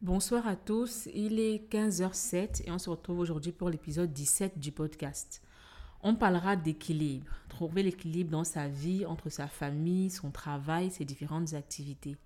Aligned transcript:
Bonsoir 0.00 0.46
à 0.46 0.54
tous, 0.54 1.08
il 1.12 1.40
est 1.40 1.68
15h07 1.72 2.62
et 2.64 2.70
on 2.70 2.78
se 2.78 2.88
retrouve 2.88 3.18
aujourd'hui 3.18 3.50
pour 3.50 3.68
l'épisode 3.68 4.12
17 4.12 4.56
du 4.56 4.70
podcast. 4.70 5.42
On 6.04 6.14
parlera 6.14 6.54
d'équilibre, 6.54 7.26
trouver 7.48 7.82
l'équilibre 7.82 8.30
dans 8.30 8.44
sa 8.44 8.68
vie 8.68 9.04
entre 9.04 9.28
sa 9.28 9.48
famille, 9.48 10.10
son 10.10 10.30
travail, 10.30 10.92
ses 10.92 11.04
différentes 11.04 11.52
activités. 11.54 12.16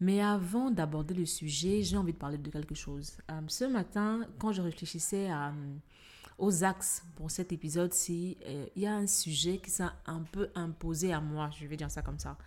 Mais 0.00 0.22
avant 0.22 0.70
d'aborder 0.70 1.12
le 1.12 1.26
sujet, 1.26 1.82
j'ai 1.82 1.98
envie 1.98 2.14
de 2.14 2.18
parler 2.18 2.38
de 2.38 2.48
quelque 2.48 2.74
chose. 2.74 3.18
Euh, 3.30 3.42
ce 3.46 3.66
matin, 3.66 4.26
quand 4.38 4.52
je 4.52 4.62
réfléchissais 4.62 5.28
à, 5.28 5.52
aux 6.38 6.64
axes 6.64 7.04
pour 7.16 7.30
cet 7.30 7.52
épisode-ci, 7.52 8.38
euh, 8.46 8.64
il 8.74 8.84
y 8.84 8.86
a 8.86 8.94
un 8.94 9.06
sujet 9.06 9.58
qui 9.58 9.68
s'est 9.68 9.84
un 10.06 10.22
peu 10.22 10.48
imposé 10.54 11.12
à 11.12 11.20
moi, 11.20 11.50
je 11.60 11.66
vais 11.66 11.76
dire 11.76 11.90
ça 11.90 12.00
comme 12.00 12.18
ça. 12.18 12.38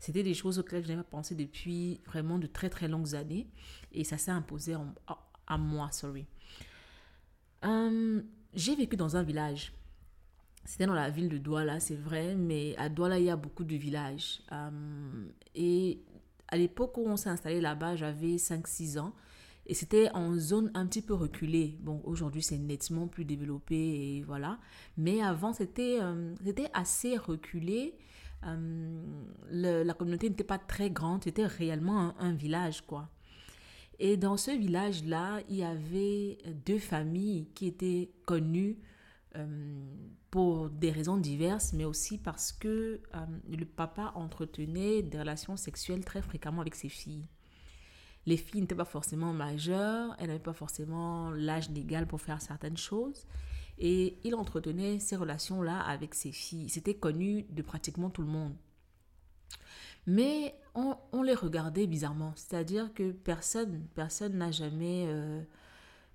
C'était 0.00 0.22
des 0.22 0.34
choses 0.34 0.58
auxquelles 0.58 0.82
je 0.82 0.88
n'avais 0.88 1.02
pas 1.02 1.10
pensé 1.10 1.34
depuis 1.34 2.00
vraiment 2.06 2.38
de 2.38 2.46
très 2.46 2.70
très 2.70 2.88
longues 2.88 3.14
années 3.14 3.46
et 3.92 4.02
ça 4.02 4.16
s'est 4.18 4.30
imposé 4.30 4.74
à, 5.46 5.58
moi, 5.58 5.92
sorry. 5.92 6.26
Euh, 7.64 8.22
j'ai 8.54 8.74
vécu 8.74 8.96
dans 8.96 9.16
un 9.16 9.22
village. 9.22 9.72
C'était 10.64 10.86
dans 10.86 10.94
la 10.94 11.10
ville 11.10 11.28
de 11.28 11.36
Douala, 11.38 11.80
c'est 11.80 11.96
vrai, 11.96 12.34
mais 12.34 12.74
à 12.76 12.88
Douala, 12.88 13.18
il 13.18 13.26
y 13.26 13.30
a 13.30 13.36
beaucoup 13.36 13.64
de 13.64 13.76
villages. 13.76 14.40
Euh, 14.52 15.28
et 15.54 16.02
à 16.48 16.56
l'époque 16.56 16.96
où 16.96 17.06
on 17.06 17.16
s'est 17.16 17.30
installé 17.30 17.60
là-bas, 17.60 17.96
j'avais 17.96 18.36
5-6 18.36 18.98
ans. 18.98 19.14
Et 19.66 19.74
c'était 19.74 20.10
en 20.14 20.34
zone 20.34 20.70
un 20.74 20.86
petit 20.86 21.02
peu 21.02 21.14
reculée. 21.14 21.78
Bon, 21.80 22.00
aujourd'hui, 22.04 22.42
c'est 22.42 22.58
nettement 22.58 23.06
plus 23.06 23.24
développé 23.24 24.22
voilà. 24.26 24.58
Mais 24.96 25.22
avant, 25.22 25.52
c'était 25.52 25.98
euh, 26.00 26.34
assez 26.72 27.16
reculé. 27.16 27.94
Euh, 28.44 29.84
la 29.84 29.94
communauté 29.94 30.30
n'était 30.30 30.44
pas 30.44 30.58
très 30.58 30.90
grande, 30.90 31.24
c'était 31.24 31.46
réellement 31.46 32.18
un, 32.18 32.32
village, 32.32 32.82
quoi. 32.82 33.08
Et 33.98 34.16
dans 34.16 34.36
ce 34.36 34.50
village-là, 34.50 35.40
il 35.48 35.56
y 35.56 35.62
avait 35.62 36.38
deux 36.66 36.78
familles 36.78 37.48
qui 37.54 37.66
étaient 37.66 38.10
connues 38.24 38.78
euh, 39.36 39.46
pour 40.30 40.70
des 40.70 40.90
raisons 40.90 41.18
diverses, 41.18 41.74
mais 41.74 41.84
aussi 41.84 42.16
parce 42.16 42.52
que 42.52 43.00
euh, 43.14 43.26
le 43.48 43.66
papa 43.66 44.12
entretenait 44.14 45.02
des 45.02 45.18
relations 45.18 45.56
sexuelles 45.56 46.04
très 46.04 46.22
fréquemment 46.22 46.62
avec 46.62 46.74
ses 46.74 46.88
filles. 46.88 47.26
Les 48.26 48.36
filles 48.36 48.62
n'étaient 48.62 48.74
pas 48.74 48.84
forcément 48.84 49.32
majeures, 49.32 50.14
elles 50.18 50.28
n'avaient 50.28 50.38
pas 50.38 50.52
forcément 50.52 51.30
l'âge 51.30 51.68
légal 51.70 52.06
pour 52.06 52.20
faire 52.20 52.40
certaines 52.40 52.76
choses. 52.76 53.26
Et 53.82 54.18
il 54.24 54.34
entretenait 54.34 54.98
ces 54.98 55.16
relations-là 55.16 55.80
avec 55.80 56.14
ses 56.14 56.32
filles. 56.32 56.68
C'était 56.68 56.94
connu 56.94 57.46
de 57.48 57.62
pratiquement 57.62 58.10
tout 58.10 58.20
le 58.20 58.28
monde. 58.28 58.54
Mais 60.06 60.54
on, 60.74 61.22
les 61.22 61.34
regardait 61.34 61.86
bizarrement. 61.86 62.32
C'est-à-dire 62.36 62.92
que 62.92 63.10
personne 63.10 63.86
personne 63.94 64.36
n'a 64.36 64.50
jamais... 64.50 65.06
Euh, 65.08 65.42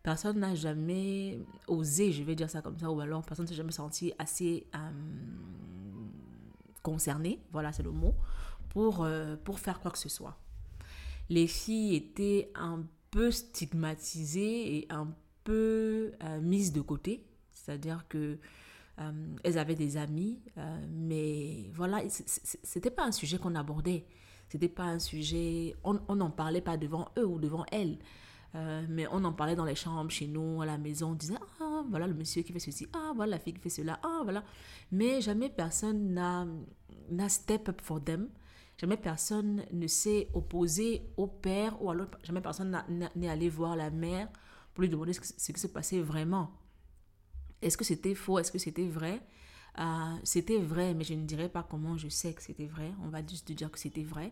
personne 0.04 0.40
n'a 0.40 0.54
jamais 0.54 1.40
osé, 1.68 2.12
je 2.12 2.22
vais 2.22 2.36
dire 2.36 2.52
ça 2.52 2.62
comme 2.62 2.78
ça, 2.78 2.92
ou 2.92 3.00
alors 3.00 3.24
personne 3.26 3.46
ne 3.46 3.50
s'est 3.50 3.56
jamais 3.56 3.72
senti 3.72 4.14
assez 4.20 4.68
euh, 4.76 4.80
concerné, 6.84 7.42
voilà 7.52 7.74
c'est 7.74 7.82
le 7.82 7.90
mot, 7.90 8.14
pour, 8.70 9.04
euh, 9.04 9.36
pour 9.44 9.58
faire 9.58 9.80
quoi 9.80 9.90
que 9.90 9.98
ce 9.98 10.10
soit. 10.10 10.38
Les 11.30 11.48
filles 11.48 11.96
étaient 11.96 12.52
un 12.54 12.84
peu 13.10 13.32
stigmatisées 13.32 14.78
et 14.78 14.88
un 14.92 15.08
peu 15.44 16.12
mises 16.40 16.72
de 16.72 16.82
côté 16.82 17.26
c'est-à-dire 17.66 18.06
que 18.08 18.38
euh, 19.00 19.12
elles 19.44 19.58
avaient 19.58 19.76
des 19.76 19.98
amis, 19.98 20.40
euh, 20.58 20.86
mais 20.90 21.70
voilà, 21.74 22.02
c'était 22.08 22.92
pas 22.92 23.04
un 23.04 23.12
sujet 23.12 23.38
qu'on 23.38 23.56
abordait. 23.56 24.06
C'était 24.50 24.70
pas 24.70 24.84
un 24.84 25.00
sujet, 25.00 25.76
on 25.84 26.16
n'en 26.16 26.30
parlait 26.30 26.62
pas 26.62 26.78
devant 26.78 27.10
eux 27.18 27.26
ou 27.26 27.40
devant 27.40 27.66
elles. 27.72 27.98
Euh, 28.54 28.86
mais 28.88 29.06
on 29.12 29.24
en 29.26 29.34
parlait 29.34 29.56
dans 29.56 29.66
les 29.66 29.76
chambres, 29.76 30.12
chez 30.12 30.28
nous, 30.28 30.62
à 30.62 30.66
la 30.66 30.78
maison. 30.78 31.10
On 31.10 31.16
disait, 31.16 31.36
ah, 31.60 31.84
voilà 31.90 32.08
le 32.08 32.14
monsieur 32.14 32.44
qui 32.44 32.54
fait 32.54 32.60
ceci, 32.60 32.88
ah, 32.94 33.12
voilà 33.16 33.32
la 33.32 33.40
fille 33.40 33.54
qui 33.54 33.60
fait 33.60 33.70
cela, 33.70 34.00
ah, 34.04 34.22
voilà. 34.24 34.44
Mais 34.92 35.20
jamais 35.20 35.50
personne 35.50 36.14
n'a 36.14 37.30
step 37.30 37.68
up 37.70 37.82
for 37.82 38.02
them. 38.02 38.30
Jamais 38.78 38.98
personne 38.98 39.64
ne 39.72 39.88
s'est 39.88 40.30
opposé 40.34 41.02
au 41.18 41.28
père 41.28 41.82
ou 41.82 41.90
alors 41.90 42.08
jamais 42.24 42.42
personne 42.42 42.78
n'est 43.16 43.30
allé 43.30 43.50
voir 43.50 43.76
la 43.76 43.90
mère 43.90 44.30
pour 44.74 44.82
lui 44.82 44.90
demander 44.90 45.14
ce 45.14 45.52
qui 45.52 45.60
se 45.60 45.68
passait 45.68 46.02
vraiment. 46.02 46.52
Est-ce 47.66 47.78
que 47.78 47.84
c'était 47.84 48.14
faux? 48.14 48.38
Est-ce 48.38 48.52
que 48.52 48.60
c'était 48.60 48.88
vrai? 48.88 49.20
Euh, 49.80 50.16
C'était 50.24 50.60
vrai, 50.60 50.94
mais 50.94 51.04
je 51.04 51.16
ne 51.16 51.26
dirais 51.26 51.50
pas 51.50 51.64
comment 51.64 51.98
je 51.98 52.10
sais 52.10 52.32
que 52.32 52.44
c'était 52.44 52.68
vrai. 52.68 52.94
On 53.04 53.10
va 53.10 53.26
juste 53.26 53.52
dire 53.52 53.72
que 53.72 53.80
c'était 53.80 54.04
vrai. 54.04 54.32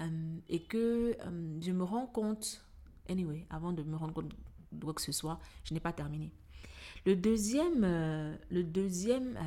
Euh, 0.00 0.36
et 0.48 0.60
que 0.64 1.16
euh, 1.20 1.60
je 1.60 1.70
me 1.70 1.84
rends 1.84 2.08
compte, 2.08 2.60
anyway, 3.08 3.46
avant 3.48 3.72
de 3.72 3.84
me 3.84 3.94
rendre 3.96 4.12
compte 4.12 4.34
de 4.72 4.84
quoi 4.84 4.92
que 4.92 5.02
ce 5.02 5.12
soit, 5.12 5.38
je 5.62 5.72
n'ai 5.72 5.78
pas 5.78 5.92
terminé. 5.92 6.32
Le 7.06 7.14
deuxième, 7.14 7.82
le 8.50 8.64
deuxième 8.64 9.38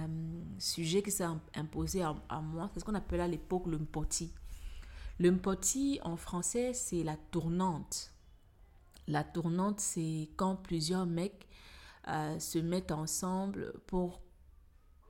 sujet 0.59 1.01
qui 1.01 1.11
s'est 1.11 1.25
imposé 1.55 2.03
à, 2.03 2.41
moi, 2.41 2.69
c'est 2.73 2.79
ce 2.79 2.85
qu'on 2.85 2.93
appelle 2.93 3.19
à 3.19 3.27
l'époque 3.27 3.65
le 3.65 3.77
mpoti. 3.77 4.31
Le 5.19 5.31
mpoti, 5.31 5.99
en 6.03 6.17
français, 6.17 6.73
c'est 6.73 7.03
la 7.03 7.17
tournante. 7.31 8.13
La 9.07 9.23
tournante, 9.23 9.79
c'est 9.79 10.29
quand 10.35 10.55
plusieurs 10.55 11.07
mecs 11.07 11.46
euh, 12.07 12.39
se 12.39 12.59
mettent 12.59 12.91
ensemble 12.91 13.73
pour... 13.87 14.21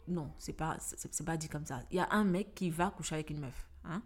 Non, 0.08 0.32
c'est 0.38 0.54
pas, 0.54 0.78
c'est, 0.80 1.26
pas 1.26 1.38
dit 1.38 1.50
comme 1.50 1.66
ça. 1.66 1.82
Il 1.92 1.98
y 1.98 2.00
a 2.00 2.08
un 2.12 2.24
mec 2.24 2.56
qui 2.56 2.70
va 2.70 2.92
coucher 2.92 3.16
avec 3.16 3.30
une 3.30 3.40
meuf. 3.40 3.68
Hein? 3.84 4.02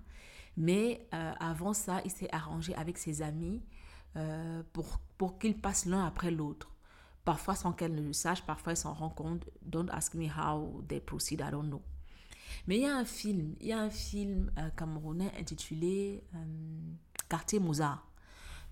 Mais 0.57 1.07
euh, 1.13 1.33
avant 1.39 1.73
ça, 1.73 2.01
il 2.03 2.11
s'est 2.11 2.33
arrangé 2.33 2.73
avec 2.75 2.97
ses 2.97 3.21
amis 3.21 3.61
euh, 4.15 4.63
pour, 4.73 4.99
pour 5.17 5.37
qu'ils 5.37 5.59
passent 5.59 5.85
l'un 5.85 6.05
après 6.05 6.31
l'autre. 6.31 6.71
Parfois 7.23 7.55
sans 7.55 7.71
qu'elle 7.71 7.93
ne 7.93 8.01
le 8.01 8.13
sache, 8.13 8.43
parfois 8.45 8.73
ils 8.73 8.77
s'en 8.77 8.93
rendent 8.93 9.15
compte. 9.15 9.47
Don't 9.61 9.89
ask 9.91 10.15
me 10.15 10.27
how 10.27 10.83
they 10.87 10.99
proceed, 10.99 11.39
I 11.39 11.51
don't 11.51 11.67
know. 11.67 11.83
Mais 12.67 12.77
il 12.77 12.81
y 12.81 12.87
a 12.87 12.97
un 12.97 13.05
film, 13.05 13.55
il 13.61 13.67
y 13.67 13.73
a 13.73 13.79
un 13.79 13.91
film 13.91 14.51
camerounais 14.75 15.31
intitulé 15.39 16.23
Quartier 17.29 17.59
Mozart. 17.59 18.10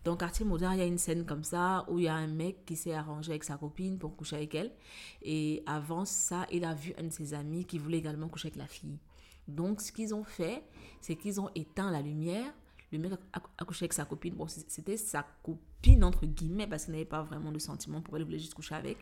Dans 0.06 0.16
Quartier 0.16 0.46
Mozart, 0.46 0.76
il 0.76 0.80
y 0.80 0.82
a 0.82 0.86
une 0.86 0.98
scène 0.98 1.26
comme 1.26 1.44
ça 1.44 1.86
où 1.90 2.00
il 2.00 2.06
y 2.06 2.08
a 2.08 2.16
un 2.16 2.28
mec 2.28 2.66
qui 2.66 2.76
s'est 2.78 2.94
arrangé 2.94 3.32
avec 3.32 3.44
sa 3.44 3.58
copine 3.58 4.00
pour 4.00 4.16
coucher 4.16 4.38
avec 4.38 4.56
elle. 4.56 4.72
Et 5.22 5.62
avant 5.66 6.06
ça, 6.06 6.48
il 6.52 6.64
a 6.64 6.74
vu 6.74 6.94
un 6.98 7.04
de 7.04 7.10
ses 7.10 7.34
amis 7.34 7.66
qui 7.66 7.78
voulait 7.78 7.98
également 7.98 8.30
coucher 8.30 8.48
avec 8.48 8.58
la 8.58 8.68
fille. 8.68 8.98
Donc, 9.48 9.82
ce 9.82 9.92
qu'ils 9.92 10.14
ont 10.14 10.24
fait, 10.24 10.64
c'est 11.02 11.16
qu'ils 11.16 11.42
ont 11.42 11.50
éteint 11.54 11.92
la 11.92 12.02
lumière. 12.02 12.54
Le 12.92 13.00
mec 13.00 13.12
a, 13.34 13.66
couché 13.66 13.84
avec 13.84 13.94
sa 13.94 14.06
copine. 14.06 14.36
Bon, 14.36 14.48
c'était 14.48 14.98
sa 14.98 15.26
copine, 15.44 16.04
entre 16.04 16.26
guillemets, 16.26 16.68
parce 16.68 16.86
qu'il 16.86 16.94
n'avait 16.94 17.06
pas 17.06 17.24
vraiment 17.24 17.52
de 17.52 17.60
sentiments 17.60 18.02
pour 18.02 18.16
elle, 18.16 18.22
il 18.22 18.26
voulait 18.26 18.40
juste 18.40 18.54
coucher 18.54 18.76
avec. 18.76 18.98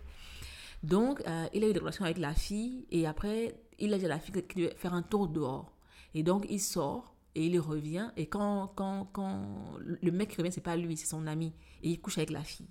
Donc, 0.84 1.22
euh, 1.28 1.48
il 1.54 1.64
a 1.64 1.70
eu 1.70 1.74
des 1.74 1.80
relations 1.80 2.06
avec 2.06 2.18
la 2.18 2.34
fille. 2.34 2.88
Et 2.92 3.06
après, 3.06 3.62
il 3.78 3.94
a 3.94 3.98
dit 4.00 4.06
à 4.06 4.10
la 4.10 4.20
fille 4.20 4.34
qu'il 4.48 4.64
devait 4.64 4.76
faire 4.76 4.94
un 4.94 5.04
tour 5.04 5.28
dehors. 5.28 5.78
Et 6.16 6.24
donc, 6.24 6.46
il 6.50 6.60
sort 6.60 7.17
et 7.38 7.46
il 7.46 7.60
revient. 7.60 8.10
Et 8.18 8.26
quand, 8.26 8.74
quand, 8.76 9.06
quand 9.14 9.46
le 9.80 10.12
mec 10.12 10.34
revient, 10.34 10.52
c'est 10.52 10.60
pas 10.60 10.76
lui, 10.76 10.98
c'est 10.98 11.06
son 11.06 11.28
ami. 11.28 11.54
Et 11.84 11.92
il 11.92 12.02
couche 12.02 12.18
avec 12.18 12.32
la 12.32 12.44
fille. 12.44 12.68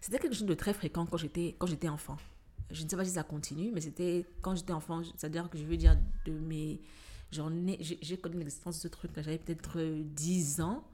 C'était 0.00 0.20
quelque 0.20 0.34
chose 0.34 0.46
de 0.46 0.54
très 0.54 0.72
fréquent 0.72 1.06
quand 1.06 1.16
j'étais, 1.16 1.56
quand 1.58 1.66
j'étais 1.66 1.88
enfant. 1.88 2.16
Je 2.70 2.84
ne 2.84 2.88
sais 2.88 2.96
pas 2.96 3.04
si 3.04 3.10
ça 3.10 3.24
continue, 3.24 3.72
mais 3.72 3.80
c'était 3.80 4.26
quand 4.42 4.54
j'étais 4.54 4.72
enfant, 4.72 5.02
c'est-à-dire 5.02 5.50
que 5.50 5.58
je 5.58 5.64
veux 5.64 5.76
dire 5.76 5.98
de 6.24 6.32
mes... 6.32 6.80
J'ai 7.32 8.16
connu 8.16 8.38
l'existence 8.38 8.76
de 8.76 8.82
ce 8.82 8.88
truc, 8.88 9.10
j'avais 9.16 9.38
peut-être 9.38 9.80
10 9.82 10.60
ans. 10.60 10.84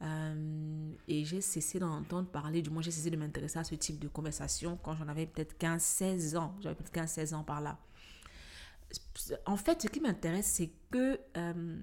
Euh, 0.00 0.92
et 1.08 1.24
j'ai 1.24 1.42
cessé 1.42 1.78
d'en 1.78 1.90
entendre 1.90 2.28
parler, 2.28 2.62
du 2.62 2.70
moins 2.70 2.80
j'ai 2.80 2.92
cessé 2.92 3.10
de 3.10 3.16
m'intéresser 3.16 3.58
à 3.58 3.64
ce 3.64 3.74
type 3.74 3.98
de 3.98 4.06
conversation 4.06 4.78
quand 4.82 4.94
j'en 4.94 5.08
avais 5.08 5.26
peut-être 5.26 5.56
15-16 5.60 6.38
ans. 6.38 6.54
J'avais 6.60 6.74
peut-être 6.74 6.94
15-16 6.94 7.34
ans 7.34 7.44
par 7.44 7.60
là 7.60 7.78
en 9.46 9.56
fait, 9.56 9.82
ce 9.82 9.88
qui 9.88 10.00
m'intéresse, 10.00 10.46
c'est 10.46 10.72
que 10.90 11.20
euh, 11.36 11.82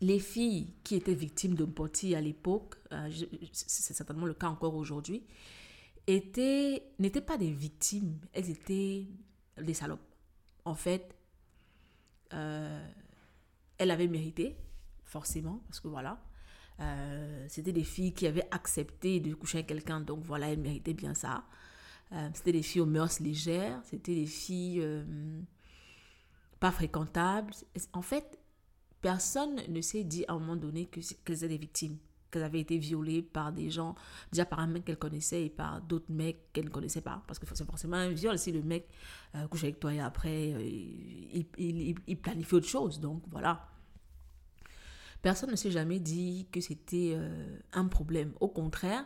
les 0.00 0.18
filles 0.18 0.74
qui 0.84 0.94
étaient 0.94 1.14
victimes 1.14 1.54
de 1.54 1.64
Mpoti 1.64 2.14
à 2.14 2.20
l'époque, 2.20 2.76
euh, 2.92 3.10
c'est 3.52 3.94
certainement 3.94 4.26
le 4.26 4.34
cas 4.34 4.48
encore 4.48 4.74
aujourd'hui, 4.74 5.26
n'étaient 6.06 7.20
pas 7.26 7.38
des 7.38 7.50
victimes, 7.50 8.18
elles 8.32 8.50
étaient 8.50 9.08
des 9.60 9.74
salopes. 9.74 10.00
En 10.64 10.74
fait, 10.74 11.14
euh, 12.32 12.88
elles 13.78 13.90
avaient 13.90 14.08
mérité, 14.08 14.56
forcément, 15.04 15.62
parce 15.68 15.80
que 15.80 15.88
voilà, 15.88 16.20
c'était 17.48 17.72
des 17.72 17.84
filles 17.84 18.12
qui 18.12 18.26
avaient 18.26 18.48
accepté 18.50 19.20
de 19.20 19.32
coucher 19.34 19.58
avec 19.58 19.68
quelqu'un, 19.68 20.00
donc 20.00 20.24
voilà, 20.24 20.50
elles 20.50 20.58
méritaient 20.58 20.94
bien 20.94 21.14
ça. 21.14 21.44
c'était 22.34 22.52
des 22.52 22.62
filles 22.62 22.80
aux 22.80 22.86
mœurs 22.86 23.20
légères, 23.20 23.80
c'était 23.84 24.14
des 24.14 24.26
filles 24.26 24.84
pas 26.64 26.70
fréquentables. 26.70 27.52
En 27.92 28.00
fait, 28.00 28.38
personne 29.02 29.60
ne 29.68 29.82
s'est 29.82 30.02
dit 30.02 30.24
à 30.28 30.32
un 30.32 30.38
moment 30.38 30.56
donné 30.56 30.86
qu'elles 30.86 31.04
étaient 31.34 31.48
des 31.48 31.58
victimes, 31.58 31.98
qu'elles 32.30 32.42
avaient 32.42 32.60
été 32.60 32.78
violées 32.78 33.20
par 33.20 33.52
des 33.52 33.68
gens, 33.68 33.94
déjà 34.32 34.46
par 34.46 34.60
un 34.60 34.66
mec 34.66 34.86
qu'elles 34.86 34.96
connaissaient 34.96 35.44
et 35.44 35.50
par 35.50 35.82
d'autres 35.82 36.10
mecs 36.10 36.50
qu'elles 36.54 36.64
ne 36.64 36.70
connaissaient 36.70 37.02
pas. 37.02 37.22
Parce 37.26 37.38
que 37.38 37.44
c'est 37.52 37.66
forcément 37.66 37.98
un 37.98 38.08
viol 38.08 38.38
si 38.38 38.50
le 38.50 38.62
mec 38.62 38.88
euh, 39.34 39.46
couche 39.46 39.64
avec 39.64 39.78
toi 39.78 39.92
et 39.92 40.00
après, 40.00 40.54
euh, 40.54 40.62
il, 41.58 41.98
il, 42.06 42.16
planifie 42.16 42.54
autre 42.54 42.66
chose. 42.66 42.98
Donc 42.98 43.22
voilà. 43.30 43.68
Personne 45.20 45.50
ne 45.50 45.56
s'est 45.56 45.70
jamais 45.70 45.98
dit 45.98 46.48
que 46.50 46.62
c'était 46.62 47.12
euh, 47.14 47.58
un 47.74 47.88
problème. 47.88 48.32
Au 48.40 48.48
contraire, 48.48 49.04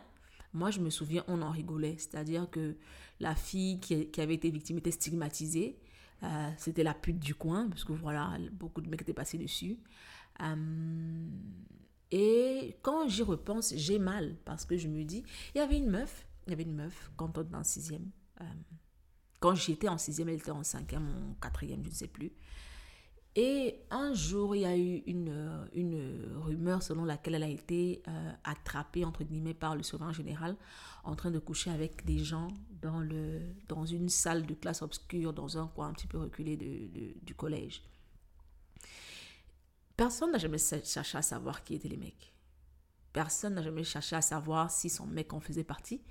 moi, 0.53 0.71
je 0.71 0.79
me 0.79 0.89
souviens, 0.89 1.23
on 1.27 1.41
en 1.41 1.51
rigolait. 1.51 1.95
C'est-à-dire 1.97 2.49
que 2.49 2.77
la 3.19 3.35
fille 3.35 3.79
qui, 3.79 4.09
avait 4.21 4.35
été 4.35 4.49
victime 4.49 4.77
était 4.77 4.91
stigmatisée. 4.91 5.77
Euh, 6.23 6.51
c'était 6.57 6.83
la 6.83 6.93
pute 6.93 7.19
du 7.19 7.35
coin, 7.35 7.69
parce 7.69 7.83
que 7.83 7.93
voilà, 7.93 8.37
beaucoup 8.51 8.81
de 8.81 8.89
mecs 8.89 9.01
étaient 9.01 9.13
passés 9.13 9.37
dessus. 9.37 9.79
Euh, 10.41 11.29
et 12.11 12.77
quand 12.81 13.07
j'y 13.07 13.23
repense, 13.23 13.73
j'ai 13.75 13.99
mal, 13.99 14.35
parce 14.45 14.65
que 14.65 14.77
je 14.77 14.87
me 14.87 15.03
dis, 15.03 15.23
il 15.53 15.59
y 15.59 15.61
avait 15.61 15.77
une 15.77 15.89
meuf, 15.89 16.27
il 16.47 16.51
y 16.51 16.53
avait 16.53 16.63
une 16.63 16.75
meuf, 16.75 17.11
quand 17.15 17.37
on 17.37 17.43
était 17.43 17.55
en 17.55 17.63
sixième. 17.63 18.09
Euh, 18.41 18.45
quand 19.39 19.55
j'étais 19.55 19.87
en 19.87 19.97
sixième, 19.97 20.29
elle 20.29 20.39
était 20.39 20.51
en 20.51 20.63
cinquième, 20.63 21.07
en 21.07 21.33
quatrième, 21.35 21.83
je 21.83 21.89
ne 21.89 21.93
sais 21.93 22.07
plus. 22.07 22.31
Et 23.35 23.79
un 23.91 24.13
jour, 24.13 24.55
il 24.55 24.61
y 24.61 24.65
a 24.65 24.75
eu 24.75 25.03
une, 25.05 25.67
une 25.73 26.35
rumeur 26.41 26.81
selon 26.81 27.05
laquelle 27.05 27.35
elle 27.35 27.43
a 27.43 27.47
été 27.49 28.01
euh, 28.07 28.31
attrapée, 28.43 29.05
entre 29.05 29.23
guillemets, 29.23 29.53
par 29.53 29.75
le 29.75 29.83
souverain 29.83 30.11
général 30.11 30.55
en 31.03 31.15
train 31.15 31.31
de 31.31 31.39
coucher 31.39 31.69
avec 31.69 32.05
des 32.05 32.19
gens 32.19 32.49
dans, 32.81 32.99
le, 32.99 33.41
dans 33.67 33.85
une 33.85 34.09
salle 34.09 34.45
de 34.45 34.53
classe 34.53 34.81
obscure, 34.81 35.33
dans 35.33 35.57
un 35.57 35.67
coin 35.67 35.87
un 35.87 35.93
petit 35.93 36.07
peu 36.07 36.17
reculé 36.17 36.57
du 36.57 37.35
collège. 37.35 37.83
Personne 39.95 40.31
n'a 40.31 40.37
jamais 40.37 40.57
cherché 40.57 41.17
à 41.17 41.21
savoir 41.21 41.63
qui 41.63 41.75
étaient 41.75 41.89
les 41.89 41.97
mecs. 41.97 42.33
Personne 43.11 43.55
n'a 43.55 43.61
jamais 43.61 43.83
cherché 43.83 44.15
à 44.15 44.21
savoir 44.21 44.71
si 44.71 44.89
son 44.89 45.05
mec 45.05 45.33
en 45.33 45.39
faisait 45.39 45.63
partie. 45.63 46.01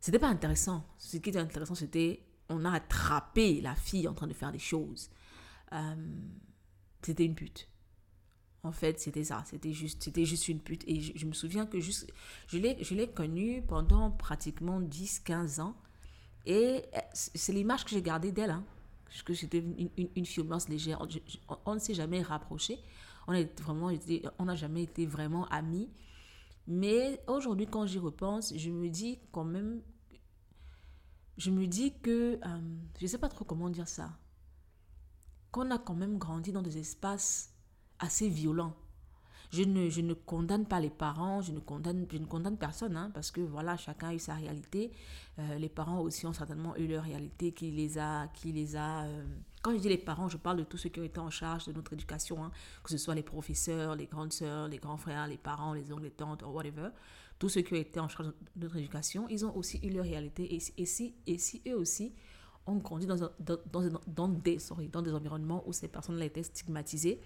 C'était 0.00 0.18
pas 0.18 0.28
intéressant. 0.28 0.84
Ce 0.98 1.16
qui 1.16 1.30
était 1.30 1.38
intéressant, 1.38 1.74
c'était 1.74 2.22
on 2.48 2.64
a 2.64 2.72
attrapé 2.72 3.60
la 3.60 3.74
fille 3.74 4.08
en 4.08 4.14
train 4.14 4.26
de 4.26 4.34
faire 4.34 4.52
des 4.52 4.58
choses. 4.58 5.10
Euh, 5.74 5.94
c'était 7.02 7.24
une 7.24 7.34
pute. 7.34 7.68
En 8.62 8.72
fait, 8.72 8.98
c'était 8.98 9.24
ça. 9.24 9.44
C'était 9.46 9.72
juste, 9.72 10.02
c'était 10.02 10.24
juste 10.24 10.48
une 10.48 10.60
pute. 10.60 10.84
Et 10.86 11.00
je, 11.00 11.26
me 11.26 11.32
souviens 11.32 11.66
que 11.66 11.80
juste, 11.80 12.10
je 12.48 12.58
l'ai, 12.58 13.08
connue 13.08 13.62
pendant 13.62 14.10
pratiquement 14.10 14.80
10-15 14.80 15.60
ans. 15.60 15.76
Et 16.46 16.82
euh, 16.94 17.00
c'est 17.12 17.52
l'image 17.52 17.84
que 17.84 17.90
j'ai 17.90 18.02
gardée 18.02 18.32
d'elle. 18.32 18.50
Hein. 18.50 18.64
Que 19.24 19.34
c'était 19.34 19.58
une, 19.58 19.90
une, 19.96 20.08
une, 20.16 20.24
légère. 20.68 21.06
on 21.66 21.74
ne 21.74 21.78
s'est 21.78 21.94
jamais 21.94 22.22
rapproché. 22.22 22.78
On 23.26 23.32
a 23.32 23.42
vraiment 23.62 23.90
on 24.38 24.44
n'a 24.46 24.54
jamais 24.54 24.82
été 24.82 25.06
vraiment 25.06 25.46
amis. 25.48 25.90
Mais 26.66 27.20
aujourd'hui, 27.26 27.66
quand 27.66 27.86
j'y 27.86 27.98
repense, 27.98 28.54
je 28.56 28.70
me 28.70 28.88
dis 28.88 29.18
quand 29.30 29.44
même, 29.44 29.82
je 31.36 31.50
me 31.50 31.66
dis 31.66 31.92
que, 32.00 32.38
euh, 32.42 32.60
je 32.98 33.04
ne 33.04 33.08
sais 33.08 33.18
pas 33.18 33.28
trop 33.28 33.44
comment 33.44 33.68
dire 33.68 33.88
ça 33.88 34.10
qu'on 35.54 35.70
a 35.70 35.78
quand 35.78 35.94
même 35.94 36.18
grandi 36.18 36.50
dans 36.50 36.62
des 36.62 36.78
espaces 36.78 37.54
assez 38.00 38.28
violents. 38.28 38.74
Je 39.52 39.62
ne, 39.62 39.88
je 39.88 40.00
ne 40.00 40.12
condamne 40.12 40.66
pas 40.66 40.80
les 40.80 40.90
parents, 40.90 41.42
je 41.42 41.52
ne 41.52 41.60
condamne, 41.60 42.08
je 42.10 42.18
ne 42.18 42.26
condamne 42.26 42.56
personne, 42.56 42.96
hein, 42.96 43.12
parce 43.14 43.30
que 43.30 43.40
voilà, 43.40 43.76
chacun 43.76 44.08
a 44.08 44.14
eu 44.14 44.18
sa 44.18 44.34
réalité. 44.34 44.90
Euh, 45.38 45.56
les 45.58 45.68
parents 45.68 46.00
aussi 46.00 46.26
ont 46.26 46.32
certainement 46.32 46.74
eu 46.76 46.88
leur 46.88 47.04
réalité 47.04 47.52
qui 47.52 47.70
les 47.70 47.98
a... 47.98 48.26
Qui 48.34 48.50
les 48.50 48.74
a 48.74 49.04
euh, 49.04 49.24
Quand 49.62 49.72
je 49.72 49.78
dis 49.78 49.88
les 49.88 49.96
parents, 49.96 50.28
je 50.28 50.38
parle 50.38 50.56
de 50.56 50.64
tous 50.64 50.76
ceux 50.76 50.88
qui 50.88 50.98
ont 50.98 51.04
été 51.04 51.20
en 51.20 51.30
charge 51.30 51.66
de 51.66 51.72
notre 51.72 51.92
éducation, 51.92 52.42
hein, 52.42 52.50
que 52.82 52.90
ce 52.90 52.98
soit 52.98 53.14
les 53.14 53.22
professeurs, 53.22 53.94
les 53.94 54.06
grandes 54.06 54.32
sœurs, 54.32 54.66
les 54.66 54.78
grands 54.78 54.96
frères, 54.96 55.28
les 55.28 55.38
parents, 55.38 55.72
les 55.72 55.92
oncles, 55.92 56.02
les 56.02 56.10
tantes, 56.10 56.42
whatever. 56.42 56.88
Tous 57.38 57.48
ceux 57.48 57.62
qui 57.62 57.74
ont 57.74 57.76
été 57.76 58.00
en 58.00 58.08
charge 58.08 58.26
de 58.26 58.34
notre 58.56 58.76
éducation, 58.76 59.28
ils 59.28 59.46
ont 59.46 59.54
aussi 59.56 59.78
eu 59.84 59.90
leur 59.90 60.04
réalité. 60.04 60.52
Et, 60.52 60.60
et, 60.78 60.86
si, 60.86 61.14
et 61.28 61.38
si 61.38 61.62
eux 61.68 61.76
aussi 61.76 62.12
ont 62.66 62.76
grandi 62.76 63.06
dans, 63.06 64.28
des, 64.28 64.58
sorry, 64.58 64.88
dans 64.88 65.02
des 65.02 65.12
environnements 65.12 65.62
où 65.66 65.72
ces 65.72 65.88
personnes-là 65.88 66.24
étaient 66.24 66.42
stigmatisées, 66.42 67.20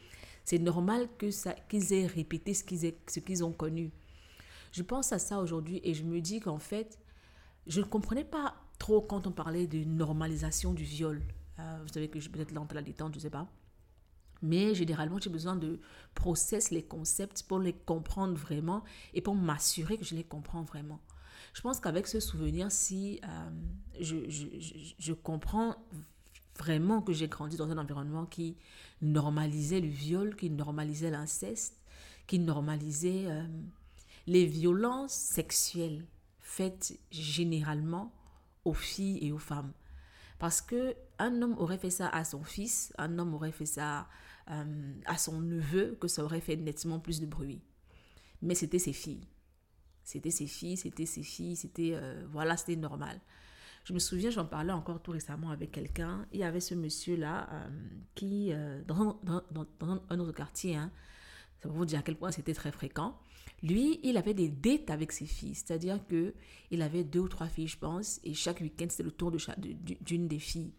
c'est 0.44 0.58
normal 0.58 1.08
que 1.18 1.30
ça, 1.30 1.52
qu'ils 1.52 1.92
aient 1.92 2.06
répété 2.06 2.54
ce 2.54 2.64
qu'ils, 2.64 3.44
ont 3.44 3.52
connu. 3.52 3.92
Je 4.72 4.82
pense 4.82 5.12
à 5.12 5.18
ça 5.18 5.38
aujourd'hui 5.38 5.80
et 5.84 5.94
je 5.94 6.04
me 6.04 6.20
dis 6.20 6.40
qu'en 6.40 6.58
fait, 6.58 6.98
je 7.66 7.80
ne 7.80 7.86
comprenais 7.86 8.24
pas 8.24 8.54
trop 8.78 9.00
quand 9.00 9.26
on 9.26 9.32
parlait 9.32 9.66
de 9.66 9.84
normalisation 9.84 10.72
du 10.72 10.84
viol. 10.84 11.22
Euh, 11.58 11.78
vous 11.82 11.92
savez 11.92 12.08
que 12.08 12.20
je 12.20 12.30
peut-être 12.30 12.52
lente 12.52 12.72
à 12.72 12.76
la 12.76 12.82
détente, 12.82 13.12
je 13.12 13.18
ne 13.18 13.22
sais 13.22 13.30
pas. 13.30 13.48
Mais 14.40 14.74
généralement, 14.74 15.18
j'ai 15.18 15.30
besoin 15.30 15.56
de 15.56 15.80
process 16.14 16.70
les 16.70 16.84
concepts 16.84 17.42
pour 17.42 17.58
les 17.58 17.72
comprendre 17.72 18.34
vraiment 18.34 18.84
et 19.14 19.20
pour 19.20 19.34
m'assurer 19.34 19.98
que 19.98 20.04
je 20.04 20.14
les 20.14 20.24
comprends 20.24 20.62
vraiment. 20.62 21.00
Je 21.58 21.62
pense 21.64 21.80
qu'avec 21.80 22.06
ce 22.06 22.20
souvenir, 22.20 22.70
si 22.70 23.20
euh, 23.24 23.50
je, 23.98 25.12
comprends 25.12 25.74
vraiment 26.56 27.02
que 27.02 27.12
j'ai 27.12 27.26
grandi 27.26 27.56
dans 27.56 27.68
un 27.68 27.78
environnement 27.78 28.26
qui 28.26 28.56
normalisait 29.02 29.80
le 29.80 29.88
viol, 29.88 30.36
qui 30.36 30.50
normalisait 30.50 31.10
l'inceste, 31.10 31.74
qui 32.28 32.38
normalisait 32.38 33.24
euh, 33.26 33.42
les 34.28 34.46
violences 34.46 35.14
sexuelles 35.14 36.06
faites 36.38 36.96
généralement 37.10 38.14
aux 38.64 38.72
filles 38.72 39.18
et 39.20 39.32
aux 39.32 39.38
femmes. 39.38 39.72
Parce 40.38 40.60
que 40.62 40.94
un 41.18 41.42
homme 41.42 41.58
aurait 41.58 41.78
fait 41.78 41.90
ça 41.90 42.08
à 42.08 42.22
son 42.22 42.44
fils, 42.44 42.92
un 42.98 43.18
homme 43.18 43.34
aurait 43.34 43.50
fait 43.50 43.66
ça 43.66 44.06
euh, 44.48 44.92
à 45.06 45.18
son 45.18 45.40
neveu, 45.40 45.98
que 46.00 46.06
ça 46.06 46.22
aurait 46.22 46.40
fait 46.40 46.54
nettement 46.54 47.00
plus 47.00 47.20
de 47.20 47.26
bruit. 47.26 47.60
Mais 48.42 48.54
c'était 48.54 48.78
ses 48.78 48.92
filles. 48.92 49.26
C'était 50.08 50.30
ses 50.30 50.46
filles, 50.46 50.78
c'était 50.78 51.04
ses 51.04 51.22
filles, 51.22 51.54
c'était 51.54 51.90
euh, 51.92 52.24
voilà, 52.30 52.56
c'était 52.56 52.76
normal. 52.76 53.20
Je 53.84 53.92
me 53.92 53.98
souviens, 53.98 54.30
j'en 54.30 54.46
parlais 54.46 54.72
encore 54.72 55.02
tout 55.02 55.10
récemment 55.10 55.50
avec 55.50 55.70
quelqu'un. 55.70 56.26
Il 56.32 56.40
y 56.40 56.44
avait 56.44 56.60
ce 56.60 56.74
monsieur-là 56.74 57.46
euh, 57.52 57.68
qui, 58.14 58.48
euh, 58.54 58.82
dans, 58.86 59.20
un 60.08 60.18
autre 60.18 60.32
quartier, 60.32 60.76
hein, 60.76 60.90
ça 61.62 61.68
vous 61.68 61.84
dire 61.84 61.98
à 61.98 62.02
quel 62.02 62.16
point 62.16 62.30
c'était 62.30 62.54
très 62.54 62.72
fréquent. 62.72 63.18
Lui, 63.62 64.00
il 64.02 64.16
avait 64.16 64.32
des 64.32 64.48
dates 64.48 64.88
avec 64.88 65.12
ses 65.12 65.26
filles, 65.26 65.54
c'est-à-dire 65.54 66.00
que 66.06 66.32
il 66.70 66.80
avait 66.80 67.04
deux 67.04 67.20
ou 67.20 67.28
trois 67.28 67.48
filles, 67.48 67.68
je 67.68 67.78
pense, 67.78 68.18
et 68.24 68.32
chaque 68.32 68.62
week-end 68.62 68.86
c'était 68.88 69.02
le 69.02 69.10
tour 69.10 69.30
d'une 69.30 70.22
de, 70.22 70.26
des 70.26 70.38
filles. 70.38 70.72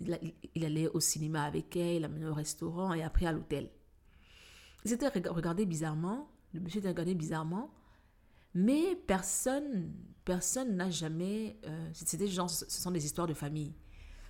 Il, 0.00 0.18
il, 0.54 0.64
allait 0.64 0.88
au 0.88 1.00
cinéma 1.00 1.42
avec 1.42 1.76
elle, 1.76 1.96
il 1.96 2.00
l'amenait 2.00 2.24
au 2.24 2.32
restaurant 2.32 2.94
et 2.94 3.02
après 3.02 3.26
à 3.26 3.32
l'hôtel. 3.32 3.68
Il 4.86 4.88
s'était 4.88 5.08
regardé 5.08 5.66
bizarrement, 5.66 6.30
le 6.54 6.60
monsieur 6.60 6.78
était 6.78 6.88
regardé 6.88 7.14
bizarrement, 7.14 7.70
mais 8.54 8.96
personne, 9.06 9.92
personne 10.24 10.76
n'a 10.76 10.90
jamais. 10.90 11.58
Euh, 11.66 11.90
ce 11.92 12.04
sont 12.68 12.90
des 12.90 13.04
histoires 13.04 13.26
de 13.26 13.34
famille. 13.34 13.74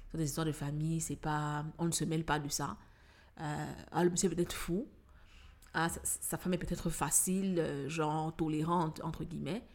Ce 0.06 0.12
sont 0.12 0.18
des 0.18 0.24
histoires 0.24 0.46
de 0.46 0.52
famille, 0.52 1.00
c'est 1.00 1.16
pas. 1.16 1.64
On 1.78 1.86
ne 1.86 1.92
se 1.92 2.04
mêle 2.04 2.24
pas 2.24 2.38
de 2.38 2.48
ça. 2.48 2.76
Euh, 3.40 3.72
ah, 3.90 4.04
le 4.04 4.10
monsieur 4.10 4.28
peut-être 4.28 4.52
fou. 4.52 4.86
Ah, 5.74 5.88
sa, 6.04 6.36
femme 6.36 6.52
est 6.54 6.58
peut-être 6.58 6.90
facile, 6.90 7.58
euh, 7.58 7.88
genre 7.88 8.34
tolérante, 8.36 9.00
entre 9.02 9.24
guillemets. 9.24 9.66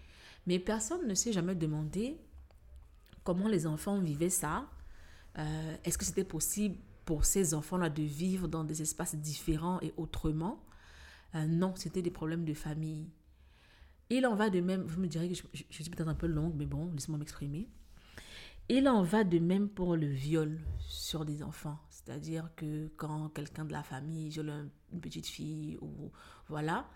Mais 0.46 0.60
personne 0.60 1.08
ne 1.08 1.14
s'est 1.16 1.34
jamais 1.34 1.56
demandé 1.56 2.20
comment 3.24 3.48
les 3.48 3.66
enfants 3.66 4.00
vivaient 4.00 4.30
ça. 4.30 4.70
Euh, 5.38 5.76
est-ce 5.84 5.98
que 5.98 6.06
c'était 6.06 6.24
possible 6.24 6.78
pour 7.06 7.26
ces 7.26 7.54
enfants-là 7.54 7.90
de 7.90 8.04
vivre 8.04 8.48
dans 8.48 8.64
des 8.64 8.82
espaces 8.82 9.16
différents 9.16 9.80
et 9.82 9.94
autrement? 9.98 10.64
Non, 11.34 11.74
c'était 11.76 12.02
des 12.02 12.10
problèmes 12.10 12.46
de 12.46 12.54
famille. 12.56 13.12
Il 14.10 14.26
en 14.26 14.36
va 14.36 14.50
de 14.50 14.62
même, 14.62 14.84
vous 14.84 15.02
me 15.02 15.08
direz 15.08 15.28
que 15.28 15.36
je, 15.36 15.64
suis 15.70 15.90
peut-être 15.90 16.08
un 16.08 16.16
peu 16.16 16.28
longue, 16.28 16.54
mais 16.56 16.66
bon, 16.66 16.92
laissez-moi 16.94 17.20
m'exprimer. 17.20 17.68
Il 18.70 18.88
en 18.88 19.02
va 19.04 19.24
de 19.24 19.40
même 19.40 19.70
pour 19.70 19.96
le 19.96 20.08
viol 20.08 20.60
sur 20.80 21.26
des 21.26 21.44
enfants. 21.44 21.80
C'est-à-dire 21.90 22.50
que 22.56 22.88
quand 22.98 23.30
quelqu'un 23.30 23.66
de 23.66 23.72
la 23.72 23.84
famille 23.84 24.30
viole 24.30 24.70
une 24.94 25.02
petite 25.02 25.28
fille, 25.28 25.78
ou 25.82 26.12
voilà, 26.48 26.90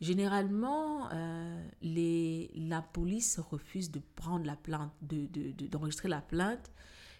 généralement, 0.00 1.08
euh, 1.12 1.68
les, 1.82 2.50
la 2.54 2.82
police 2.82 3.38
refuse 3.38 3.90
de 3.90 4.00
prendre 4.14 4.44
la 4.44 4.56
plainte, 4.56 4.92
d'enregistrer 5.02 6.08
de, 6.08 6.12
de, 6.12 6.16
la 6.16 6.22
plainte. 6.22 6.70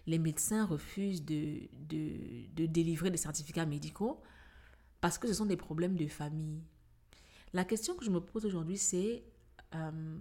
Les 0.06 0.18
médecins 0.18 0.64
refusent 0.66 1.24
de, 1.24 1.68
de 1.88 2.66
délivrer 2.66 3.10
des 3.10 3.16
certificats 3.16 3.66
médicaux 3.66 4.22
parce 5.00 5.18
que 5.18 5.26
ce 5.28 5.34
sont 5.34 5.46
des 5.46 5.56
problèmes 5.56 5.96
de 5.96 6.06
famille. 6.06 6.62
La 7.54 7.64
question 7.64 7.94
que 7.94 8.04
je 8.04 8.10
me 8.10 8.20
pose 8.20 8.44
aujourd'hui, 8.44 8.76
c'est 8.76 9.22
euh, 9.76 10.18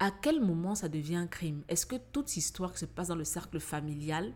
à 0.00 0.10
quel 0.10 0.40
moment 0.44 0.74
ça 0.74 0.88
devient 0.88 1.14
un 1.14 1.28
crime? 1.28 1.62
Est-ce 1.68 1.86
que 1.86 1.94
toute 1.94 2.36
histoire 2.36 2.72
qui 2.72 2.80
se 2.80 2.86
passe 2.86 3.08
dans 3.08 3.14
le 3.14 3.24
cercle 3.24 3.60
familial 3.60 4.34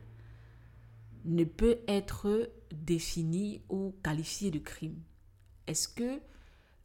ne 1.25 1.43
peut 1.43 1.81
être 1.89 2.49
définie 2.73 3.63
ou 3.69 3.97
qualifiée 4.05 4.53
de 4.53 4.61
crime? 4.61 5.03
Est-ce 5.67 5.89
que 5.89 6.21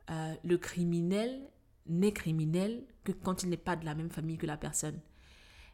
euh, 0.10 0.36
le 0.44 0.58
criminel 0.58 1.48
n'est 1.86 2.12
criminel 2.12 2.88
que 3.04 3.12
quand 3.12 3.44
il 3.44 3.50
n'est 3.50 3.56
pas 3.56 3.76
de 3.76 3.86
la 3.86 3.94
même 3.94 4.10
famille 4.10 4.40
que 4.40 4.48
la 4.48 4.58
personne? 4.58 5.00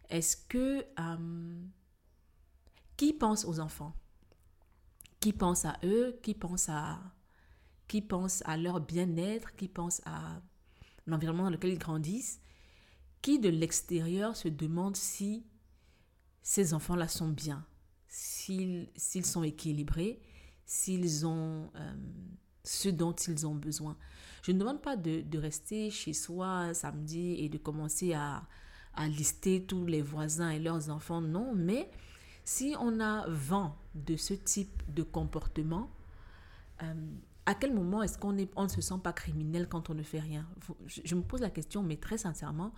Est-ce 0.09 0.35
que... 0.35 0.85
Euh, 0.99 1.61
qui 2.97 3.13
pense 3.13 3.45
aux 3.45 3.61
enfants? 3.61 3.95
Qui 5.21 5.31
pense 5.31 5.63
à 5.63 5.77
eux? 5.85 6.19
Qui 6.21 6.33
pense 6.33 6.67
à 6.67 6.99
qui 7.87 8.01
pensent 8.01 8.43
à 8.45 8.57
leur 8.57 8.79
bien-être, 8.79 9.55
qui 9.55 9.67
pensent 9.67 10.01
à 10.05 10.41
l'environnement 11.05 11.43
dans 11.43 11.49
lequel 11.49 11.73
ils 11.73 11.79
grandissent, 11.79 12.41
qui 13.21 13.39
de 13.39 13.49
l'extérieur 13.49 14.35
se 14.35 14.47
demandent 14.47 14.95
si 14.95 15.45
ces 16.41 16.73
enfants-là 16.73 17.07
sont 17.07 17.29
bien, 17.29 17.65
s'ils 18.07 18.89
sont 19.25 19.43
équilibrés, 19.43 20.21
s'ils 20.65 21.25
ont, 21.25 21.69
euh, 21.75 21.93
ce 22.63 22.89
dont 22.89 23.13
ils 23.13 23.47
ont 23.47 23.55
besoin. 23.55 23.97
Je 24.43 24.51
ne 24.51 24.59
demande 24.59 24.81
pas 24.81 24.97
de, 24.97 25.37
rester 25.37 25.89
chez 25.89 26.13
soi 26.13 26.73
samedi 26.73 27.35
et 27.39 27.49
de 27.49 27.57
commencer 27.57 28.13
à, 28.13 28.45
à 28.93 29.07
lister 29.07 29.63
tous 29.65 29.85
les 29.85 30.01
voisins 30.01 30.49
et 30.49 30.59
leurs 30.59 30.89
enfants, 30.89 31.21
non, 31.21 31.53
mais 31.55 31.89
si 32.43 32.75
on 32.79 32.99
a 32.99 33.25
vent 33.29 33.77
de 33.95 34.17
ce 34.17 34.33
type 34.33 34.83
de 34.93 35.03
comportement, 35.03 35.89
euh, 36.81 36.93
à 37.45 37.55
quel 37.55 37.73
moment 37.73 38.03
est-ce 38.03 38.17
qu'on 38.17 38.35
on 38.55 38.63
ne 38.63 38.67
se 38.69 38.81
sent 38.81 38.99
pas 39.03 39.13
criminel 39.13 39.67
quand 39.67 39.89
on 39.89 39.93
ne 39.93 40.03
fait 40.03 40.19
rien? 40.19 40.47
Je, 40.85 41.15
me 41.15 41.21
pose 41.21 41.41
la 41.41 41.49
question, 41.49 41.83
mais 41.83 41.97
très 41.97 42.17
sincèrement, 42.17 42.73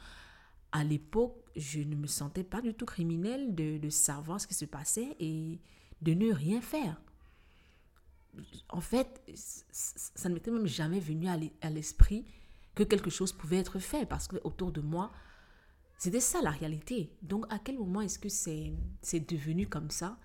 à 0.71 0.83
l'époque, 0.83 1.37
je 1.55 1.81
ne 1.81 1.95
me 1.95 2.07
sentais 2.07 2.43
pas 2.43 2.61
du 2.61 2.73
tout 2.73 2.85
criminel 2.85 3.53
de, 3.53 3.89
savoir 3.89 4.41
ce 4.41 4.47
qui 4.47 4.55
se 4.55 4.65
passait 4.65 5.15
et 5.19 5.59
de 6.01 6.13
ne 6.13 6.33
rien 6.33 6.61
faire. 6.61 6.99
En 8.69 8.81
fait, 8.81 9.21
ça 9.35 10.29
ne 10.29 10.33
m'était 10.33 10.51
même 10.51 10.67
jamais 10.67 10.99
venu 10.99 11.27
à 11.27 11.69
l'esprit 11.69 12.25
que 12.73 12.83
quelque 12.83 13.09
chose 13.09 13.31
pouvait 13.31 13.57
être 13.57 13.79
fait 13.79 14.05
parce 14.05 14.27
que 14.27 14.37
autour 14.43 14.71
de 14.71 14.81
moi, 14.81 15.11
c'était 15.97 16.19
ça 16.19 16.41
la 16.41 16.51
réalité. 16.51 17.15
Donc, 17.21 17.45
à 17.49 17.59
quel 17.59 17.77
moment 17.77 18.01
est-ce 18.01 18.19
que 18.19 18.29
c'est 18.29 18.75
devenu 19.29 19.67
comme 19.67 19.89
ça? 19.89 20.19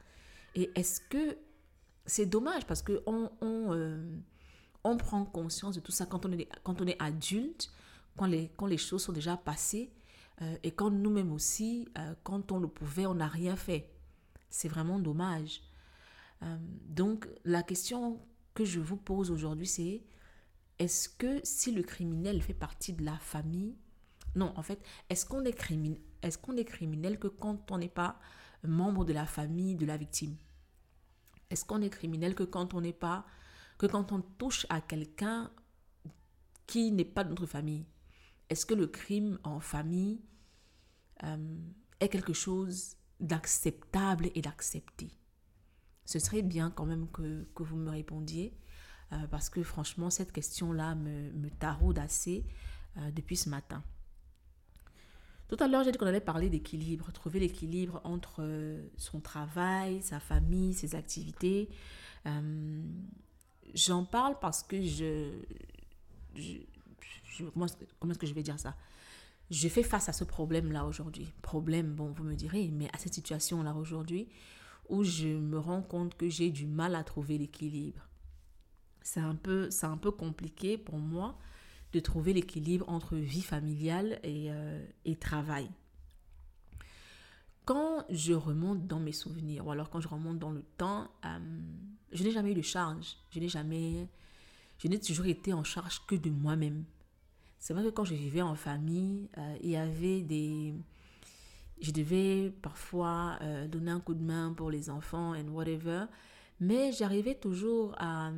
Et 0.54 0.70
est-ce 0.74 1.00
que 1.00 1.38
c'est 2.06 2.26
dommage 2.26 2.66
parce 2.66 2.82
qu'on 2.82 3.30
on, 3.40 3.72
euh, 3.72 4.18
on 4.84 4.96
prend 4.96 5.24
conscience 5.24 5.74
de 5.74 5.80
tout 5.80 5.92
ça 5.92 6.06
quand 6.06 6.24
on 6.26 6.32
est, 6.32 6.48
quand 6.62 6.80
on 6.80 6.86
est 6.86 7.00
adulte, 7.00 7.70
quand 8.16 8.26
les, 8.26 8.50
quand 8.56 8.66
les 8.66 8.78
choses 8.78 9.04
sont 9.04 9.12
déjà 9.12 9.36
passées 9.36 9.92
euh, 10.42 10.56
et 10.62 10.70
quand 10.70 10.90
nous-mêmes 10.90 11.32
aussi, 11.32 11.88
euh, 11.98 12.14
quand 12.22 12.52
on 12.52 12.58
le 12.58 12.68
pouvait, 12.68 13.06
on 13.06 13.14
n'a 13.14 13.28
rien 13.28 13.56
fait. 13.56 13.90
C'est 14.48 14.68
vraiment 14.68 14.98
dommage. 14.98 15.62
donc, 16.88 17.28
la 17.44 17.62
question 17.62 18.18
que 18.54 18.64
je 18.64 18.80
vous 18.80 18.96
pose 18.96 19.30
aujourd'hui, 19.30 19.66
c'est 19.66 20.02
est-ce 20.80 21.10
que 21.10 21.40
si 21.44 21.72
le 21.72 21.82
criminel 21.82 22.40
fait 22.40 22.54
partie 22.54 22.94
de 22.94 23.04
la 23.04 23.18
famille, 23.18 23.76
non, 24.34 24.52
en 24.56 24.62
fait, 24.62 24.82
est-ce 25.10 25.26
qu'on 25.26 25.44
est, 25.44 25.54
est, 26.22 26.40
qu'on 26.40 26.56
est 26.56 26.64
criminel 26.64 27.18
que 27.18 27.28
quand 27.28 27.70
on 27.70 27.78
n'est 27.78 27.88
pas 27.88 28.18
membre 28.64 29.04
de 29.04 29.12
la 29.12 29.26
famille 29.26 29.74
de 29.74 29.84
la 29.84 29.96
victime? 29.96 30.36
Est-ce 31.50 31.64
qu'on 31.64 31.82
est 31.82 31.90
criminel 31.90 32.34
que 32.34 32.44
quand 32.44 32.74
on 32.74 32.80
n'est 32.80 32.92
pas, 32.92 33.26
que 33.80 33.86
quand 33.86 34.12
on 34.12 34.20
touche 34.20 34.66
à 34.68 34.82
quelqu'un 34.82 35.50
qui 36.66 36.92
n'est 36.92 37.02
pas 37.02 37.24
de 37.24 37.30
notre 37.30 37.46
famille 37.46 37.86
Est-ce 38.50 38.66
que 38.66 38.74
le 38.74 38.86
crime 38.86 39.38
en 39.42 39.58
famille 39.58 40.20
euh, 41.22 41.56
est 41.98 42.10
quelque 42.10 42.34
chose 42.34 42.96
d'acceptable 43.20 44.30
et 44.34 44.42
d'accepté? 44.42 45.08
Ce 46.04 46.18
serait 46.18 46.42
bien 46.42 46.70
quand 46.70 46.84
même 46.84 47.08
que, 47.10 47.46
vous 47.56 47.76
me 47.76 47.88
répondiez, 47.88 48.52
euh, 49.12 49.26
parce 49.28 49.48
que 49.48 49.62
franchement, 49.62 50.10
cette 50.10 50.32
question-là 50.32 50.94
me, 50.94 51.32
me 51.32 51.48
taraude 51.48 51.98
assez 51.98 52.44
euh, 52.98 53.10
depuis 53.12 53.38
ce 53.38 53.48
matin. 53.48 53.82
Tout 55.48 55.56
à 55.58 55.68
l'heure, 55.68 55.84
j'ai 55.84 55.92
dit 55.92 55.96
qu'on 55.96 56.06
allait 56.06 56.20
parler 56.20 56.50
d'équilibre, 56.50 57.12
trouver 57.12 57.40
l'équilibre 57.40 58.02
entre 58.04 58.78
son 58.98 59.20
travail, 59.20 60.02
sa 60.02 60.20
famille, 60.20 60.74
ses 60.74 60.94
activités. 60.94 61.70
J'en 63.74 64.04
parle 64.04 64.38
parce 64.40 64.62
que 64.62 64.80
je, 64.82 65.30
comment, 67.54 67.66
est-ce 67.66 68.18
que 68.18 68.26
je 68.26 68.34
vais 68.34 68.42
dire 68.42 68.58
ça? 68.58 68.76
Je 69.50 69.68
fais 69.68 69.82
face 69.82 70.08
à 70.08 70.12
ce 70.12 70.24
problème-là 70.24 70.84
aujourd'hui. 70.84 71.32
Problème, 71.42 71.94
bon, 71.94 72.12
vous 72.12 72.22
me 72.22 72.34
direz, 72.34 72.68
mais 72.68 72.88
à 72.92 72.98
cette 72.98 73.14
situation-là 73.14 73.74
aujourd'hui, 73.74 74.28
où 74.88 75.02
je 75.02 75.28
me 75.28 75.58
rends 75.58 75.82
compte 75.82 76.16
que 76.16 76.28
j'ai 76.28 76.50
du 76.50 76.66
mal 76.66 76.94
à 76.94 77.02
trouver 77.02 77.38
l'équilibre. 77.38 78.06
C'est 79.02 79.20
un 79.20 79.34
peu, 79.34 79.70
c'est 79.70 79.86
un 79.86 79.96
peu 79.96 80.10
compliqué 80.10 80.78
pour 80.78 80.98
moi 80.98 81.38
de 81.92 82.00
trouver 82.00 82.32
l'équilibre 82.32 82.88
entre 82.88 83.16
vie 83.16 83.42
familiale 83.42 84.20
et, 84.22 84.50
euh, 84.50 84.84
et, 85.04 85.16
travail. 85.16 85.68
Quand 87.70 88.04
je 88.10 88.32
remonte 88.32 88.88
dans 88.88 88.98
mes 88.98 89.12
souvenirs, 89.12 89.64
ou 89.64 89.70
alors 89.70 89.90
quand 89.90 90.00
je 90.00 90.08
remonte 90.08 90.40
dans 90.40 90.50
le 90.50 90.64
temps, 90.76 91.06
euh, 91.24 91.38
je 92.10 92.24
n'ai 92.24 92.32
jamais 92.32 92.50
eu 92.50 92.54
de 92.54 92.62
charge. 92.62 93.16
Je 93.30 93.38
n'ai 93.38 93.48
jamais... 93.48 94.08
Je 94.78 94.88
n'ai 94.88 94.98
toujours 94.98 95.26
été 95.26 95.52
en 95.52 95.62
charge 95.62 96.04
que 96.04 96.16
de 96.16 96.30
moi-même. 96.30 96.82
C'est 97.60 97.72
vrai 97.72 97.84
que 97.84 97.90
quand 97.90 98.02
je 98.02 98.14
vivais 98.14 98.42
en 98.42 98.56
famille, 98.56 99.28
euh, 99.38 99.56
il 99.62 99.70
y 99.70 99.76
avait 99.76 100.22
des... 100.22 100.74
Je 101.80 101.92
devais 101.92 102.52
parfois 102.60 103.38
donner 103.68 103.92
un 103.92 104.00
coup 104.00 104.14
de 104.14 104.24
main 104.24 104.52
pour 104.52 104.72
les 104.72 104.90
enfants 104.90 105.36
and 105.36 105.46
whatever, 105.52 106.06
mais 106.58 106.90
j'arrivais 106.90 107.36
toujours 107.36 107.94
à 107.98 108.32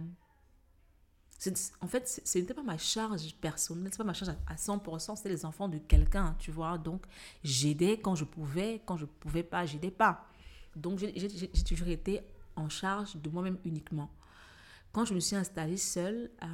en 1.80 1.86
fait, 1.86 2.22
ce 2.24 2.38
n'était 2.38 2.54
pas 2.54 2.62
ma 2.62 2.78
charge 2.78 3.34
personnelle, 3.36 3.92
ce 3.92 3.98
pas 3.98 4.04
ma 4.04 4.14
charge 4.14 4.34
à 4.46 4.54
100%, 4.54 5.16
c'était 5.16 5.28
les 5.28 5.44
enfants 5.44 5.68
de 5.68 5.78
quelqu'un, 5.78 6.36
tu 6.38 6.50
vois. 6.50 6.78
Donc, 6.78 7.04
j'aidais 7.42 7.98
quand 7.98 8.14
je 8.14 8.24
pouvais, 8.24 8.82
quand 8.86 8.96
je 8.96 9.04
ne 9.04 9.10
pouvais 9.10 9.42
pas, 9.42 9.66
j'aidais 9.66 9.90
pas. 9.90 10.26
Donc, 10.76 10.98
j'ai 10.98 11.64
toujours 11.64 11.88
été 11.88 12.20
en 12.56 12.68
charge 12.68 13.16
de 13.16 13.28
moi-même 13.28 13.58
uniquement. 13.64 14.10
Quand 14.92 15.04
je 15.04 15.14
me 15.14 15.20
suis 15.20 15.36
installée 15.36 15.78
seule, 15.78 16.30
euh, 16.42 16.46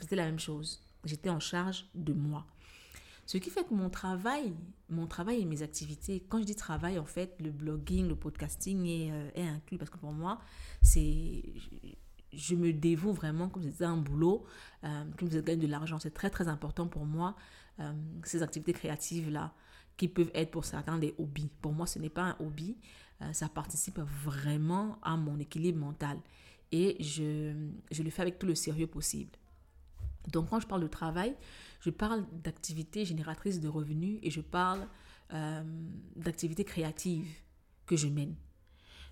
c'était 0.00 0.16
la 0.16 0.24
même 0.24 0.38
chose. 0.38 0.82
J'étais 1.04 1.30
en 1.30 1.40
charge 1.40 1.86
de 1.94 2.12
moi. 2.12 2.46
Ce 3.26 3.38
qui 3.38 3.50
fait 3.50 3.64
que 3.64 3.74
mon 3.74 3.88
travail, 3.88 4.52
mon 4.88 5.06
travail 5.06 5.42
et 5.42 5.44
mes 5.44 5.62
activités, 5.62 6.24
quand 6.28 6.38
je 6.40 6.44
dis 6.44 6.56
travail, 6.56 6.98
en 6.98 7.04
fait, 7.04 7.36
le 7.40 7.50
blogging, 7.50 8.08
le 8.08 8.16
podcasting 8.16 8.84
est, 8.86 9.12
euh, 9.12 9.30
est 9.34 9.46
inclus 9.46 9.78
parce 9.78 9.90
que 9.90 9.98
pour 9.98 10.12
moi, 10.12 10.40
c'est 10.82 11.42
je 12.32 12.54
me 12.54 12.72
dévoue 12.72 13.12
vraiment 13.12 13.48
comme 13.48 13.62
c'était 13.62 13.84
un 13.84 13.96
boulot, 13.96 14.44
euh, 14.84 15.04
comme 15.18 15.30
je 15.30 15.38
gagne 15.38 15.60
de 15.60 15.66
l'argent. 15.66 15.98
C'est 15.98 16.14
très 16.14 16.30
très 16.30 16.48
important 16.48 16.86
pour 16.86 17.04
moi, 17.04 17.36
euh, 17.80 17.92
ces 18.24 18.42
activités 18.42 18.72
créatives-là, 18.72 19.52
qui 19.96 20.08
peuvent 20.08 20.30
être 20.34 20.50
pour 20.50 20.64
certains 20.64 20.98
des 20.98 21.14
hobbies. 21.18 21.50
Pour 21.60 21.72
moi, 21.72 21.86
ce 21.86 21.98
n'est 21.98 22.10
pas 22.10 22.22
un 22.22 22.36
hobby, 22.40 22.76
euh, 23.20 23.32
ça 23.32 23.48
participe 23.48 23.98
vraiment 23.98 24.98
à 25.02 25.16
mon 25.16 25.38
équilibre 25.38 25.78
mental. 25.78 26.18
Et 26.70 26.96
je, 27.02 27.68
je 27.90 28.02
le 28.02 28.10
fais 28.10 28.22
avec 28.22 28.38
tout 28.38 28.46
le 28.46 28.54
sérieux 28.54 28.86
possible. 28.86 29.30
Donc 30.28 30.50
quand 30.50 30.60
je 30.60 30.66
parle 30.66 30.82
de 30.82 30.88
travail, 30.88 31.34
je 31.80 31.90
parle 31.90 32.24
d'activités 32.44 33.04
génératrices 33.04 33.60
de 33.60 33.68
revenus 33.68 34.18
et 34.22 34.30
je 34.30 34.40
parle 34.40 34.86
euh, 35.32 35.62
d'activités 36.16 36.64
créatives 36.64 37.28
que 37.86 37.96
je 37.96 38.06
mène. 38.06 38.34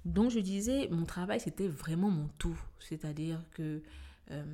Donc 0.04 0.30
je 0.30 0.40
disais, 0.40 0.88
mon 0.90 1.04
travail, 1.04 1.40
c'était 1.40 1.68
vraiment 1.68 2.10
mon 2.10 2.28
tout. 2.38 2.58
C'est-à-dire 2.78 3.42
que 3.52 3.82
euh, 4.30 4.44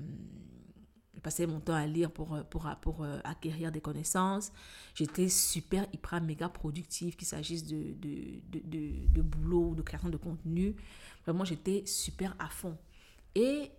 je 1.15 1.21
passais 1.21 1.47
mon 1.47 1.61
temps 1.61 1.75
à 1.75 1.87
lire 1.87 2.11
pour, 2.11 2.35
euh, 2.35 2.43
pour, 2.43 3.05
euh, 3.05 3.19
acquérir 3.25 3.71
des 3.71 3.81
connaissances. 3.81 4.53
J'étais 4.95 5.29
super, 5.29 5.87
hyper, 5.93 6.21
méga 6.21 6.49
productive, 6.49 7.17
qu'il 7.17 7.29
s'agisse 7.29 7.65
de, 7.65 7.95
de, 7.95 8.41
de, 8.49 9.07
de, 9.09 9.23
boulot, 9.23 9.75
de 9.75 9.83
création 9.83 10.09
de 10.09 10.17
contenu. 10.17 10.75
Vraiment, 11.25 11.45
j'étais 11.45 11.85
super 11.87 12.35
à 12.39 12.49
fond. 12.49 12.77
Et 13.35 13.71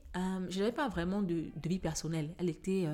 je 0.50 0.60
n'avais 0.60 0.72
pas 0.72 0.88
vraiment 0.90 1.22
de, 1.22 1.52
vie 1.66 1.80
personnelle. 1.80 2.34
Elle 2.40 2.50
était... 2.50 2.88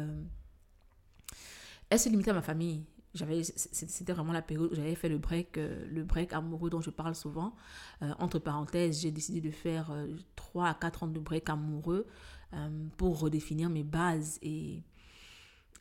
elle 1.90 2.00
se 2.00 2.10
limitait 2.10 2.32
à 2.32 2.34
ma 2.34 2.42
famille 2.42 2.84
j'avais 3.14 3.44
c'était 3.44 4.14
vraiment 4.14 4.34
la 4.34 4.42
période 4.42 4.72
où 4.72 4.76
j'avais 4.76 4.96
fait 4.96 5.10
le 5.10 5.18
break 5.18 5.58
euh, 5.58 5.86
le 5.88 6.04
break 6.04 6.34
amoureux 6.34 6.70
dont 6.70 6.82
je 6.82 6.90
parle 6.90 7.16
souvent. 7.16 7.56
Euh, 8.02 8.12
entre 8.20 8.40
parenthèses 8.40 9.02
j'ai 9.02 9.12
décidé 9.12 9.42
de 9.42 9.52
faire 9.52 9.92
euh, 9.92 10.08
trois 10.36 10.54
3 10.54 10.68
à 10.68 10.74
4 10.74 11.04
ans 11.04 11.08
de 11.08 11.20
break 11.20 11.50
amoureux 11.50 12.06
pour 12.98 13.20
redéfinir 13.20 13.70
mes 13.70 13.84
bases 13.84 14.38
et 14.44 14.84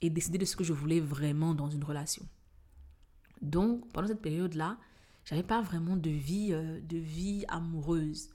et 0.01 0.09
décider 0.09 0.39
de 0.39 0.47
ce 0.47 0.57
que 0.57 0.65
je 0.65 0.73
voulais 0.73 1.01
vraiment 1.01 1.55
dans 1.55 1.69
une 1.69 1.85
relation. 1.85 2.27
Donc 3.43 3.93
pendant 3.93 4.09
cette 4.09 4.23
période 4.23 4.55
là 4.55 4.79
j'avais 5.25 5.43
pas 5.43 5.61
vraiment 5.61 5.97
de 5.97 6.11
vie 6.11 6.51
de 6.53 6.97
vie 6.97 7.45
amoureuse 7.49 8.31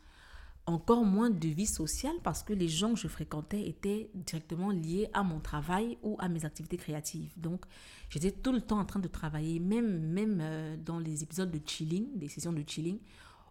encore 0.67 1.05
moins 1.05 1.29
de 1.29 1.47
vie 1.47 1.65
sociale 1.65 2.15
parce 2.23 2.43
que 2.43 2.53
les 2.53 2.67
gens 2.67 2.93
que 2.93 2.99
je 2.99 3.07
fréquentais 3.07 3.67
étaient 3.67 4.11
directement 4.13 4.69
liés 4.69 5.09
à 5.13 5.23
mon 5.23 5.39
travail 5.39 5.97
ou 6.03 6.17
à 6.19 6.27
mes 6.27 6.45
activités 6.45 6.77
créatives. 6.77 7.31
Donc, 7.37 7.65
j'étais 8.09 8.31
tout 8.31 8.51
le 8.51 8.61
temps 8.61 8.79
en 8.79 8.85
train 8.85 8.99
de 8.99 9.07
travailler, 9.07 9.59
même, 9.59 9.99
même 9.99 10.39
euh, 10.41 10.75
dans 10.77 10.99
les 10.99 11.23
épisodes 11.23 11.49
de 11.49 11.61
chilling, 11.65 12.17
des 12.17 12.27
sessions 12.27 12.51
de 12.51 12.63
chilling, 12.67 12.99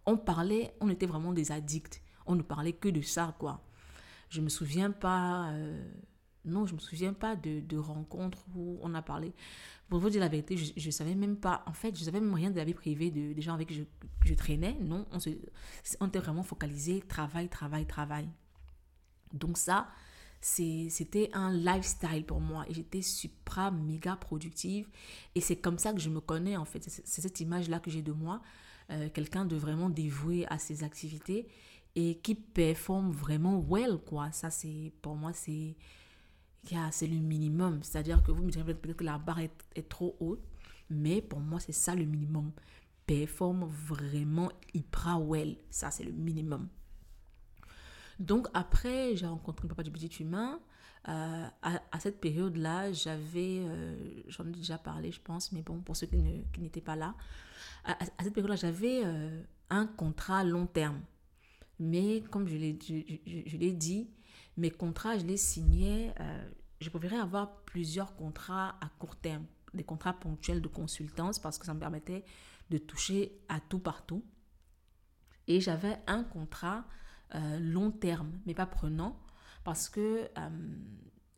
on 0.05 0.15
parlait, 0.15 0.73
on 0.79 0.89
était 0.89 1.07
vraiment 1.07 1.33
des 1.33 1.51
addicts. 1.51 2.01
On 2.27 2.35
ne 2.35 2.43
parlait 2.43 2.73
que 2.73 2.87
de 2.87 3.01
ça, 3.01 3.35
quoi. 3.39 3.61
Je 4.29 4.41
me 4.41 4.49
souviens 4.49 4.91
pas, 4.91 5.49
euh, 5.49 5.83
non, 6.47 6.65
je 6.65 6.73
me 6.73 6.79
souviens 6.79 7.13
pas 7.13 7.35
de, 7.35 7.59
de 7.59 7.77
rencontres 7.77 8.45
où 8.55 8.79
on 8.81 8.93
a 8.93 9.01
parlé. 9.01 9.33
Pour 9.89 9.99
vous 9.99 10.09
dire 10.09 10.19
la 10.19 10.27
vérité, 10.27 10.57
je 10.57 10.85
ne 10.85 10.91
savais 10.91 11.15
même 11.15 11.37
pas, 11.37 11.63
en 11.65 11.73
fait, 11.73 11.97
je 11.97 12.03
savais 12.03 12.19
même 12.19 12.33
rien 12.33 12.51
de 12.51 12.57
la 12.57 12.65
vie 12.65 12.73
privée 12.73 13.11
de, 13.11 13.33
des 13.33 13.41
gens 13.41 13.53
avec 13.53 13.69
qui 13.69 13.75
je, 13.75 13.83
je 14.25 14.33
traînais. 14.33 14.77
Non, 14.81 15.05
on, 15.11 15.19
se, 15.19 15.29
on 15.99 16.07
était 16.07 16.19
vraiment 16.19 16.43
focalisé 16.43 17.01
travail, 17.01 17.47
travail, 17.49 17.85
travail. 17.85 18.27
Donc 19.33 19.57
ça, 19.57 19.87
c'était 20.41 21.29
un 21.33 21.51
lifestyle 21.51 22.25
pour 22.25 22.39
moi 22.39 22.65
et 22.69 22.73
j'étais 22.73 23.01
supra 23.01 23.71
méga 23.71 24.15
productive 24.15 24.87
et 25.35 25.41
c'est 25.41 25.55
comme 25.57 25.77
ça 25.77 25.93
que 25.93 25.99
je 25.99 26.09
me 26.09 26.21
connais 26.21 26.55
en 26.55 26.63
fait 26.63 26.83
c'est 26.87 27.21
cette 27.21 27.39
image 27.39 27.69
là 27.69 27.79
que 27.79 27.89
j'ai 27.89 28.03
de 28.03 28.11
moi 28.11 28.41
euh, 28.91 29.09
quelqu'un 29.09 29.45
de 29.45 29.55
vraiment 29.55 29.89
dévoué 29.89 30.45
à 30.47 30.59
ses 30.59 30.83
activités 30.83 31.47
et 31.99 32.19
qui 32.19 32.35
performent 32.35 33.11
vraiment 33.11 33.59
well, 33.59 33.97
quoi. 34.05 34.31
Ça, 34.31 34.51
c'est, 34.51 34.93
pour 35.01 35.15
moi, 35.15 35.33
c'est, 35.33 35.75
c'est 36.91 37.07
le 37.07 37.17
minimum. 37.17 37.81
C'est-à-dire 37.83 38.23
que 38.23 38.31
vous 38.31 38.43
me 38.43 38.51
direz 38.51 38.73
peut-être 38.73 38.97
que 38.97 39.03
la 39.03 39.17
barre 39.17 39.39
est, 39.39 39.65
est 39.75 39.87
trop 39.87 40.15
haute, 40.19 40.43
mais 40.89 41.21
pour 41.21 41.39
moi, 41.39 41.59
c'est 41.59 41.71
ça 41.71 41.95
le 41.95 42.05
minimum. 42.05 42.51
Performe 43.05 43.65
vraiment 43.65 44.51
hyper 44.73 45.21
well. 45.21 45.57
Ça, 45.69 45.91
c'est 45.91 46.03
le 46.03 46.11
minimum. 46.11 46.67
Donc 48.19 48.47
après, 48.53 49.15
j'ai 49.15 49.27
rencontré 49.27 49.63
le 49.63 49.69
papa 49.69 49.83
du 49.83 49.91
petit 49.91 50.07
humain. 50.21 50.59
Euh, 51.07 51.47
à, 51.61 51.99
cette 51.99 52.19
période-là, 52.19 52.91
j'avais, 52.91 53.59
euh, 53.61 53.95
j'en 54.27 54.45
ai 54.45 54.51
déjà 54.51 54.77
parlé, 54.77 55.11
je 55.11 55.21
pense, 55.21 55.53
mais 55.53 55.61
bon, 55.61 55.79
pour 55.79 55.95
ceux 55.95 56.07
qui, 56.07 56.17
n'étaient 56.59 56.81
pas 56.81 56.97
là, 56.97 57.15
à, 57.85 57.95
cette 58.21 58.33
période-là, 58.33 58.57
j'avais 58.57 59.03
euh, 59.05 59.41
un 59.69 59.87
contrat 59.87 60.43
long 60.43 60.65
terme. 60.65 60.99
Mais 61.79 62.23
comme 62.29 62.47
je 62.47 62.57
l'ai, 62.57 62.77
je, 62.81 63.57
l'ai 63.57 63.71
dit, 63.71 64.09
mes 64.57 64.71
contrats, 64.71 65.17
je 65.17 65.25
les 65.25 65.37
signais, 65.37 66.13
je 66.81 66.89
préférais 66.89 67.17
avoir 67.17 67.61
plusieurs 67.65 68.15
contrats 68.15 68.75
à 68.81 68.89
court 68.99 69.15
terme, 69.15 69.45
des 69.73 69.83
contrats 69.83 70.13
ponctuels 70.13 70.61
de 70.61 70.67
consultance 70.67 71.39
parce 71.39 71.57
que 71.57 71.65
ça 71.65 71.73
me 71.73 71.79
permettait 71.79 72.25
de 72.69 72.77
toucher 72.77 73.39
à 73.49 73.59
tout 73.59 73.79
partout. 73.79 74.23
Et 75.47 75.61
j'avais 75.61 75.97
un 76.07 76.23
contrat 76.23 76.85
euh, 77.35 77.59
long 77.59 77.91
terme, 77.91 78.31
mais 78.45 78.53
pas 78.53 78.65
prenant, 78.65 79.17
parce 79.63 79.89
que 79.89 80.29
euh, 80.37 80.49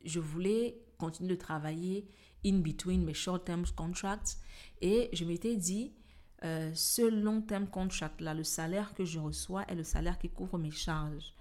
je 0.04 0.20
voulais 0.20 0.82
continuer 0.98 1.36
de 1.36 1.40
travailler 1.40 2.08
in 2.46 2.60
between 2.60 3.04
mes 3.04 3.14
short-term 3.14 3.66
contracts 3.76 4.38
et 4.82 5.10
je 5.14 5.26
m'étais 5.26 5.56
dit, 5.56 5.94
euh, 6.44 6.72
ce 6.74 7.02
long-term 7.02 7.68
contract 7.68 8.22
là, 8.22 8.34
le 8.34 8.44
salaire 8.44 8.94
que 8.94 9.04
je 9.04 9.20
reçois 9.20 9.64
est 9.68 9.76
le 9.76 9.84
salaire 9.84 10.18
qui 10.18 10.30
couvre 10.30 10.58
mes 10.58 10.72
charges. 10.72 11.34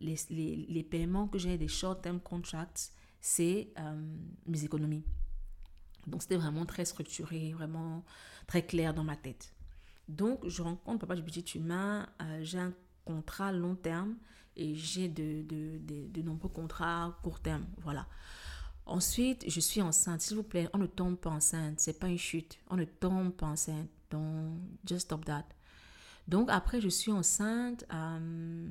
Les, 0.00 0.16
les, 0.30 0.66
les, 0.68 0.82
paiements 0.82 1.28
que 1.28 1.38
j'ai 1.38 1.58
des 1.58 1.68
short-term 1.68 2.20
contracts, 2.20 2.92
c'est 3.20 3.72
mes 4.46 4.64
économies. 4.64 5.04
Donc 6.06 6.22
c'était 6.22 6.36
vraiment 6.36 6.66
très 6.66 6.84
structuré, 6.84 7.52
vraiment 7.52 8.04
très 8.46 8.64
clair 8.64 8.94
dans 8.94 9.04
ma 9.04 9.16
tête. 9.16 9.52
Donc 10.08 10.46
je 10.46 10.62
rencontre 10.62 11.00
papa 11.00 11.14
du 11.14 11.22
budget 11.22 11.44
humain, 11.54 12.08
j'ai 12.42 12.58
un 12.58 12.72
contrats 13.04 13.52
long 13.52 13.74
terme 13.74 14.16
et 14.56 14.74
j'ai 14.74 15.08
de, 15.08 15.42
de, 15.42 15.78
de, 16.08 16.22
nombreux 16.22 16.48
contrats 16.48 17.18
court 17.22 17.40
terme. 17.40 17.64
Voilà. 17.78 18.06
Ensuite, 18.84 19.44
je 19.48 19.60
suis 19.60 19.80
enceinte. 19.80 20.20
S'il 20.20 20.36
vous 20.36 20.42
plaît, 20.42 20.68
on 20.72 20.78
ne 20.78 20.86
tombe 20.86 21.16
pas 21.16 21.30
enceinte. 21.30 21.80
C'est 21.80 21.98
pas 21.98 22.08
une 22.08 22.18
chute. 22.18 22.58
On 22.68 22.76
ne 22.76 22.84
tombe 22.84 23.32
pas 23.32 23.46
enceinte. 23.46 23.88
Donc, 24.10 24.58
just 24.84 25.02
stop 25.02 25.24
that. 25.24 25.46
Donc, 26.28 26.50
après, 26.50 26.80
je 26.80 26.88
suis 26.88 27.12
enceinte. 27.12 27.86
Euh, 27.92 28.68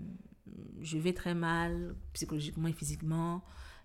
je 0.81 0.98
vais 0.98 1.13
très 1.13 1.36
mal 1.36 1.95
psychologiquement 2.13 2.67
et 2.67 2.74
physiquement. 2.74 3.43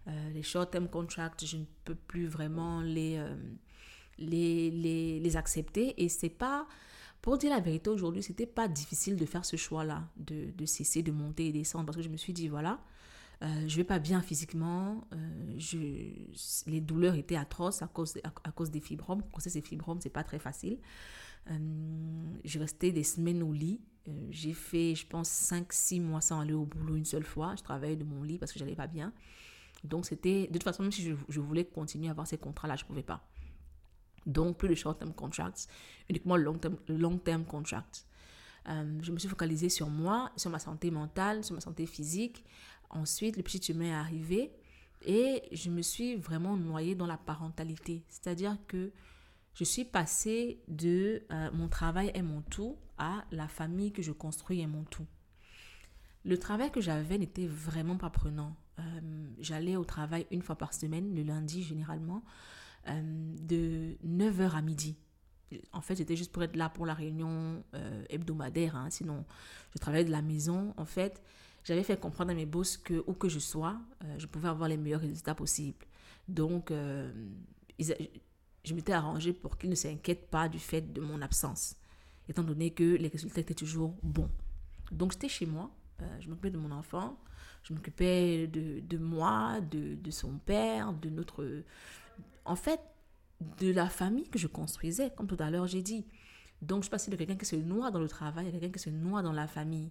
Euh, 0.08 0.30
les 0.30 0.42
short-term 0.42 0.88
contracts, 0.88 1.44
je 1.44 1.56
ne 1.56 1.64
peux 1.84 1.94
plus 1.94 2.26
vraiment 2.26 2.80
les, 2.80 3.16
euh, 3.18 3.34
les, 4.18 4.70
les, 4.70 5.18
les, 5.18 5.36
accepter. 5.36 6.02
Et 6.02 6.08
c'est 6.08 6.28
pas 6.28 6.66
pour 7.22 7.38
dire 7.38 7.50
la 7.50 7.60
vérité, 7.60 7.90
aujourd'hui, 7.90 8.22
c'était 8.22 8.46
pas 8.46 8.68
difficile 8.68 9.16
de 9.16 9.26
faire 9.26 9.44
ce 9.44 9.56
choix-là, 9.56 10.08
de, 10.16 10.52
de, 10.56 10.64
cesser 10.64 11.02
de 11.02 11.10
monter 11.10 11.48
et 11.48 11.52
descendre, 11.52 11.86
parce 11.86 11.96
que 11.96 12.02
je 12.02 12.08
me 12.08 12.16
suis 12.16 12.32
dit, 12.32 12.46
voilà, 12.46 12.80
euh, 13.42 13.64
je 13.66 13.76
vais 13.76 13.84
pas 13.84 13.98
bien 13.98 14.22
physiquement, 14.22 15.04
euh, 15.12 15.54
je, 15.58 15.76
les 16.70 16.80
douleurs 16.80 17.16
étaient 17.16 17.36
atroces 17.36 17.82
à 17.82 17.88
cause, 17.88 18.16
à, 18.22 18.52
cause 18.52 18.70
des 18.70 18.80
fibromes. 18.80 19.22
Quand 19.32 19.40
c'est 19.40 19.50
ces 19.50 19.60
fibromes, 19.60 20.00
c'est 20.00 20.08
pas 20.08 20.24
très 20.24 20.38
facile. 20.38 20.78
J'ai 22.44 22.58
resté 22.58 22.90
des 22.90 23.04
semaines 23.04 23.42
au 23.42 23.52
lit. 23.52 23.80
Euh, 24.08 24.26
j'ai 24.30 24.52
fait, 24.52 24.94
je 24.94 25.06
pense, 25.06 25.28
5-6 25.28 26.00
mois 26.00 26.20
sans 26.20 26.40
aller 26.40 26.52
au 26.52 26.64
boulot 26.64 26.96
une 26.96 27.04
seule 27.04 27.24
fois. 27.24 27.54
Je 27.56 27.62
travaillais 27.62 27.96
de 27.96 28.04
mon 28.04 28.22
lit 28.22 28.38
parce 28.38 28.52
que 28.52 28.58
j'allais 28.58 28.74
pas 28.74 28.86
bien. 28.86 29.12
Donc, 29.84 30.06
c'était, 30.06 30.46
de 30.46 30.52
toute 30.52 30.64
façon, 30.64 30.82
même 30.82 30.92
si 30.92 31.02
je, 31.28 31.40
voulais 31.40 31.64
continuer 31.64 32.08
à 32.08 32.10
avoir 32.12 32.26
ces 32.26 32.38
contrats-là, 32.38 32.76
je 32.76 32.84
pouvais 32.84 33.02
pas. 33.02 33.26
Donc, 34.26 34.58
plus 34.58 34.68
de 34.68 34.74
short-term 34.74 35.12
contracts, 35.14 35.68
uniquement 36.08 36.36
long-term 36.36 36.76
long 36.88 37.20
contracts. 37.44 38.06
Euh, 38.68 38.98
je 39.00 39.12
me 39.12 39.18
suis 39.18 39.28
focalisée 39.28 39.68
sur 39.68 39.88
moi, 39.88 40.32
sur 40.36 40.50
ma 40.50 40.58
santé 40.58 40.90
mentale, 40.90 41.44
sur 41.44 41.54
ma 41.54 41.60
santé 41.60 41.86
physique. 41.86 42.44
Ensuite, 42.90 43.36
le 43.36 43.42
petit 43.42 43.58
humain 43.70 43.86
est 43.86 43.94
arrivé 43.94 44.52
et 45.04 45.42
je 45.52 45.70
me 45.70 45.82
suis 45.82 46.16
vraiment 46.16 46.56
noyée 46.56 46.94
dans 46.94 47.06
la 47.06 47.16
parentalité. 47.16 48.02
C'est-à-dire 48.08 48.56
que 48.66 48.90
je 49.56 49.64
suis 49.64 49.86
passée 49.86 50.60
de 50.68 51.22
euh, 51.32 51.50
mon 51.52 51.68
travail 51.68 52.10
est 52.14 52.22
mon 52.22 52.42
tout 52.42 52.76
à 52.98 53.24
la 53.32 53.48
famille 53.48 53.90
que 53.90 54.02
je 54.02 54.12
construis 54.12 54.60
est 54.60 54.66
mon 54.66 54.84
tout. 54.84 55.06
Le 56.26 56.38
travail 56.38 56.70
que 56.70 56.82
j'avais 56.82 57.16
n'était 57.16 57.46
vraiment 57.46 57.96
pas 57.96 58.10
prenant. 58.10 58.54
Euh, 58.78 58.82
j'allais 59.38 59.76
au 59.76 59.84
travail 59.84 60.26
une 60.30 60.42
fois 60.42 60.56
par 60.56 60.74
semaine, 60.74 61.14
le 61.14 61.22
lundi 61.22 61.62
généralement. 61.62 62.22
Euh, 62.88 63.00
de 63.40 63.96
9h 64.06 64.50
à 64.50 64.60
midi. 64.60 64.96
En 65.72 65.80
fait, 65.80 65.96
j'étais 65.96 66.16
juste 66.16 66.32
pour 66.32 66.42
être 66.42 66.56
là 66.56 66.68
pour 66.68 66.84
la 66.84 66.92
réunion 66.92 67.64
hebdomadaire. 68.10 68.76
Hein. 68.76 68.90
Sinon, 68.90 69.24
je 69.72 69.78
travaillais 69.78 70.04
de 70.04 70.10
la 70.10 70.20
maison. 70.20 70.74
En 70.76 70.84
fait, 70.84 71.22
j'avais 71.64 71.84
fait 71.84 71.98
comprendre 71.98 72.32
à 72.32 72.34
mes 72.34 72.46
boss 72.46 72.76
que 72.76 73.04
où 73.06 73.14
que 73.14 73.28
je 73.28 73.38
sois, 73.38 73.78
je 74.18 74.26
pouvais 74.26 74.48
avoir 74.48 74.68
les 74.68 74.76
meilleurs 74.76 75.00
résultats 75.00 75.36
possibles. 75.36 75.86
Donc, 76.26 76.72
je 78.66 78.74
m'étais 78.74 78.92
arrangée 78.92 79.32
pour 79.32 79.56
qu'ils 79.56 79.70
ne 79.70 79.74
s'inquiètent 79.76 80.28
pas 80.28 80.48
du 80.48 80.58
fait 80.58 80.92
de 80.92 81.00
mon 81.00 81.22
absence, 81.22 81.76
étant 82.28 82.42
donné 82.42 82.72
que 82.72 82.96
les 82.96 83.08
résultats 83.08 83.40
étaient 83.40 83.54
toujours 83.54 83.94
bons. 84.02 84.30
Donc, 84.90 85.12
j'étais 85.12 85.28
chez 85.28 85.46
moi, 85.46 85.70
je 86.20 86.28
m'occupais 86.28 86.50
de 86.50 86.58
mon 86.58 86.72
enfant, 86.72 87.18
je 87.62 87.72
m'occupais 87.72 88.48
de, 88.48 88.98
moi, 88.98 89.60
de, 89.60 90.10
son 90.10 90.38
père, 90.38 90.92
de 90.92 91.08
notre, 91.08 91.62
en 92.44 92.56
fait, 92.56 92.80
de 93.58 93.70
la 93.70 93.88
famille 93.88 94.28
que 94.28 94.38
je 94.38 94.48
construisais, 94.48 95.10
comme 95.16 95.26
tout 95.26 95.36
à 95.38 95.50
l'heure 95.50 95.66
j'ai 95.66 95.82
dit. 95.82 96.04
Donc, 96.62 96.84
je 96.84 96.90
passais 96.90 97.10
de 97.10 97.16
quelqu'un 97.16 97.36
qui 97.36 97.46
se 97.46 97.56
noie 97.56 97.90
dans 97.90 98.00
le 98.00 98.08
travail 98.08 98.48
à 98.48 98.50
quelqu'un 98.50 98.70
qui 98.70 98.78
se 98.78 98.90
noie 98.90 99.22
dans 99.22 99.32
la 99.32 99.46
famille. 99.46 99.90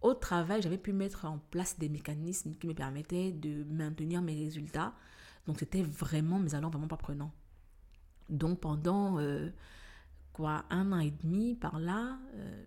Au 0.00 0.14
travail, 0.14 0.62
j'avais 0.62 0.78
pu 0.78 0.92
mettre 0.92 1.24
en 1.26 1.38
place 1.50 1.78
des 1.78 1.88
mécanismes 1.88 2.54
qui 2.54 2.66
me 2.66 2.74
permettaient 2.74 3.32
de 3.32 3.64
maintenir 3.64 4.22
mes 4.22 4.34
résultats. 4.34 4.94
Donc, 5.46 5.58
c'était 5.58 5.82
vraiment, 5.82 6.38
mais 6.38 6.54
alors 6.54 6.70
vraiment 6.70 6.88
pas 6.88 6.96
prenant. 6.96 7.32
Donc, 8.28 8.60
pendant 8.60 9.18
euh, 9.18 9.50
quoi, 10.32 10.64
un 10.70 10.92
an 10.92 11.00
et 11.00 11.10
demi 11.10 11.54
par 11.54 11.78
là, 11.78 12.18
euh, 12.34 12.64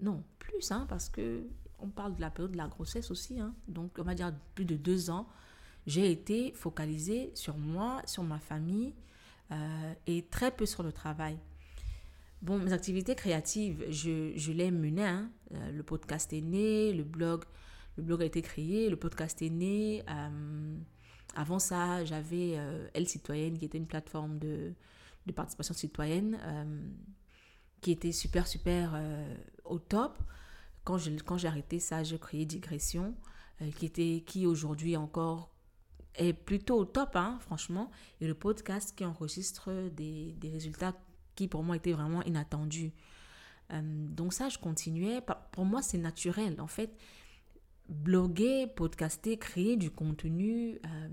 non, 0.00 0.22
plus, 0.38 0.70
hein, 0.70 0.86
parce 0.88 1.08
que 1.08 1.44
on 1.78 1.88
parle 1.88 2.14
de 2.14 2.20
la 2.20 2.30
période 2.30 2.52
de 2.52 2.56
la 2.58 2.68
grossesse 2.68 3.10
aussi. 3.10 3.40
Hein, 3.40 3.54
donc, 3.68 3.92
on 3.98 4.02
va 4.02 4.14
dire 4.14 4.32
plus 4.54 4.64
de 4.64 4.76
deux 4.76 5.10
ans 5.10 5.26
j'ai 5.86 6.10
été 6.10 6.52
focalisée 6.52 7.30
sur 7.34 7.56
moi, 7.56 8.02
sur 8.06 8.22
ma 8.22 8.38
famille 8.38 8.94
euh, 9.50 9.94
et 10.06 10.22
très 10.26 10.50
peu 10.50 10.66
sur 10.66 10.82
le 10.82 10.92
travail. 10.92 11.38
Bon, 12.42 12.58
mes 12.58 12.72
activités 12.72 13.14
créatives, 13.14 13.84
je, 13.90 14.32
je 14.36 14.52
les 14.52 14.70
menais. 14.70 15.06
Hein. 15.06 15.30
Le 15.72 15.82
podcast 15.82 16.32
est 16.32 16.40
né, 16.40 16.92
le 16.92 17.02
blog, 17.02 17.44
le 17.96 18.02
blog 18.02 18.22
a 18.22 18.24
été 18.24 18.40
créé, 18.40 18.88
le 18.88 18.96
podcast 18.96 19.42
est 19.42 19.50
né. 19.50 20.04
Euh, 21.36 21.40
avant 21.40 21.58
ça, 21.58 22.04
j'avais 22.04 22.58
Elle 22.94 23.08
Citoyenne, 23.08 23.58
qui 23.58 23.64
était 23.64 23.78
une 23.78 23.86
plateforme 23.86 24.38
de, 24.38 24.72
participation 25.34 25.74
citoyenne, 25.74 26.38
qui 27.80 27.92
était 27.92 28.12
super, 28.12 28.46
super 28.46 29.00
au 29.64 29.78
top. 29.78 30.18
Quand 30.82 30.98
j'ai 30.98 31.16
quand 31.18 31.42
arrêté 31.44 31.78
ça, 31.78 32.02
j'ai 32.02 32.18
créé 32.18 32.46
Digression, 32.46 33.14
qui, 33.76 33.86
était, 33.86 34.24
qui 34.26 34.46
aujourd'hui 34.46 34.96
encore 34.96 35.52
est 36.16 36.32
plutôt 36.32 36.78
au 36.78 36.84
top, 36.84 37.14
hein, 37.14 37.38
franchement. 37.40 37.90
Et 38.20 38.26
le 38.26 38.34
podcast 38.34 38.92
qui 38.96 39.04
enregistre 39.04 39.70
des, 39.90 40.32
des, 40.32 40.50
résultats 40.50 40.94
qui 41.36 41.46
pour 41.46 41.62
moi 41.62 41.76
étaient 41.76 41.92
vraiment 41.92 42.22
inattendus. 42.24 42.92
Euh, 43.72 44.06
donc 44.08 44.32
ça, 44.32 44.48
je 44.48 44.58
continuais. 44.58 45.20
Pour 45.52 45.64
moi, 45.64 45.82
c'est 45.82 45.98
naturel. 45.98 46.60
En 46.60 46.66
fait, 46.66 46.96
bloguer, 47.90 48.66
podcaster, 48.66 49.36
créer 49.36 49.76
du 49.76 49.90
contenu, 49.90 50.78
euh, 50.86 51.08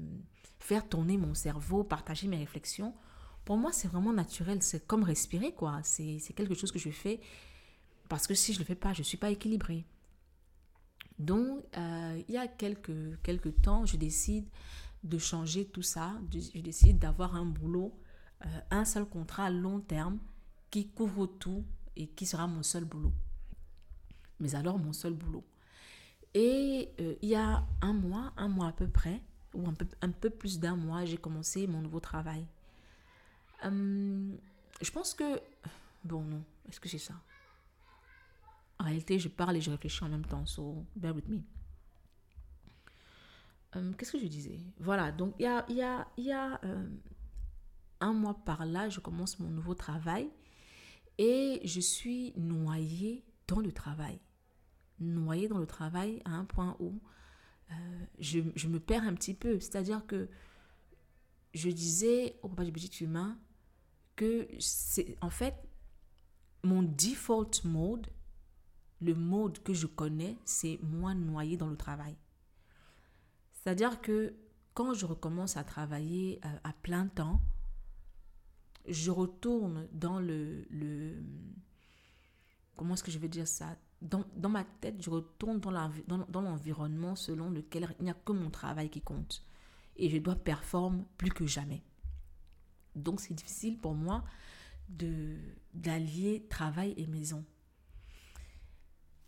faire 0.59 0.87
tourner 0.87 1.17
mon 1.17 1.33
cerveau, 1.33 1.83
partager 1.83 2.27
mes 2.27 2.37
réflexions, 2.37 2.93
pour 3.47 3.55
moi, 3.55 3.71
c'est 3.71 3.87
vraiment 3.87 4.11
naturel. 4.11 4.61
C'est 4.61 4.85
comme 4.85 5.03
respirer, 5.03 5.53
quoi. 5.53 5.79
C'est 5.81 6.19
quelque 6.35 6.53
chose 6.53 6.69
que 6.69 6.79
je 6.79 6.89
fais 6.89 7.21
parce 8.09 8.27
que 8.27 8.33
si 8.33 8.51
je 8.51 8.57
ne 8.57 8.63
le 8.63 8.67
fais 8.67 8.75
pas, 8.75 8.91
je 8.91 8.99
ne 8.99 9.05
suis 9.05 9.17
pas 9.17 9.29
équilibrée. 9.29 9.85
Donc, 11.17 11.63
euh, 11.77 12.21
il 12.27 12.33
y 12.33 12.37
a 12.37 12.47
quelques, 12.47 13.61
temps, 13.61 13.85
je 13.85 13.95
décide 13.95 14.45
de 15.03 15.17
changer 15.17 15.65
tout 15.65 15.81
ça. 15.81 16.11
Je 16.31 16.59
décide 16.59 16.99
d'avoir 16.99 17.35
un 17.35 17.45
boulot, 17.45 17.97
euh, 18.45 18.59
un 18.69 18.83
seul 18.83 19.05
contrat 19.05 19.45
à 19.45 19.49
long 19.49 19.79
terme 19.79 20.19
qui 20.69 20.89
couvre 20.89 21.25
tout 21.25 21.63
et 21.95 22.07
qui 22.07 22.25
sera 22.25 22.47
mon 22.47 22.63
seul 22.63 22.83
boulot. 22.83 23.13
Mais 24.41 24.55
alors 24.55 24.77
mon 24.77 24.91
seul 24.91 25.13
boulot. 25.13 25.45
Et 26.39 26.93
euh, 26.99 27.15
il 27.23 27.29
y 27.29 27.35
a 27.35 27.65
un 27.81 27.93
mois, 27.93 28.31
un 28.37 28.47
mois 28.47 28.67
à 28.67 28.71
peu 28.71 28.87
près, 28.87 29.23
ou 29.55 29.67
un 29.67 29.73
peu, 29.73 29.87
un 30.03 30.11
peu 30.11 30.29
plus 30.29 30.59
d'un 30.59 30.75
mois, 30.75 31.03
j'ai 31.03 31.17
commencé 31.17 31.65
mon 31.65 31.81
nouveau 31.81 31.99
travail. 31.99 32.45
Hum, 33.63 34.37
je 34.79 34.91
pense 34.91 35.15
que... 35.15 35.41
Bon, 36.03 36.21
non, 36.21 36.43
est-ce 36.69 36.79
que 36.79 36.87
c'est 36.87 36.99
ça? 36.99 37.15
En 38.77 38.83
réalité, 38.83 39.17
je 39.17 39.29
parle 39.29 39.57
et 39.57 39.61
je 39.61 39.71
réfléchis 39.71 40.03
en 40.03 40.09
même 40.09 40.25
temps, 40.25 40.45
so 40.45 40.85
bear 40.95 41.15
with 41.15 41.27
me. 41.27 41.41
Euh, 43.75 43.91
qu'est-ce 43.93 44.11
que 44.11 44.19
je 44.19 44.27
disais? 44.27 44.59
Voilà, 44.79 45.11
donc 45.11 45.33
il 45.39 45.43
y 45.43 45.47
a, 45.47 45.65
y 45.71 45.81
a, 45.81 46.07
y 46.19 46.31
a 46.31 46.63
euh, 46.63 46.87
un 47.99 48.13
mois 48.13 48.35
par 48.45 48.63
là, 48.63 48.89
je 48.89 48.99
commence 48.99 49.39
mon 49.39 49.49
nouveau 49.49 49.73
travail 49.73 50.29
et 51.17 51.61
je 51.63 51.79
suis 51.79 52.31
noyée 52.37 53.25
dans 53.47 53.59
le 53.59 53.71
travail. 53.71 54.19
Noyée 54.99 55.47
dans 55.47 55.59
le 55.59 55.67
travail 55.67 56.21
à 56.25 56.31
un 56.31 56.45
point 56.45 56.75
où 56.79 56.99
euh, 57.71 57.73
je, 58.19 58.39
je, 58.55 58.67
me 58.67 58.79
perds 58.79 59.03
un 59.03 59.13
petit 59.13 59.33
peu. 59.33 59.59
C'est-à-dire 59.59 60.05
que 60.07 60.29
je 61.53 61.69
disais 61.69 62.37
au 62.41 62.49
papa 62.49 62.65
du 62.65 62.71
petit 62.71 63.03
humain 63.03 63.37
que 64.15 64.47
c'est 64.59 65.15
en 65.21 65.29
fait 65.29 65.55
mon 66.63 66.83
default 66.83 67.63
mode, 67.63 68.07
le 68.99 69.13
mode 69.13 69.61
que 69.63 69.73
je 69.73 69.87
connais, 69.87 70.37
c'est 70.45 70.79
moi 70.81 71.13
noyée 71.13 71.57
dans 71.57 71.69
le 71.69 71.77
travail. 71.77 72.17
C'est-à-dire 73.51 74.01
que 74.01 74.35
quand 74.73 74.93
je 74.93 75.05
recommence 75.05 75.57
à 75.57 75.63
travailler 75.63 76.39
euh, 76.45 76.57
à, 76.63 76.73
plein 76.73 77.07
temps, 77.07 77.41
je 78.87 79.11
retourne 79.11 79.87
dans 79.91 80.19
le... 80.19 80.65
le 80.69 81.23
comment 82.75 82.93
est-ce 82.93 83.03
que 83.03 83.11
je 83.11 83.19
vais 83.19 83.27
dire 83.27 83.47
ça? 83.47 83.75
Dans, 84.01 84.49
ma 84.49 84.63
tête, 84.63 85.01
je 85.01 85.09
retourne 85.09 85.59
dans 85.59 86.41
l'environnement 86.41 87.15
selon 87.15 87.49
lequel 87.49 87.87
il 87.99 88.05
n'y 88.05 88.11
a 88.11 88.13
que 88.13 88.31
mon 88.31 88.49
travail 88.49 88.89
qui 88.89 89.01
compte. 89.01 89.43
Et 89.95 90.09
je 90.09 90.17
dois 90.17 90.35
performer 90.35 91.03
plus 91.17 91.31
que 91.31 91.45
jamais. 91.47 91.81
Donc 92.95 93.19
c'est 93.19 93.33
difficile 93.33 93.77
pour 93.77 93.95
moi 93.95 94.23
d'allier 95.73 96.45
travail 96.49 96.93
et 96.97 97.07
maison. 97.07 97.43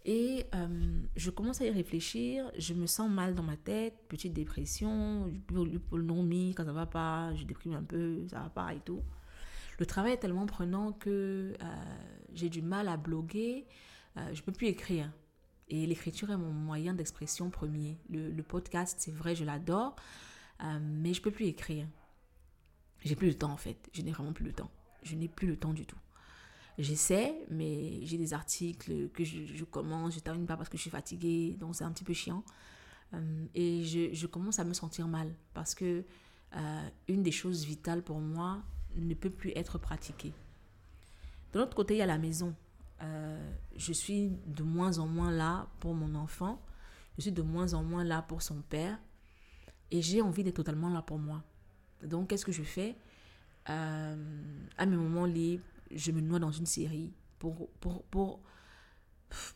Et 0.05 0.45
euh, 0.55 1.01
je 1.15 1.29
commence 1.29 1.62
à 1.62 1.65
y 1.65 1.69
réfléchir, 1.69 2.49
je 2.58 2.73
me 2.73 2.88
sens 2.88 3.10
mal 3.12 3.36
dans 3.36 3.43
ma 3.43 3.58
tête, 3.58 3.95
petite 4.08 4.34
dépression, 4.34 5.25
mi 5.25 6.53
quand 6.55 6.65
ça 6.65 6.71
va 6.71 6.86
pas, 6.86 7.36
je 7.36 7.43
déprime 7.43 7.73
un 7.73 7.84
peu, 7.84 8.25
ça 8.29 8.39
va 8.39 8.49
pas 8.49 8.73
et 8.73 8.79
tout. 8.79 9.03
Le 9.77 9.86
travail 9.86 10.13
est 10.13 10.17
tellement 10.17 10.45
prenant 10.45 10.93
que 10.93 11.53
euh, 11.62 11.65
j'ai 12.34 12.49
du 12.49 12.62
mal 12.62 12.88
à 12.88 12.97
bloguer, 12.97 13.65
euh, 14.17 14.34
je 14.34 14.41
peux 14.41 14.52
plus 14.52 14.67
écrire. 14.67 15.12
Et 15.67 15.86
l'écriture 15.86 16.32
est 16.32 16.38
mon 16.38 16.52
moyen 16.52 16.93
d'expression 16.93 17.50
premier. 17.50 17.98
Le, 18.10 18.41
podcast, 18.41 18.98
c'est 19.00 19.13
vrai, 19.13 19.36
je 19.36 19.45
l'adore, 19.45 19.95
euh, 20.63 20.80
mais 20.82 21.13
je 21.13 21.22
peux 21.22 21.32
plus 21.32 21.45
écrire. 21.45 21.88
J'ai 23.04 23.15
plus 23.15 23.28
le 23.28 23.36
temps 23.36 23.52
en 23.52 23.58
fait, 23.58 23.89
je 23.93 24.02
n'ai 24.02 24.12
vraiment 24.12 24.34
plus 24.34 24.45
le 24.45 24.52
temps. 24.52 24.72
Je 25.04 25.15
n'ai 25.15 25.28
plus 25.28 25.48
le 25.48 25.58
temps 25.58 25.74
du 25.74 25.86
tout. 25.86 25.98
J'essaie, 26.78 27.36
mais 27.50 28.06
j'ai 28.06 28.17
des 28.17 28.34
articles 28.34 29.10
que 29.10 29.24
je, 29.24 29.63
commence, 29.65 30.15
je 30.15 30.19
termine 30.19 30.45
pas 30.45 30.58
parce 30.58 30.69
que 30.69 30.78
je 30.78 30.82
suis 30.82 30.89
fatiguée, 30.89 31.56
donc 31.60 31.76
c'est 31.76 31.84
un 31.84 31.91
petit 31.91 32.04
peu 32.04 32.13
chiant. 32.13 32.43
Euh, 33.13 33.45
et 33.54 33.84
je, 33.84 34.13
je, 34.13 34.28
commence 34.28 34.60
à 34.60 34.63
me 34.63 34.74
sentir 34.74 35.08
mal 35.08 35.34
parce 35.54 35.76
que 35.76 36.06
euh, 36.56 36.89
une 37.08 37.22
des 37.22 37.32
choses 37.32 37.65
vitales 37.65 38.02
pour 38.02 38.19
moi 38.19 38.63
ne 38.95 39.13
peut 39.13 39.30
plus 39.30 39.52
être 39.56 39.78
pratiquée. 39.78 40.34
De 41.54 41.60
l'autre 41.60 41.76
côté, 41.76 41.95
il 41.95 41.98
y 41.98 42.02
a 42.02 42.06
la 42.06 42.17
maison. 42.17 42.56
Euh, 43.02 43.54
je 43.76 43.94
suis 43.94 44.32
de 44.46 44.64
moins 44.64 44.98
en 45.00 45.08
moins 45.08 45.32
là 45.32 45.68
pour 45.80 45.94
mon 45.94 46.16
enfant. 46.16 46.62
Je 47.18 47.24
suis 47.24 47.32
de 47.32 47.42
moins 47.42 47.74
en 47.74 47.84
moins 47.84 48.04
là 48.04 48.22
pour 48.22 48.42
son 48.42 48.62
père. 48.62 49.00
Et 49.92 50.02
j'ai 50.02 50.22
envie 50.22 50.44
d'être 50.44 50.56
totalement 50.56 50.90
là 50.90 51.02
pour 51.02 51.18
moi. 51.18 51.44
Donc, 52.04 52.30
qu'est-ce 52.30 52.46
que 52.46 52.52
je 52.52 52.64
fais? 52.64 52.96
À 53.66 54.16
mes 54.86 54.96
moments 54.96 55.26
libres, 55.26 55.64
je 55.92 56.12
me 56.12 56.22
noie 56.22 56.40
dans 56.40 56.52
une 56.52 56.66
série 56.66 57.14
pour, 57.38 57.70
pour, 57.80 58.04
pour, 58.06 58.40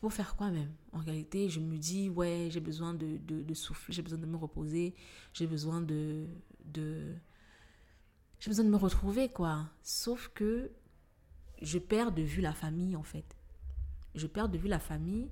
pour 0.00 0.12
faire 0.12 0.36
quoi 0.36 0.50
même? 0.50 0.72
En 0.92 0.98
réalité, 0.98 1.48
je 1.48 1.58
me 1.58 1.76
dis, 1.76 2.08
ouais, 2.10 2.48
j'ai 2.50 2.60
besoin 2.60 2.94
de, 2.94 3.16
de, 3.18 3.42
de 3.42 3.54
souffler, 3.54 3.92
j'ai 3.92 4.02
besoin 4.02 4.18
de 4.18 4.26
me 4.26 4.36
reposer, 4.36 4.94
j'ai 5.32 5.48
besoin 5.48 5.80
de... 5.80 6.26
de 6.64 7.14
j'ai 8.38 8.50
besoin 8.50 8.64
de 8.64 8.70
me 8.70 8.76
retrouver, 8.76 9.28
quoi. 9.30 9.68
Sauf 9.82 10.30
que 10.34 10.70
je 11.62 11.78
perds 11.78 12.12
de 12.12 12.22
vue 12.22 12.40
la 12.40 12.52
famille, 12.52 12.94
en 12.94 13.02
fait. 13.02 13.33
Je 14.14 14.26
perds 14.26 14.48
de 14.48 14.58
vue 14.58 14.68
la 14.68 14.78
famille 14.78 15.28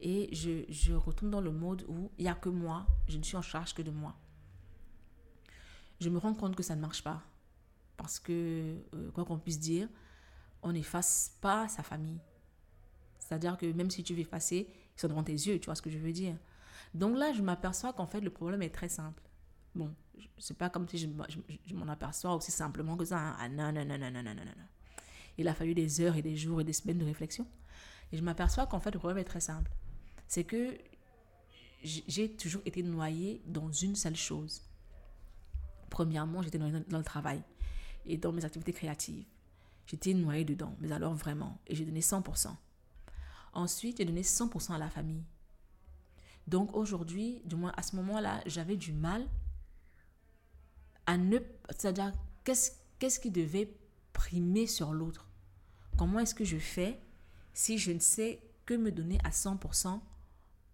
et 0.00 0.34
je, 0.34 0.92
retourne 0.94 1.30
dans 1.30 1.40
le 1.40 1.52
mode 1.52 1.84
où 1.88 2.10
il 2.18 2.22
n'y 2.22 2.28
a 2.28 2.34
que 2.34 2.48
moi, 2.48 2.86
je 3.08 3.18
ne 3.18 3.22
suis 3.22 3.36
en 3.36 3.42
charge 3.42 3.74
que 3.74 3.82
de 3.82 3.90
moi. 3.90 4.16
Je 6.00 6.08
me 6.08 6.18
rends 6.18 6.34
compte 6.34 6.56
que 6.56 6.62
ça 6.62 6.74
ne 6.74 6.80
marche 6.80 7.04
pas. 7.04 7.22
Parce 7.96 8.18
que, 8.18 8.76
euh, 8.94 9.10
quoi 9.12 9.26
qu'on 9.26 9.38
puisse 9.38 9.60
dire, 9.60 9.88
on 10.62 10.72
n'efface 10.72 11.36
pas 11.42 11.68
sa 11.68 11.82
famille. 11.82 12.20
C'est-à-dire 13.18 13.58
que 13.58 13.66
même 13.66 13.90
si 13.90 14.02
tu 14.02 14.14
veux 14.14 14.20
effacer, 14.20 14.68
ils 14.96 15.00
sont 15.00 15.08
devant 15.08 15.22
tes 15.22 15.32
yeux, 15.32 15.58
tu 15.58 15.66
vois 15.66 15.74
ce 15.74 15.82
que 15.82 15.90
je 15.90 15.98
veux 15.98 16.12
dire. 16.12 16.36
Donc 16.94 17.16
là, 17.16 17.32
je 17.34 17.42
m'aperçois 17.42 17.92
qu'en 17.92 18.06
fait, 18.06 18.20
le 18.20 18.30
problème 18.30 18.62
est 18.62 18.74
très 18.74 18.88
simple. 18.88 19.22
Bon, 19.74 19.94
c'est 20.38 20.56
pas 20.56 20.70
comme 20.70 20.88
si 20.88 20.98
je, 20.98 21.06
je, 21.66 21.74
m'en 21.74 21.88
aperçois 21.88 22.34
aussi 22.34 22.50
simplement 22.50 22.96
que 22.96 23.04
ça. 23.04 23.18
Hein. 23.18 23.36
Ah 23.38 23.48
non, 23.48 23.72
non, 23.72 23.84
non, 23.84 23.98
non, 23.98 24.10
non, 24.10 24.22
non, 24.22 24.34
non, 24.34 24.44
non. 24.44 24.66
Il 25.38 25.46
a 25.48 25.54
fallu 25.54 25.74
des 25.74 26.00
heures 26.00 26.16
et 26.16 26.22
des 26.22 26.36
jours 26.36 26.60
et 26.60 26.64
des 26.64 26.72
semaines 26.72 26.98
de 26.98 27.04
réflexion. 27.04 27.46
Et 28.12 28.16
je 28.16 28.22
m'aperçois 28.22 28.66
qu'en 28.66 28.80
fait, 28.80 28.90
le 28.90 28.98
problème 28.98 29.18
est 29.18 29.24
très 29.24 29.40
simple. 29.40 29.70
C'est 30.26 30.44
que 30.44 30.76
j'ai 31.82 32.30
toujours 32.36 32.62
été 32.64 32.82
noyée 32.82 33.42
dans 33.46 33.70
une 33.72 33.96
seule 33.96 34.16
chose. 34.16 34.62
Premièrement, 35.88 36.42
j'étais 36.42 36.58
noyée 36.58 36.84
dans 36.88 36.98
le 36.98 37.04
travail 37.04 37.42
et 38.06 38.16
dans 38.16 38.32
mes 38.32 38.44
activités 38.44 38.72
créatives. 38.72 39.24
J'étais 39.86 40.14
noyée 40.14 40.44
dedans, 40.44 40.76
mais 40.80 40.92
alors 40.92 41.14
vraiment. 41.14 41.58
Et 41.66 41.74
j'ai 41.74 41.84
donné 41.84 42.00
100%. 42.00 42.54
Ensuite, 43.52 43.96
j'ai 43.98 44.04
donné 44.04 44.22
100% 44.22 44.74
à 44.74 44.78
la 44.78 44.88
famille. 44.88 45.24
Donc 46.46 46.74
aujourd'hui, 46.76 47.42
du 47.44 47.56
moins 47.56 47.72
à 47.76 47.82
ce 47.82 47.96
moment-là, 47.96 48.40
j'avais 48.46 48.76
du 48.76 48.92
mal 48.92 49.26
à 51.06 51.16
ne... 51.16 51.38
C'est-à-dire, 51.70 52.12
qu'est-ce, 52.44 53.20
qui 53.20 53.30
devait 53.30 53.72
primer 54.12 54.66
sur 54.66 54.92
l'autre? 54.92 55.28
Comment 55.96 56.20
est-ce 56.20 56.34
que 56.34 56.44
je 56.44 56.58
fais 56.58 57.00
si 57.60 57.76
je 57.76 57.92
ne 57.92 57.98
sais 57.98 58.42
que 58.64 58.72
me 58.72 58.90
donner 58.90 59.18
à 59.22 59.28
100% 59.28 60.00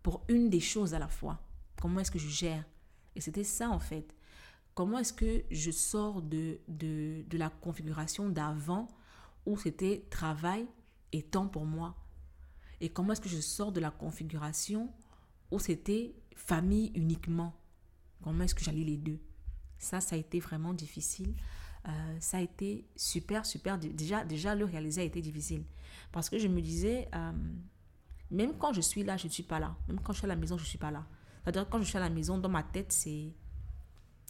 pour 0.05 0.23
une 0.29 0.49
des 0.49 0.61
choses 0.61 0.95
à 0.95 1.01
la 1.01 1.09
fois 1.09 1.41
Comment 1.81 1.99
est-ce 2.01 2.13
que 2.13 2.19
je 2.19 2.29
gère? 2.29 2.65
Et 3.17 3.21
c'était 3.21 3.45
ça 3.45 3.69
en 3.71 3.81
fait. 3.81 4.15
Comment 4.75 4.99
est-ce 4.99 5.13
que 5.13 5.43
je 5.51 5.71
sors 5.73 6.23
de, 6.23 6.61
de, 6.69 7.25
de 7.29 7.39
la 7.39 7.51
configuration 7.51 8.29
d'avant 8.29 8.87
où 9.47 9.59
c'était 9.59 10.07
travail 10.11 10.67
et 11.13 11.23
temps 11.23 11.49
pour 11.49 11.67
moi? 11.67 11.97
Et 12.81 12.89
comment 12.89 13.13
est-ce 13.13 13.21
que 13.21 13.29
je 13.29 13.41
sors 13.41 13.73
de 13.73 13.81
la 13.81 13.91
configuration 13.91 14.89
où 15.51 15.59
c'était 15.59 16.15
famille 16.37 16.93
uniquement? 16.95 17.53
Comment 18.23 18.45
est-ce 18.45 18.55
que 18.55 18.65
j'allie 18.65 18.85
les 18.85 18.97
deux? 18.97 19.19
Ça, 19.79 20.01
ça 20.01 20.15
a 20.15 20.19
été 20.19 20.39
vraiment 20.39 20.73
difficile. 20.73 21.35
Euh, 21.89 22.17
ça 22.21 22.39
a 22.39 22.41
été 22.41 22.85
super, 22.97 23.47
super. 23.47 23.79
Déjà, 23.79 24.25
déjà, 24.25 24.55
le 24.55 24.65
réaliser 24.65 25.03
a 25.03 25.05
été 25.05 25.21
difficile. 25.21 25.65
Parce 26.13 26.29
que 26.29 26.39
je 26.39 26.49
me 26.49 26.61
disais, 26.61 27.09
euh, 27.15 27.33
même 28.31 28.57
quand 28.59 28.73
je 28.73 28.81
suis 28.81 29.05
là, 29.05 29.17
je 29.17 29.27
ne 29.27 29.33
suis 29.33 29.43
pas 29.43 29.61
là. 29.61 29.77
Même 29.89 30.01
quand 30.01 30.13
je 30.13 30.19
suis 30.19 30.27
à 30.27 30.29
la 30.29 30.37
maison, 30.37 30.57
je 30.57 30.63
ne 30.63 30.69
suis 30.69 30.79
pas 30.79 30.91
là. 30.91 31.07
C'est-à-dire, 31.43 31.69
quand 31.69 31.79
je 31.79 31.85
suis 31.85 31.97
à 31.97 32.01
la 32.01 32.11
maison, 32.11 32.39
dans 32.39 32.49
ma 32.49 32.63
tête, 32.63 32.91
c'est, 32.91 33.33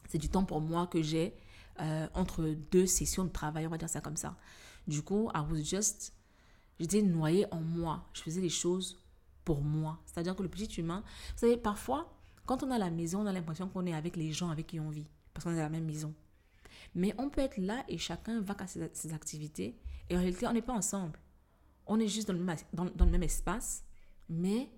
c'est 0.09 0.19
du 0.19 0.29
temps 0.29 0.45
pour 0.45 0.61
moi 0.61 0.87
que 0.87 1.03
j'ai 1.03 1.35
euh, 1.81 2.07
entre 2.15 2.45
deux 2.71 2.87
sessions 2.87 3.25
de 3.25 3.31
travail, 3.31 3.67
on 3.67 3.71
va 3.71 3.79
dire 3.79 3.89
ça 3.89 4.01
comme 4.01 4.17
ça. 4.17 4.37
Du 4.87 5.03
coup, 5.03 5.31
I 5.35 5.41
was 5.51 5.63
just, 5.63 6.13
j'étais 6.79 7.03
noyée 7.03 7.47
en 7.53 7.61
moi. 7.61 8.07
Je 8.13 8.21
faisais 8.23 8.41
les 8.41 8.51
choses 8.51 9.01
pour 9.45 9.63
moi. 9.63 9.99
C'est-à-dire 10.05 10.37
que 10.37 10.43
le 10.43 10.49
petit 10.49 10.67
humain, 10.79 11.03
vous 11.07 11.39
savez, 11.39 11.57
parfois, 11.57 12.13
quand 12.45 12.63
on 12.63 12.71
est 12.71 12.75
à 12.75 12.79
la 12.79 12.91
maison, 12.91 13.23
on 13.23 13.27
a 13.27 13.33
l'impression 13.33 13.69
qu'on 13.69 13.87
est 13.87 13.95
avec 13.95 14.17
les 14.17 14.33
gens 14.33 14.51
avec 14.51 14.67
qui 14.67 14.79
on 14.79 14.91
vit, 14.91 15.07
parce 15.33 15.45
qu'on 15.45 15.55
est 15.55 15.61
à 15.61 15.65
la 15.65 15.69
même 15.71 15.87
maison. 15.87 16.15
Mais 16.95 17.15
on 17.19 17.29
peut 17.29 17.41
être 17.41 17.59
là 17.59 17.85
et 17.89 17.99
chacun 17.99 18.41
va 18.41 18.57
à 18.59 18.67
ses, 18.67 19.13
activités. 19.13 19.79
Et 20.09 20.17
en 20.17 20.21
réalité, 20.21 20.47
on 20.47 20.53
n'est 20.53 20.63
pas 20.63 20.73
ensemble. 20.73 21.19
On 21.87 22.01
est 22.01 22.09
juste 22.09 22.29
dans 22.29 22.35
le 22.35 22.41
même, 22.41 22.57
dans, 22.73 23.05
le 23.05 23.11
même 23.11 23.23
espace, 23.23 23.85
mais 24.29 24.71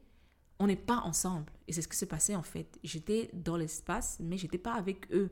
on 0.58 0.66
n'est 0.66 0.76
pas 0.76 0.98
ensemble. 0.98 1.52
Et 1.66 1.72
c'est 1.72 1.82
ce 1.82 1.88
qui 1.88 1.96
se 1.96 2.04
passait 2.04 2.34
en 2.34 2.42
fait. 2.42 2.78
J'étais 2.82 3.30
dans 3.32 3.56
l'espace, 3.56 4.18
mais 4.20 4.36
j'étais 4.36 4.58
pas 4.58 4.74
avec 4.74 5.10
eux. 5.12 5.30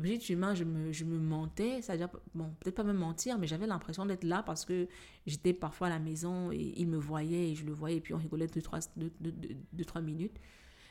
Petit 0.00 0.32
humain, 0.32 0.54
je 0.54 0.64
me, 0.64 0.90
je 0.90 1.04
me 1.04 1.18
mentais, 1.18 1.80
c'est-à-dire, 1.82 2.08
bon, 2.34 2.54
peut-être 2.60 2.74
pas 2.76 2.82
me 2.82 2.94
mentir, 2.94 3.38
mais 3.38 3.46
j'avais 3.46 3.66
l'impression 3.66 4.06
d'être 4.06 4.24
là 4.24 4.42
parce 4.42 4.64
que 4.64 4.88
j'étais 5.26 5.52
parfois 5.52 5.88
à 5.88 5.90
la 5.90 5.98
maison 5.98 6.50
et 6.50 6.74
il 6.76 6.88
me 6.88 6.96
voyait 6.96 7.50
et 7.50 7.54
je 7.54 7.64
le 7.64 7.72
voyais 7.72 7.98
et 7.98 8.00
puis 8.00 8.14
on 8.14 8.18
rigolait 8.18 8.46
deux, 8.46 8.62
trois, 8.62 8.80
deux, 8.96 9.12
deux, 9.20 9.32
deux, 9.72 9.84
trois 9.84 10.00
minutes. 10.00 10.38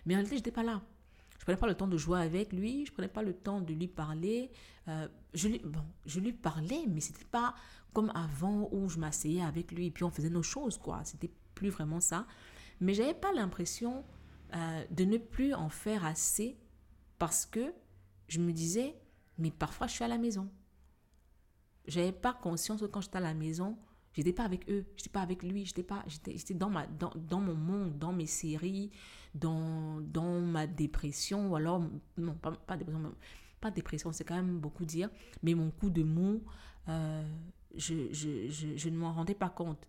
Mais 0.05 0.13
en 0.13 0.17
réalité, 0.17 0.37
j'étais 0.37 0.51
pas 0.51 0.63
là. 0.63 0.81
Je 1.41 1.43
prenais 1.43 1.57
pas 1.57 1.65
le 1.65 1.73
temps 1.73 1.87
de 1.87 1.97
jouer 1.97 2.21
avec 2.21 2.53
lui, 2.53 2.85
je 2.85 2.91
prenais 2.91 3.07
pas 3.07 3.23
le 3.23 3.33
temps 3.33 3.61
de 3.61 3.73
lui 3.73 3.87
parler. 3.87 4.51
Euh, 4.87 5.07
je, 5.33 5.47
lui, 5.47 5.57
bon, 5.57 5.83
je 6.05 6.19
lui 6.19 6.33
parlais, 6.33 6.85
mais 6.87 7.01
c'était 7.01 7.25
pas 7.25 7.55
comme 7.93 8.11
avant 8.13 8.69
où 8.71 8.87
je 8.89 8.99
m'asseyais 8.99 9.41
avec 9.41 9.71
lui 9.71 9.87
et 9.87 9.91
puis 9.91 10.03
on 10.03 10.11
faisait 10.11 10.29
nos 10.29 10.43
choses, 10.43 10.77
quoi. 10.77 11.01
C'était 11.03 11.31
plus 11.55 11.69
vraiment 11.69 11.99
ça. 11.99 12.27
Mais 12.79 12.93
j'avais 12.93 13.15
pas 13.15 13.33
l'impression 13.33 14.05
euh, 14.53 14.85
de 14.91 15.03
ne 15.03 15.17
plus 15.17 15.55
en 15.55 15.69
faire 15.69 16.05
assez 16.05 16.59
parce 17.17 17.47
que 17.47 17.73
je 18.27 18.39
me 18.39 18.53
disais, 18.53 18.95
mais 19.39 19.49
parfois 19.49 19.87
je 19.87 19.93
suis 19.93 20.03
à 20.03 20.07
la 20.07 20.19
maison. 20.19 20.47
Je 21.87 22.01
n'avais 22.01 22.11
pas 22.11 22.35
conscience 22.35 22.81
que 22.81 22.85
quand 22.85 23.01
j'étais 23.01 23.17
à 23.17 23.21
la 23.21 23.33
maison, 23.33 23.79
J'étais 24.13 24.33
pas 24.33 24.43
avec 24.43 24.69
eux, 24.69 24.85
j'étais 24.97 25.09
pas 25.09 25.21
avec 25.21 25.41
lui, 25.41 25.65
j'étais 25.65 25.83
pas 25.83 26.03
j'étais 26.07 26.53
dans 26.53 26.69
ma 26.69 26.85
dans, 26.85 27.13
dans, 27.15 27.39
mon 27.39 27.55
monde, 27.55 27.97
dans 27.97 28.11
mes 28.11 28.25
séries, 28.25 28.91
dans, 29.33 30.01
dans 30.01 30.41
ma 30.41 30.67
dépression 30.67 31.49
ou 31.49 31.55
alors 31.55 31.81
non, 32.17 32.33
pas, 32.35 32.51
pas 32.51 32.75
dépression, 32.75 33.15
pas 33.61 33.71
dépression, 33.71 34.11
c'est 34.11 34.25
quand 34.25 34.35
même 34.35 34.59
beaucoup 34.59 34.83
dire, 34.83 35.09
mais 35.43 35.53
mon 35.53 35.71
coup 35.71 35.89
de 35.89 36.03
mou, 36.03 36.43
euh, 36.89 37.23
je, 37.75 38.11
je, 38.11 38.49
je, 38.49 38.75
je, 38.75 38.89
ne 38.89 38.97
m'en 38.97 39.13
rendais 39.13 39.35
pas 39.35 39.49
compte. 39.49 39.87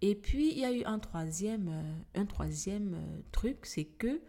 Et 0.00 0.16
puis 0.16 0.50
il 0.50 0.58
y 0.58 0.64
a 0.64 0.72
eu 0.72 0.82
un 0.84 0.98
troisième 0.98 1.68
euh, 1.68 2.20
un 2.20 2.26
troisième 2.26 2.94
euh, 2.94 3.20
truc, 3.30 3.66
c'est 3.66 3.84
que 3.84 4.20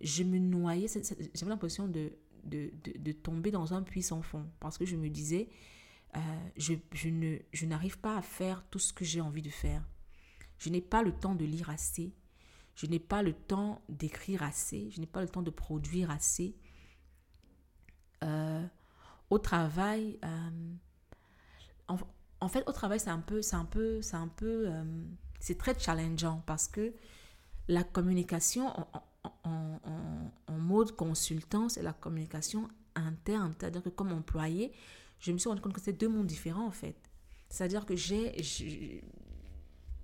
je 0.00 0.22
me 0.22 0.38
noyais, 0.38 0.86
j'avais 1.34 1.50
l'impression 1.50 1.88
de 1.88 2.10
de, 2.44 2.70
de, 2.84 2.98
de 2.98 3.12
tomber 3.12 3.50
dans 3.50 3.74
un 3.74 3.82
puits 3.82 4.02
sans 4.02 4.22
fond 4.22 4.46
parce 4.60 4.78
que 4.78 4.86
je 4.86 4.96
me 4.96 5.10
disais 5.10 5.48
euh, 6.16 6.20
je, 6.56 6.74
je, 6.92 7.08
ne, 7.08 7.38
je 7.52 7.66
n'arrive 7.66 7.98
pas 7.98 8.16
à 8.16 8.22
faire 8.22 8.64
tout 8.70 8.78
ce 8.78 8.92
que 8.92 9.04
j'ai 9.04 9.20
envie 9.20 9.42
de 9.42 9.50
faire. 9.50 9.82
Je 10.58 10.70
n'ai 10.70 10.80
pas 10.80 11.02
le 11.02 11.12
temps 11.12 11.34
de 11.34 11.44
lire 11.44 11.68
assez. 11.68 12.14
Je 12.74 12.86
n'ai 12.86 12.98
pas 12.98 13.22
le 13.22 13.34
temps 13.34 13.82
d'écrire 13.88 14.42
assez. 14.42 14.90
Je 14.90 15.00
n'ai 15.00 15.06
pas 15.06 15.20
le 15.20 15.28
temps 15.28 15.42
de 15.42 15.50
produire 15.50 16.10
assez. 16.10 16.56
Euh, 18.24 18.66
au 19.28 19.38
travail, 19.38 20.18
euh, 20.24 20.74
en, 22.40 22.48
fait, 22.48 22.66
au 22.66 22.72
travail, 22.72 22.98
c'est 22.98 23.10
un 23.10 23.20
peu, 23.20 23.42
c'est 23.42 23.56
un 23.56 23.64
peu, 23.64 24.00
c'est 24.00 24.16
un 24.16 24.28
peu, 24.28 24.70
c'est 25.40 25.58
très 25.58 25.78
challengeant 25.78 26.42
parce 26.46 26.68
que 26.68 26.94
la 27.68 27.82
communication 27.82 28.72
en 29.44 30.58
mode 30.58 30.92
consultant, 30.92 31.68
c'est 31.68 31.82
la 31.82 31.92
communication 31.92 32.68
interne. 32.94 33.52
C'est-à-dire 33.58 33.82
que 33.82 33.88
comme 33.88 34.12
employé, 34.12 34.72
je 35.18 35.32
me 35.32 35.38
suis 35.38 35.48
rendu 35.48 35.60
compte 35.60 35.72
que 35.72 35.80
c'est 35.80 35.92
deux 35.92 36.08
mondes 36.08 36.26
différents 36.26 36.66
en 36.66 36.72
fait. 36.72 36.96
C'est-à-dire 37.48 37.86
que 37.86 37.94
j'ai, 37.94 38.42
je, 38.42 38.98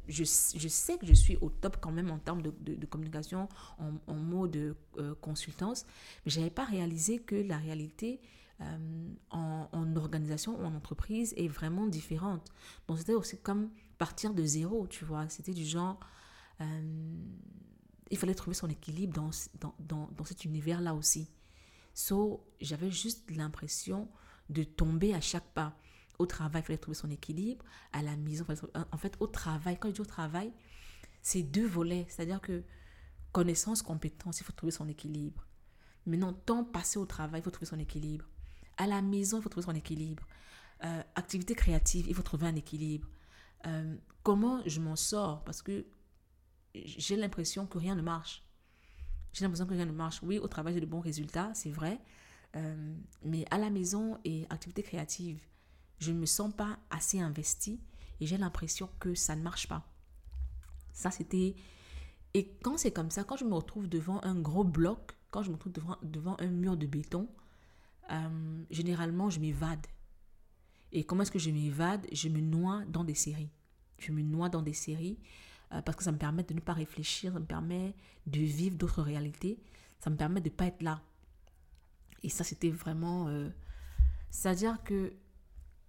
je, 0.09 0.68
sais 0.68 0.98
que 0.98 1.07
je 1.07 1.12
suis 1.12 1.37
au 1.40 1.51
top 1.51 1.79
quand 1.81 1.90
même 1.90 2.11
en 2.11 2.18
termes 2.18 2.42
de, 2.42 2.53
de, 2.61 2.87
communication, 2.87 3.48
en, 3.79 3.92
en, 4.07 4.14
mode 4.14 4.77
euh, 4.98 5.14
consultance, 5.20 5.85
mais 6.25 6.31
je 6.31 6.38
n'avais 6.38 6.51
pas 6.51 6.64
réalisé 6.64 7.18
que 7.18 7.35
la 7.35 7.59
réalité 7.59 8.20
euh, 8.61 9.14
en, 9.31 9.68
en, 9.72 9.96
organisation 9.96 10.61
ou 10.61 10.64
en 10.64 10.75
entreprise 10.75 11.35
est 11.37 11.48
vraiment 11.48 11.87
différente. 11.87 12.53
Donc 12.87 12.98
c'était 12.98 13.14
aussi 13.14 13.38
comme 13.38 13.70
partir 13.98 14.35
de 14.35 14.44
zéro, 14.44 14.87
tu 14.87 15.05
vois. 15.05 15.29
C'était 15.29 15.55
du 15.55 15.64
genre, 15.64 15.98
euh, 16.61 17.16
il 18.11 18.18
fallait 18.18 18.35
trouver 18.35 18.55
son 18.55 18.68
équilibre 18.68 19.14
dans, 19.14 19.31
dans, 19.61 19.75
dans, 19.79 20.11
dans 20.16 20.25
cet 20.25 20.44
univers-là 20.44 20.94
aussi. 20.94 21.29
So, 21.94 22.44
j'avais 22.61 22.90
juste 22.90 23.31
l'impression 23.31 24.09
de 24.52 24.64
tomber 24.64 25.14
à 25.14 25.20
chaque 25.20 25.52
pas. 25.52 25.76
Au 26.18 26.26
travail, 26.26 26.62
il 26.62 26.66
fallait 26.66 26.78
trouver 26.78 26.94
son 26.94 27.10
équilibre. 27.10 27.64
À 27.92 28.02
la 28.02 28.16
maison, 28.16 28.44
en 28.92 28.96
fait, 28.98 29.16
au 29.20 29.26
travail, 29.26 29.78
quand 29.78 29.88
je 29.88 29.94
dis 29.94 30.00
au 30.00 30.04
travail, 30.04 30.52
c'est 31.22 31.42
deux 31.42 31.66
volets. 31.66 32.06
C'est-à-dire 32.08 32.40
que 32.40 32.62
connaissance, 33.32 33.82
compétence, 33.82 34.40
il 34.40 34.44
faut 34.44 34.52
trouver 34.52 34.72
son 34.72 34.88
équilibre. 34.88 35.46
Maintenant, 36.06 36.32
temps 36.32 36.64
passé 36.64 36.98
au 36.98 37.06
travail, 37.06 37.40
il 37.40 37.44
faut 37.44 37.50
trouver 37.50 37.66
son 37.66 37.78
équilibre. 37.78 38.26
À 38.76 38.86
la 38.86 39.02
maison, 39.02 39.38
il 39.38 39.42
faut 39.42 39.48
trouver 39.48 39.66
son 39.66 39.74
équilibre. 39.74 40.26
Euh, 40.84 41.02
activité 41.14 41.54
créative, 41.54 42.06
il 42.08 42.14
faut 42.14 42.22
trouver 42.22 42.46
un 42.46 42.56
équilibre. 42.56 43.08
Euh, 43.66 43.96
comment 44.22 44.62
je 44.66 44.80
m'en 44.80 44.96
sors? 44.96 45.44
Parce 45.44 45.62
que 45.62 45.86
j'ai 46.74 47.16
l'impression 47.16 47.66
que 47.66 47.78
rien 47.78 47.94
ne 47.94 48.02
marche. 48.02 48.42
J'ai 49.32 49.44
l'impression 49.44 49.66
que 49.66 49.74
rien 49.74 49.86
ne 49.86 49.92
marche. 49.92 50.20
Oui, 50.22 50.38
au 50.38 50.48
travail, 50.48 50.74
j'ai 50.74 50.80
de 50.80 50.86
bons 50.86 51.00
résultats, 51.00 51.52
c'est 51.54 51.70
vrai. 51.70 52.00
Euh, 52.56 52.94
mais 53.24 53.44
à 53.50 53.58
la 53.58 53.70
maison 53.70 54.18
et 54.24 54.46
activité 54.50 54.82
créative, 54.82 55.40
je 55.98 56.12
ne 56.12 56.18
me 56.18 56.26
sens 56.26 56.52
pas 56.54 56.78
assez 56.90 57.20
investie 57.20 57.80
et 58.20 58.26
j'ai 58.26 58.38
l'impression 58.38 58.88
que 58.98 59.14
ça 59.14 59.36
ne 59.36 59.42
marche 59.42 59.68
pas. 59.68 59.86
Ça, 60.92 61.10
c'était... 61.10 61.54
Et 62.34 62.48
quand 62.62 62.78
c'est 62.78 62.92
comme 62.92 63.10
ça, 63.10 63.24
quand 63.24 63.36
je 63.36 63.44
me 63.44 63.54
retrouve 63.54 63.88
devant 63.88 64.22
un 64.24 64.34
gros 64.34 64.64
bloc, 64.64 65.12
quand 65.30 65.42
je 65.42 65.50
me 65.50 65.54
retrouve 65.54 65.72
devant, 65.72 65.96
devant 66.02 66.36
un 66.40 66.48
mur 66.48 66.76
de 66.76 66.86
béton, 66.86 67.28
euh, 68.10 68.64
généralement, 68.70 69.30
je 69.30 69.40
m'évade. 69.40 69.86
Et 70.92 71.04
comment 71.04 71.22
est-ce 71.22 71.30
que 71.30 71.38
je 71.38 71.50
m'évade? 71.50 72.06
Je 72.12 72.28
me 72.28 72.40
noie 72.40 72.84
dans 72.88 73.04
des 73.04 73.14
séries. 73.14 73.50
Je 73.98 74.12
me 74.12 74.22
noie 74.22 74.48
dans 74.48 74.62
des 74.62 74.72
séries 74.72 75.18
euh, 75.72 75.80
parce 75.82 75.96
que 75.96 76.04
ça 76.04 76.12
me 76.12 76.18
permet 76.18 76.42
de 76.42 76.54
ne 76.54 76.60
pas 76.60 76.74
réfléchir, 76.74 77.32
ça 77.32 77.40
me 77.40 77.46
permet 77.46 77.94
de 78.26 78.40
vivre 78.40 78.76
d'autres 78.76 79.02
réalités, 79.02 79.58
ça 80.00 80.10
me 80.10 80.16
permet 80.16 80.40
de 80.40 80.50
ne 80.50 80.54
pas 80.54 80.66
être 80.66 80.82
là. 80.82 81.00
Et 82.22 82.28
ça, 82.28 82.44
c'était 82.44 82.70
vraiment... 82.70 83.28
Euh, 83.28 83.50
c'est-à-dire 84.30 84.82
que 84.85 85.12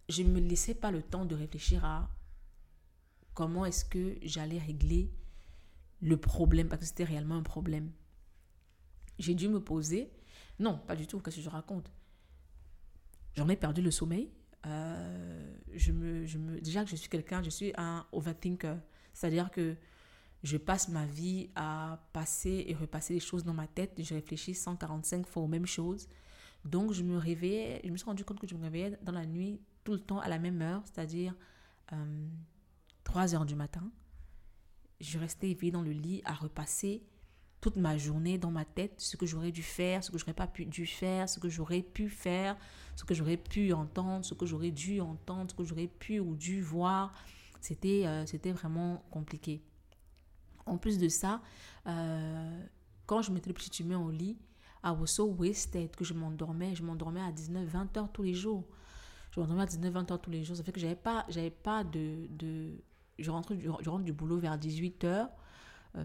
je 0.10 0.24
ne 0.24 0.30
me 0.30 0.40
laissais 0.40 0.74
pas 0.74 0.92
le 0.92 1.02
temps 1.02 1.26
de 1.26 1.36
réfléchir 1.36 1.86
à 1.86 2.10
comment 3.34 3.66
est-ce 3.66 3.86
que 3.86 4.18
j'allais 4.22 4.60
régler 4.60 5.12
le 6.02 6.18
problème, 6.18 6.68
parce 6.68 6.82
que 6.82 6.88
c'était 6.88 7.06
réellement 7.06 7.38
un 7.38 7.44
problème. 7.44 7.92
J'ai 9.20 9.36
dû 9.36 9.48
me 9.48 9.64
poser. 9.64 10.12
Non, 10.60 10.78
pas 10.78 10.96
du 10.96 11.08
tout, 11.08 11.20
qu'est-ce 11.20 11.38
que 11.38 11.42
je 11.42 11.50
raconte? 11.50 11.92
J'en 13.36 13.48
ai 13.48 13.56
perdu 13.56 13.82
le 13.82 13.92
sommeil. 13.92 14.30
Euh, 14.66 15.56
je 15.74 15.92
me, 15.92 16.26
je 16.26 16.38
me, 16.38 16.60
déjà 16.60 16.84
que 16.84 16.90
je 16.90 16.96
suis 16.96 17.10
quelqu'un, 17.10 17.42
je 17.42 17.50
suis 17.50 17.74
un 17.78 18.06
overthinker. 18.12 18.78
C'est-à-dire 19.14 19.50
que 19.52 19.76
je 20.44 20.58
passe 20.58 20.90
ma 20.90 21.06
vie 21.06 21.50
à 21.56 22.06
passer 22.12 22.66
et 22.68 22.74
repasser 22.74 23.14
les 23.14 23.20
choses 23.20 23.44
dans 23.44 23.54
ma 23.54 23.68
tête. 23.68 23.94
Je 23.98 24.14
réfléchis 24.14 24.54
145 24.54 25.26
fois 25.26 25.44
aux 25.44 25.48
mêmes 25.48 25.66
choses. 25.66 26.08
Donc, 26.66 26.94
je 26.94 27.04
me 27.04 27.18
réveillais, 27.18 27.82
je 27.84 27.90
me 27.90 27.98
suis 27.98 28.06
rendu 28.06 28.24
compte 28.24 28.40
que 28.40 28.48
je 28.48 28.56
me 28.56 28.64
réveillais 28.64 28.98
dans 29.02 29.12
la 29.12 29.26
nuit 29.26 29.60
tout 29.84 29.94
le 29.94 30.00
temps 30.00 30.20
à 30.20 30.30
la 30.30 30.40
même 30.40 30.62
heure, 30.62 30.82
c'est-à-dire 30.86 31.36
3 33.04 33.34
euh, 33.34 33.38
heures 33.38 33.46
du 33.46 33.56
matin. 33.56 33.92
Je 35.02 35.20
restais 35.20 35.50
éveillée 35.50 35.72
dans 35.72 35.82
le 35.82 35.92
lit 35.92 36.22
à 36.26 36.34
repasser 36.34 37.04
toute 37.64 37.78
ma 37.78 37.98
journée 37.98 38.38
dans 38.38 38.52
ma 38.52 38.66
tête, 38.66 38.96
ce 38.98 39.16
que 39.16 39.26
j'aurais 39.26 39.54
dû 39.54 39.64
faire, 39.64 40.04
ce 40.04 40.12
que 40.12 40.18
j'aurais 40.18 40.34
pas 40.34 40.48
pu 40.48 40.66
dû 40.66 40.86
faire, 40.86 41.30
ce 41.30 41.40
que 41.40 41.48
j'aurais 41.48 41.82
pu 41.82 42.10
faire, 42.10 42.58
ce 42.98 43.06
que 43.06 43.14
j'aurais 43.14 43.38
pu 43.38 43.72
entendre, 43.72 44.26
ce 44.26 44.34
que 44.34 44.46
j'aurais 44.46 44.72
dû 44.72 45.00
entendre, 45.00 45.50
ce 45.50 45.56
que 45.56 45.64
j'aurais 45.64 45.88
pu 45.88 46.20
ou 46.20 46.36
dû 46.36 46.62
voir. 46.62 47.14
C'était 47.62 48.04
euh, 48.06 48.26
vraiment 48.54 49.06
compliqué. 49.12 49.62
En 50.66 50.78
plus 50.78 50.98
de 50.98 51.08
ça, 51.08 51.42
euh, 51.88 52.66
quand 53.06 53.22
je 53.22 53.32
mettais 53.32 53.50
le 53.50 53.54
petit 53.54 53.82
humain 53.82 53.98
au 53.98 54.12
lit, 54.12 54.38
I 54.84 54.92
was 54.92 55.08
so 55.08 55.26
wasted 55.26 55.96
que 55.96 56.04
je 56.04 56.14
m'endormais. 56.14 56.76
Je 56.76 56.84
m'endormais 56.84 57.22
à 57.22 57.32
19, 57.32 57.66
20 57.66 57.98
heures 57.98 58.12
tous 58.12 58.24
les 58.24 58.34
jours. 58.34 58.66
Je 59.32 59.40
m'endormais 59.40 59.64
à 59.64 59.66
19, 59.66 59.94
20 59.94 60.12
heures 60.12 60.22
tous 60.22 60.32
les 60.32 60.44
jours. 60.44 60.58
Ça 60.58 60.64
fait 60.64 60.72
que 60.72 60.80
j'avais 60.80 60.96
pas, 60.96 61.26
j'avais 61.30 61.52
pas 61.52 61.84
de, 61.84 62.28
de... 62.30 62.74
Je, 63.20 63.32
rentre, 63.32 63.56
je 63.56 63.90
rentre 63.90 64.04
du 64.04 64.14
boulot 64.14 64.38
vers 64.38 64.58
18 64.58 65.04
heures. 65.06 65.30
Euh, 65.96 66.04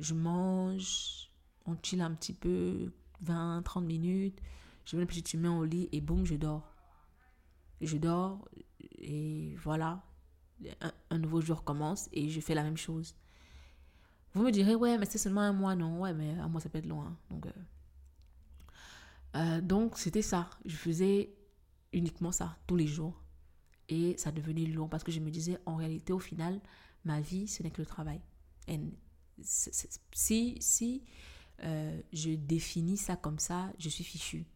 je 0.00 0.14
mange, 0.14 1.30
on 1.66 1.76
chill 1.82 2.00
un 2.00 2.12
petit 2.12 2.32
peu, 2.32 2.92
20, 3.20 3.62
30 3.62 3.84
minutes. 3.84 4.40
Je 4.84 4.96
mets 4.96 5.02
le 5.02 5.06
petit 5.06 5.36
humain 5.36 5.58
au 5.58 5.64
lit 5.64 5.88
et 5.92 6.00
boum, 6.00 6.24
je 6.24 6.36
dors. 6.36 6.74
je 7.80 7.96
dors 7.96 8.48
et 8.98 9.54
voilà. 9.56 10.02
Un, 11.10 11.18
nouveau 11.18 11.42
jour 11.42 11.64
commence 11.64 12.08
et 12.12 12.30
je 12.30 12.40
fais 12.40 12.54
la 12.54 12.62
même 12.62 12.78
chose. 12.78 13.14
Vous 14.32 14.42
me 14.42 14.50
direz, 14.50 14.74
ouais, 14.74 14.96
mais 14.96 15.06
c'est 15.06 15.18
seulement 15.18 15.42
un 15.42 15.52
mois, 15.52 15.74
non 15.74 16.00
Ouais, 16.00 16.14
mais 16.14 16.30
un 16.32 16.48
mois, 16.48 16.60
ça 16.60 16.68
peut 16.68 16.78
être 16.78 16.86
loin. 16.86 17.06
Hein. 17.06 17.16
Donc, 17.30 17.46
euh, 17.46 17.50
euh, 19.36 19.60
donc, 19.60 19.98
c'était 19.98 20.22
ça. 20.22 20.48
Je 20.64 20.76
faisais 20.76 21.34
uniquement 21.92 22.32
ça, 22.32 22.56
tous 22.66 22.76
les 22.76 22.86
jours. 22.86 23.22
Et 23.88 24.16
ça 24.18 24.32
devenait 24.32 24.66
long 24.66 24.88
parce 24.88 25.04
que 25.04 25.12
je 25.12 25.20
me 25.20 25.30
disais, 25.30 25.58
en 25.66 25.76
réalité, 25.76 26.12
au 26.12 26.18
final, 26.18 26.60
ma 27.04 27.20
vie, 27.20 27.46
ce 27.46 27.62
n'est 27.62 27.70
que 27.70 27.80
le 27.80 27.86
travail. 27.86 28.20
Et 28.68 28.80
si 29.42 30.56
si 30.60 31.04
euh, 31.62 32.00
je 32.12 32.30
définis 32.30 32.96
ça 32.96 33.16
comme 33.16 33.38
ça, 33.38 33.72
je 33.78 33.88
suis 33.88 34.04
fichue. 34.04 34.46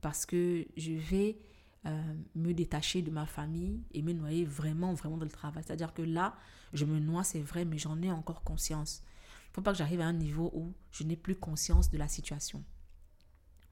Parce 0.00 0.26
que 0.26 0.66
je 0.76 0.92
vais 0.92 1.38
euh, 1.86 2.14
me 2.34 2.52
détacher 2.52 3.02
de 3.02 3.10
ma 3.10 3.26
famille 3.26 3.82
et 3.92 4.02
me 4.02 4.12
noyer 4.12 4.44
vraiment, 4.44 4.94
vraiment 4.94 5.16
dans 5.16 5.24
le 5.24 5.30
travail. 5.30 5.64
C'est-à-dire 5.66 5.94
que 5.94 6.02
là, 6.02 6.36
je 6.72 6.84
me 6.84 7.00
noie, 7.00 7.24
c'est 7.24 7.40
vrai, 7.40 7.64
mais 7.64 7.78
j'en 7.78 8.00
ai 8.02 8.10
encore 8.10 8.42
conscience. 8.42 9.02
Il 9.02 9.50
ne 9.50 9.54
faut 9.54 9.62
pas 9.62 9.72
que 9.72 9.78
j'arrive 9.78 10.00
à 10.00 10.06
un 10.06 10.12
niveau 10.12 10.50
où 10.54 10.72
je 10.92 11.04
n'ai 11.04 11.16
plus 11.16 11.36
conscience 11.36 11.90
de 11.90 11.98
la 11.98 12.08
situation. 12.08 12.64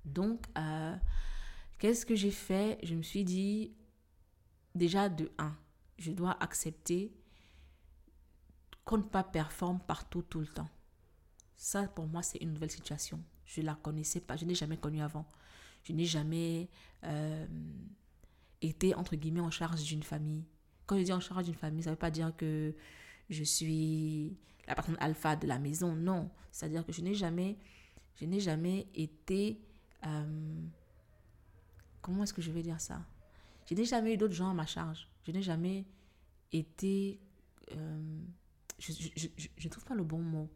Donc, 0.05 0.47
euh, 0.59 0.97
qu'est-ce 1.79 2.05
que 2.05 2.15
j'ai 2.15 2.31
fait? 2.31 2.79
Je 2.83 2.95
me 2.95 3.03
suis 3.03 3.25
dit, 3.25 3.73
déjà 4.75 5.09
de 5.09 5.31
1, 5.39 5.57
je 5.99 6.13
dois 6.13 6.37
accepter 6.43 7.13
qu'on 8.85 8.99
ne 8.99 9.03
pas 9.03 9.23
performe 9.23 9.81
partout 9.81 10.23
tout 10.23 10.41
le 10.41 10.47
temps. 10.47 10.69
Ça, 11.57 11.87
pour 11.87 12.07
moi, 12.07 12.23
c'est 12.23 12.39
une 12.39 12.53
nouvelle 12.53 12.71
situation. 12.71 13.23
Je 13.45 13.61
ne 13.61 13.67
la 13.67 13.75
connaissais 13.75 14.21
pas, 14.21 14.37
je 14.37 14.45
n'ai 14.45 14.55
jamais 14.55 14.77
connue 14.77 15.01
avant. 15.01 15.27
Je 15.85 15.93
n'ai 15.93 16.05
jamais 16.05 16.69
euh, 17.05 17.47
été, 18.61 18.95
entre 18.95 19.17
guillemets, 19.17 19.41
en 19.41 19.51
charge 19.51 19.83
d'une 19.85 20.03
famille. 20.03 20.45
Quand 20.87 20.99
je 20.99 21.05
dis 21.05 21.13
en 21.13 21.21
charge 21.21 21.45
d'une 21.45 21.55
famille, 21.55 21.83
ça 21.83 21.91
ne 21.91 21.95
veut 21.95 21.99
pas 21.99 22.11
dire 22.11 22.35
que 22.37 22.75
je 23.31 23.45
suis 23.45 24.37
la 24.67 24.75
personne 24.75 24.97
alpha 25.01 25.37
de 25.37 25.47
la 25.47 25.59
maison, 25.59 25.95
non. 25.95 26.31
C'est-à-dire 26.51 26.85
que 26.85 26.93
je 26.93 27.01
n'ai 27.03 27.15
jamais, 27.15 27.59
je 28.17 28.25
n'ai 28.25 28.41
jamais 28.41 28.89
été... 28.95 29.61
Euh, 30.05 30.67
comment 32.01 32.25
est-ce 32.25 32.35
que 32.35 32.43
je 32.43 32.51
vais 32.51 32.63
dire 32.63 32.81
ça? 32.81 33.05
Je 33.67 33.75
n'ai 33.75 33.85
jamais 33.85 34.15
eu 34.15 34.17
d'autres 34.17 34.35
gens 34.35 34.51
à 34.51 34.55
ma 34.55 34.67
charge. 34.67 35.09
Je 35.25 35.33
n'ai 35.33 35.43
jamais 35.43 35.85
était... 36.53 37.19
euh, 37.71 38.21
je 38.79 39.65
ne 39.65 39.69
trouve 39.69 39.85
pas 39.85 39.95
le 39.95 40.05
bon 40.05 40.19
mot. 40.19 40.51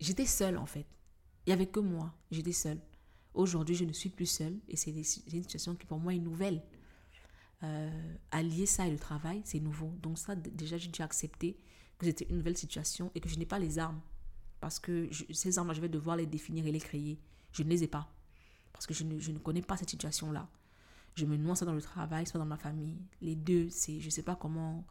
J'étais 0.00 0.26
seule 0.26 0.58
en 0.58 0.66
fait. 0.66 0.86
Il 1.46 1.50
n'y 1.50 1.52
avait 1.52 1.66
que 1.66 1.80
moi. 1.80 2.14
J'étais 2.30 2.52
seule. 2.52 2.80
Aujourd'hui, 3.34 3.74
je 3.74 3.84
ne 3.84 3.92
suis 3.92 4.10
plus 4.10 4.26
seule 4.26 4.58
et 4.68 4.76
c'est 4.76 4.90
une 4.90 5.04
situation 5.04 5.74
qui 5.74 5.86
pour 5.86 5.98
moi 5.98 6.14
est 6.14 6.18
nouvelle. 6.18 6.62
Euh, 7.62 8.14
allier 8.32 8.66
ça 8.66 8.86
et 8.88 8.90
le 8.90 8.98
travail, 8.98 9.42
c'est 9.44 9.60
nouveau. 9.60 9.94
Donc 10.02 10.18
ça, 10.18 10.34
déjà, 10.34 10.76
j'ai 10.76 10.88
dû 10.88 11.00
accepter 11.02 11.56
que 11.98 12.06
c'était 12.06 12.24
une 12.24 12.38
nouvelle 12.38 12.56
situation 12.56 13.12
et 13.14 13.20
que 13.20 13.28
je 13.28 13.38
n'ai 13.38 13.46
pas 13.46 13.60
les 13.60 13.78
armes. 13.78 14.00
Parce 14.62 14.78
que 14.78 15.10
ces 15.32 15.58
armes-là, 15.58 15.74
je 15.74 15.80
vais 15.80 15.88
devoir 15.88 16.14
les 16.14 16.24
définir 16.24 16.64
et 16.68 16.70
les 16.70 16.78
créer. 16.78 17.18
Je 17.50 17.64
ne 17.64 17.68
les 17.68 17.82
ai 17.82 17.88
pas. 17.88 18.08
Parce 18.72 18.86
que 18.86 18.94
je 18.94 19.02
ne, 19.02 19.18
je 19.18 19.32
ne 19.32 19.38
connais 19.38 19.60
pas 19.60 19.76
cette 19.76 19.90
situation-là. 19.90 20.48
Je 21.16 21.26
me 21.26 21.36
noie 21.36 21.56
soit 21.56 21.66
dans 21.66 21.74
le 21.74 21.82
travail, 21.82 22.28
soit 22.28 22.38
dans 22.38 22.46
ma 22.46 22.56
famille. 22.56 22.96
Les 23.20 23.34
deux, 23.34 23.68
c'est, 23.70 23.98
je 23.98 24.06
ne 24.06 24.10
sais 24.10 24.22
pas 24.22 24.36
comment... 24.36 24.86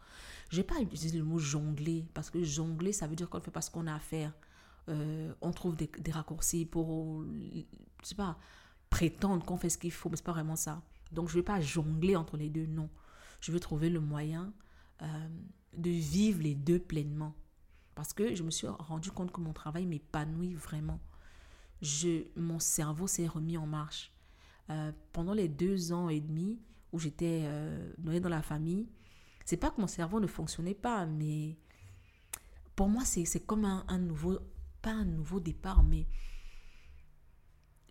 Je 0.50 0.58
vais 0.58 0.66
pas 0.66 0.82
utiliser 0.82 1.18
le 1.18 1.24
mot 1.24 1.40
jongler, 1.40 2.06
parce 2.14 2.30
que 2.30 2.44
jongler, 2.44 2.92
ça 2.92 3.08
veut 3.08 3.16
dire 3.16 3.30
qu'on 3.30 3.38
ne 3.38 3.44
fait 3.44 3.50
pas 3.50 3.62
ce 3.62 3.72
qu'on 3.72 3.88
a 3.88 3.96
à 3.96 4.00
faire. 4.00 4.34
Euh, 4.90 5.34
on 5.40 5.54
trouve 5.54 5.78
des, 5.78 5.90
des 6.00 6.12
raccourcis 6.12 6.66
pour, 6.66 7.24
je 7.24 7.64
sais 8.04 8.16
pas, 8.16 8.38
prétendre 8.90 9.46
qu'on 9.46 9.56
fait 9.56 9.70
ce 9.70 9.78
qu'il 9.78 9.94
faut, 9.94 10.10
mais 10.10 10.18
c'est 10.18 10.26
pas 10.26 10.34
vraiment 10.34 10.58
ça. 10.58 10.84
Donc, 11.14 11.30
je 11.30 11.36
ne 11.36 11.40
vais 11.40 11.46
pas 11.46 11.62
jongler 11.62 12.18
entre 12.18 12.36
les 12.36 12.50
deux, 12.50 12.66
non. 12.66 12.90
Je 13.40 13.54
veux 13.54 13.62
trouver 13.62 13.90
le 13.90 14.02
moyen 14.02 14.54
euh, 15.02 15.30
de 15.78 15.90
vivre 15.90 16.42
les 16.42 16.56
deux 16.56 16.80
pleinement. 16.80 17.34
Parce 17.96 18.14
que 18.14 18.36
je 18.36 18.44
me 18.44 18.52
suis 18.52 18.68
rendu 18.68 19.12
compte 19.12 19.32
que 19.32 19.42
mon 19.42 19.54
travail 19.54 19.86
m'épanouit 19.86 20.56
vraiment. 20.56 21.00
Je, 21.82 22.26
mon 22.36 22.60
cerveau 22.60 23.08
s'est 23.08 23.28
remis 23.28 23.58
en 23.58 23.68
marche. 23.68 24.12
Euh, 24.70 24.92
pendant 25.12 25.34
les 25.34 25.48
deux 25.48 25.92
ans 25.92 26.10
et 26.10 26.20
demi 26.20 26.60
où 26.94 27.00
j'étais 27.00 27.44
euh, 27.46 27.94
noyée 28.00 28.20
dans 28.20 28.30
la 28.30 28.42
famille, 28.42 28.88
c'est 29.46 29.58
pas 29.58 29.72
que 29.72 29.82
mon 29.82 29.88
cerveau 29.88 30.20
ne 30.20 30.28
fonctionnait 30.28 30.76
pas, 30.76 31.06
mais 31.06 31.58
pour 32.76 32.88
moi, 32.88 33.04
c'est 33.04 33.46
comme 33.46 33.66
un, 33.66 33.84
un 33.88 34.00
nouveau, 34.00 34.40
pas 34.82 34.92
un 34.92 35.06
nouveau 35.06 35.40
départ, 35.40 35.84
mais 35.84 36.08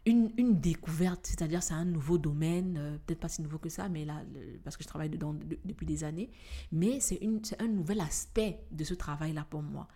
une, 0.07 0.33
une 0.39 0.61
découverte, 0.61 1.27
c'est-à-dire 1.27 1.63
c'est 1.63 1.75
un 1.75 1.85
nouveau 1.85 2.17
domaine, 2.19 2.77
euh, 2.79 2.99
peut-être 3.07 3.21
pas 3.21 3.29
si 3.29 3.43
nouveau 3.43 3.59
que 3.59 3.69
ça, 3.69 3.89
mais 3.89 4.05
là, 4.05 4.23
parce 4.65 4.77
que 4.77 4.83
je 4.83 4.89
travaille 4.89 5.11
dedans 5.11 5.35
de- 5.35 5.59
depuis 5.65 5.85
des 5.87 6.05
années, 6.05 6.31
mais 6.73 7.01
c'est 7.01 7.21
un 7.61 7.69
nouvel 7.69 8.01
aspect 8.01 8.61
de 8.71 8.83
ce 8.85 8.95
travail-là 8.95 9.45
pour 9.51 9.63
moi. 9.63 9.89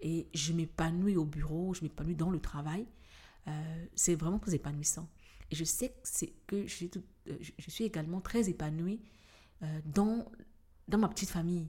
Et 0.00 0.28
je 0.34 0.52
m'épanouis 0.52 1.16
au 1.16 1.24
bureau, 1.24 1.72
je 1.72 1.82
m'épanouis 1.82 2.14
dans 2.14 2.30
le 2.30 2.38
travail. 2.40 2.86
Euh, 3.48 3.86
c'est 3.94 4.14
vraiment 4.14 4.38
très 4.38 4.54
épanouissant. 4.54 5.08
Et 5.50 5.54
je 5.54 5.64
sais 5.64 5.88
que, 5.90 6.56
que 6.56 6.66
je, 6.66 6.74
suis 6.74 6.90
tout- 6.90 7.02
euh, 7.28 7.36
je- 7.40 7.70
suis 7.70 7.84
également 7.84 8.20
très 8.20 8.48
épanouie 8.50 9.00
dans, 9.86 10.26
dans 10.86 10.98
ma 10.98 11.08
petite 11.08 11.30
famille. 11.30 11.68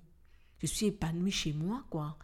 Je 0.59 0.65
suis 0.67 0.87
épanouie 0.87 1.31
chez 1.31 1.53
moi, 1.53 1.85
quoi. 1.89 2.17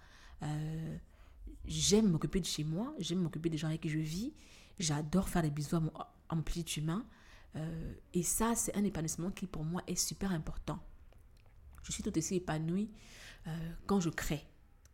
J'aime 1.65 2.10
m'occuper 2.12 2.41
de 2.41 2.45
chez 2.45 2.65
moi, 2.65 2.93
j'aime 2.99 3.19
m'occuper 3.19 3.49
des 3.49 3.58
gens 3.58 3.67
avec 3.69 3.80
qui 3.82 3.89
je 3.89 3.99
vis. 3.99 4.34
J'adore 4.80 5.30
faire 5.30 5.42
des 5.42 5.52
bisous 5.52 5.76
à 5.76 5.80
mon, 6.36 6.42
petit 6.42 6.80
humain. 6.80 7.06
Euh, 7.56 7.94
et 8.14 8.24
ça, 8.24 8.56
c'est 8.56 8.76
un 8.76 8.84
épanouissement 8.84 9.32
qui, 9.32 9.46
pour 9.46 9.64
moi, 9.64 9.84
est 9.88 9.96
super 9.96 10.32
important. 10.32 10.80
Je 11.84 11.92
suis 11.92 12.04
tout 12.04 12.18
aussi 12.18 12.36
épanouie 12.36 12.90
euh, 13.48 13.72
quand 13.86 14.00
je 14.00 14.10
crée. 14.10 14.46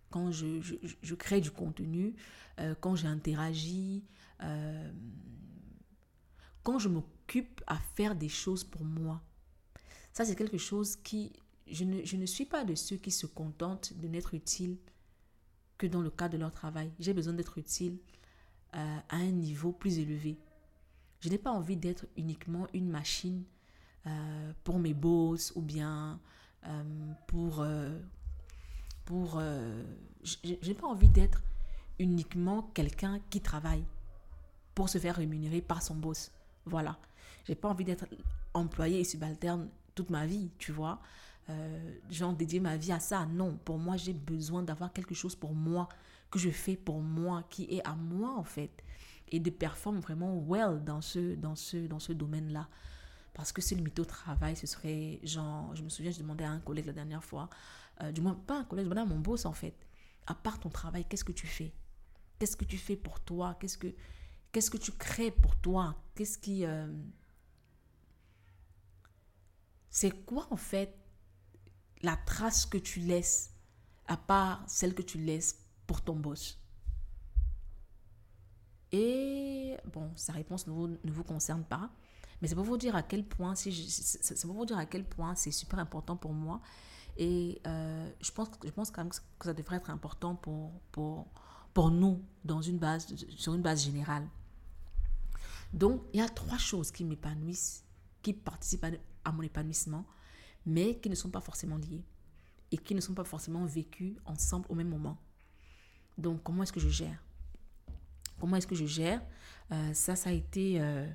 Quand 0.09 0.31
je, 0.31 1.13
crée 1.15 1.39
du 1.39 1.51
contenu, 1.51 2.15
euh, 2.59 2.73
quand 2.79 2.95
j'interagis, 2.95 4.03
quand 6.63 6.79
je 6.79 6.89
m'occupe 6.89 7.61
à 7.67 7.77
faire 7.77 8.15
des 8.15 8.29
choses 8.29 8.63
pour 8.63 8.83
moi. 8.83 9.21
Ça, 10.13 10.25
c'est 10.25 10.35
quelque 10.35 10.57
chose 10.57 10.95
qui... 10.95 11.33
Je 11.67 11.83
ne, 11.83 12.03
je 12.03 12.17
ne 12.17 12.25
suis 12.25 12.45
pas 12.45 12.63
de 12.63 12.73
ceux 12.73 12.95
qui 12.95 13.11
se 13.11 13.27
contentent 13.27 13.93
de 13.93 14.07
n'être 14.07 14.33
utile 14.33 14.77
que 15.77 15.85
dans 15.85 16.01
le 16.01 16.09
cadre 16.09 16.33
de 16.33 16.39
leur 16.39 16.51
travail. 16.51 16.91
J'ai 16.99 17.13
besoin 17.13 17.33
d'être 17.33 17.57
utile 17.57 17.99
euh, 18.75 18.97
à 19.09 19.15
un 19.15 19.31
niveau 19.31 19.71
plus 19.71 19.97
élevé. 19.97 20.37
Je 21.21 21.29
n'ai 21.29 21.39
pas 21.39 21.51
envie 21.51 21.75
d'être 21.75 22.05
uniquement 22.15 22.67
une 22.73 22.87
machine 22.87 23.43
euh, 24.05 24.53
pour 24.63 24.77
mes 24.77 24.93
boss 24.93 25.51
ou 25.55 25.61
bien 25.63 26.19
euh, 26.67 26.83
pour... 27.25 27.65
pour 29.05 29.41
je 29.41 30.67
n'ai 30.67 30.73
pas 30.75 30.85
envie 30.85 31.09
d'être 31.09 31.41
uniquement 31.97 32.61
quelqu'un 32.73 33.19
qui 33.31 33.41
travaille 33.41 33.83
pour 34.75 34.87
se 34.87 34.99
faire 34.99 35.15
rémunérer 35.15 35.61
par 35.61 35.81
son 35.81 35.95
boss. 35.95 36.31
Voilà. 36.65 36.99
J'ai 37.45 37.55
pas 37.55 37.69
envie 37.69 37.85
d'être 37.85 38.05
employé 38.53 38.99
et 38.99 39.03
subalterne 39.03 39.67
toute 39.95 40.11
ma 40.11 40.27
vie, 40.27 40.51
tu 40.59 40.71
vois. 40.71 41.01
Genre 42.11 42.33
dédier 42.33 42.59
ma 42.59 42.77
vie 42.77 42.91
à 42.91 42.99
ça. 42.99 43.25
Non, 43.25 43.57
pour 43.65 43.79
moi, 43.79 43.97
j'ai 43.97 44.13
besoin 44.13 44.61
d'avoir 44.61 44.93
quelque 44.93 45.15
chose 45.15 45.35
pour 45.35 45.55
moi, 45.55 45.89
que 46.31 46.39
je 46.39 46.49
fais 46.49 46.75
pour 46.75 47.01
moi, 47.01 47.43
qui 47.49 47.63
est 47.65 47.85
à 47.85 47.95
moi 47.95 48.35
en 48.35 48.43
fait. 48.43 48.83
Et 49.31 49.39
de 49.39 49.49
performer 49.49 49.99
vraiment 49.99 50.37
well 50.47 50.83
dans 50.83 51.01
ce, 51.01 51.35
dans 51.35 51.55
ce, 51.55 51.77
dans 51.87 51.99
ce 51.99 52.13
domaine-là. 52.13 52.67
Parce 53.33 53.51
que 53.51 53.61
si 53.61 53.75
le 53.75 53.83
mytho 53.83 54.03
travail, 54.03 54.55
ce 54.55 54.67
serait 54.67 55.19
genre, 55.23 55.75
je 55.75 55.83
me 55.83 55.89
souviens, 55.89 56.11
je 56.11 56.19
demandais 56.19 56.43
à 56.43 56.51
un 56.51 56.59
collègue 56.59 56.87
la 56.87 56.93
dernière 56.93 57.23
fois, 57.23 57.49
euh, 58.01 58.11
du 58.11 58.21
moins 58.21 58.33
pas 58.33 58.59
un 58.59 58.63
collègue, 58.63 58.85
je 58.85 58.89
demandais 58.89 59.09
à 59.09 59.13
mon 59.13 59.19
boss 59.19 59.45
en 59.45 59.53
fait, 59.53 59.75
à 60.25 60.33
part 60.33 60.59
ton 60.59 60.69
travail, 60.69 61.05
qu'est-ce 61.07 61.23
que 61.23 61.31
tu 61.31 61.47
fais? 61.47 61.73
Qu'est-ce 62.39 62.57
que 62.57 62.65
tu 62.65 62.77
fais 62.77 62.95
pour 62.95 63.19
toi? 63.19 63.55
Qu'est-ce 63.59 63.77
que 63.77 63.93
que 64.51 64.77
tu 64.77 64.91
crées 64.93 65.31
pour 65.31 65.55
toi? 65.57 65.95
Qu'est-ce 66.15 66.37
qui 66.37 66.65
euh, 66.65 66.87
c'est 69.89 70.25
quoi 70.25 70.47
en 70.51 70.57
fait 70.57 70.95
la 72.01 72.15
trace 72.15 72.65
que 72.65 72.77
tu 72.77 72.99
laisses 72.99 73.53
à 74.07 74.17
part 74.17 74.63
celle 74.67 74.93
que 74.95 75.01
tu 75.01 75.17
laisses 75.17 75.65
pour 75.89 76.01
ton 76.01 76.15
boss 76.15 76.59
Et 78.91 79.75
bon, 79.91 80.11
sa 80.15 80.33
réponse 80.33 80.67
ne 80.67 80.71
vous, 80.71 80.87
ne 80.87 81.11
vous 81.11 81.23
concerne 81.23 81.63
pas, 81.63 81.89
mais 82.39 82.47
c'est 82.47 82.53
pour 82.53 82.63
vous 82.63 82.77
dire 82.77 82.95
à 82.95 83.01
quel 83.01 83.25
point 83.25 83.55
c'est 83.55 84.45
pour 84.45 84.53
vous 84.53 84.67
dire 84.67 84.77
à 84.77 84.85
quel 84.85 85.03
point 85.03 85.33
c'est 85.33 85.49
super 85.49 85.79
important 85.79 86.15
pour 86.15 86.31
moi 86.31 86.61
et 87.17 87.59
euh, 87.65 88.07
je 88.21 88.31
pense 88.31 88.49
je 88.63 88.69
pense 88.69 88.91
quand 88.91 89.01
même 89.03 89.11
que 89.11 89.45
ça 89.45 89.53
devrait 89.55 89.77
être 89.77 89.89
important 89.89 90.35
pour 90.35 90.79
pour 90.91 91.25
pour 91.73 91.89
nous 91.89 92.23
dans 92.45 92.61
une 92.61 92.77
base 92.77 93.07
sur 93.35 93.55
une 93.55 93.63
base 93.63 93.83
générale. 93.83 94.27
Donc, 95.73 96.01
il 96.13 96.19
y 96.19 96.23
a 96.23 96.29
trois 96.29 96.57
choses 96.57 96.91
qui 96.91 97.03
m'épanouissent, 97.03 97.83
qui 98.21 98.33
participent 98.33 98.85
à 99.23 99.31
mon 99.31 99.41
épanouissement, 99.41 100.05
mais 100.65 100.99
qui 100.99 101.09
ne 101.09 101.15
sont 101.15 101.31
pas 101.31 101.41
forcément 101.41 101.77
liées 101.77 102.03
et 102.71 102.77
qui 102.77 102.93
ne 102.93 103.01
sont 103.01 103.15
pas 103.15 103.23
forcément 103.23 103.65
vécues 103.65 104.17
ensemble 104.25 104.67
au 104.69 104.75
même 104.75 104.89
moment. 104.89 105.17
Donc, 106.19 106.43
comment 106.43 106.63
est-ce 106.63 106.73
que 106.73 106.81
je 106.81 106.89
gère? 106.89 107.23
Comment 108.39 108.57
est-ce 108.57 108.67
que 108.67 108.75
je 108.75 108.85
gère? 108.85 109.21
Euh, 109.71 109.93
Ça, 109.93 110.15
ça 110.15 110.29
a 110.29 110.33
été, 110.33 110.81
euh, 110.81 111.07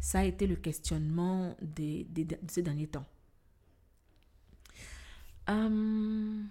ça 0.00 0.20
a 0.20 0.24
été 0.24 0.46
le 0.46 0.54
questionnement 0.56 1.56
de 1.60 2.06
ces 2.48 2.62
derniers 2.62 2.86
temps. 2.86 3.06
Euh, 5.48 6.42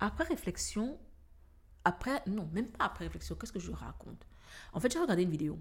après 0.00 0.24
réflexion, 0.24 0.98
après, 1.84 2.22
non, 2.26 2.48
même 2.52 2.68
pas 2.68 2.86
après 2.86 3.04
réflexion, 3.04 3.34
qu'est-ce 3.36 3.52
que 3.52 3.60
je 3.60 3.70
raconte? 3.70 4.26
En 4.72 4.80
fait, 4.80 4.90
j'ai 4.90 4.98
regardé 4.98 5.22
une 5.22 5.30
vidéo. 5.30 5.60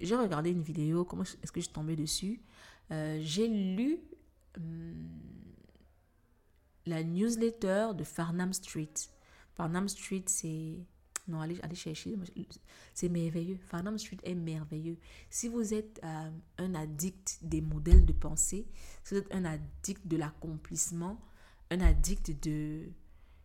J'ai 0.00 0.16
regardé 0.16 0.50
une 0.50 0.62
vidéo, 0.62 1.04
comment 1.04 1.22
est-ce 1.22 1.52
que 1.52 1.60
je 1.60 1.66
suis 1.66 1.72
tombée 1.72 1.94
dessus? 1.94 2.40
J'ai 2.90 3.46
lu 3.46 4.00
hum, 4.56 5.08
la 6.86 7.04
newsletter 7.04 7.90
de 7.94 8.02
Farnham 8.02 8.52
Street. 8.52 8.94
Farnham 9.54 9.88
Street, 9.88 10.24
c'est... 10.26 10.78
Non, 11.28 11.40
allez, 11.40 11.60
allez 11.62 11.76
chercher, 11.76 12.16
c'est 12.92 13.08
merveilleux. 13.08 13.58
Farnham 13.66 13.98
Street 13.98 14.16
est 14.24 14.34
merveilleux. 14.34 14.96
Si 15.28 15.46
vous 15.46 15.74
êtes 15.74 16.00
euh, 16.02 16.30
un 16.58 16.74
addict 16.74 17.38
des 17.42 17.60
modèles 17.60 18.04
de 18.04 18.12
pensée, 18.12 18.66
si 19.04 19.14
vous 19.14 19.20
êtes 19.20 19.32
un 19.32 19.44
addict 19.44 20.06
de 20.08 20.16
l'accomplissement, 20.16 21.20
un 21.70 21.82
addict 21.82 22.42
de, 22.42 22.88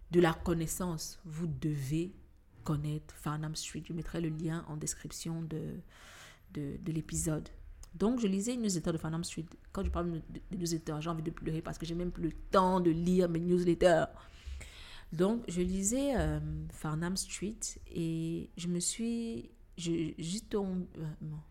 de 0.10 0.20
la 0.20 0.34
connaissance, 0.34 1.20
vous 1.26 1.46
devez 1.46 2.16
connaître 2.64 3.14
Farnham 3.14 3.56
Street. 3.56 3.84
Je 3.86 3.94
mettrai 3.94 4.20
le 4.20 4.30
lien 4.30 4.66
en 4.68 4.78
description 4.78 5.44
de, 5.44 5.76
de, 6.54 6.78
de 6.82 6.92
l'épisode. 6.92 7.50
Donc, 7.94 8.20
je 8.20 8.28
lisais 8.28 8.56
une 8.56 8.64
newsletter 8.64 8.94
de 8.94 8.98
Farnham 8.98 9.24
Street. 9.24 9.46
Quand 9.72 9.84
je 9.84 9.92
parle 9.92 10.12
de, 10.12 10.22
de 10.52 10.58
newsletter, 10.58 10.96
j'ai 11.02 11.10
envie 11.10 11.24
de 11.24 11.30
pleurer 11.30 11.62
parce 11.62 11.78
que 11.78 11.86
j'ai 11.86 11.94
même 11.94 12.12
plus 12.12 12.24
le 12.24 12.32
temps 12.32 12.80
de 12.80 12.90
lire 12.90 13.30
mes 13.30 13.40
newsletters. 13.40 14.06
Donc, 15.12 15.44
je 15.48 15.62
lisais 15.62 16.18
euh, 16.18 16.40
Farnham 16.72 17.16
Street 17.18 17.60
et 17.88 18.50
je 18.58 18.68
me 18.68 18.80
suis. 18.80 19.52
Juste 19.78 20.52
tombé. 20.52 20.88
Euh, 21.00 21.04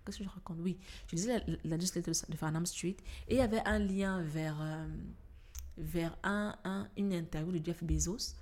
qu'est-ce 0.02 0.16
que 0.16 0.24
je 0.24 0.30
raconte? 0.30 0.56
Oui, 0.60 0.78
je 1.08 1.14
lisais 1.14 1.44
la, 1.46 1.56
la 1.62 1.76
newsletter 1.76 2.12
de 2.30 2.36
Farnham 2.38 2.64
Street 2.64 2.96
et 3.28 3.34
il 3.34 3.36
y 3.36 3.42
avait 3.42 3.60
un 3.66 3.78
lien 3.78 4.22
vers, 4.22 4.56
euh, 4.62 4.86
vers 5.76 6.16
un, 6.22 6.56
un, 6.64 6.88
une 6.96 7.12
interview 7.12 7.52
de 7.52 7.62
Jeff 7.62 7.84
Bezos 7.84 8.34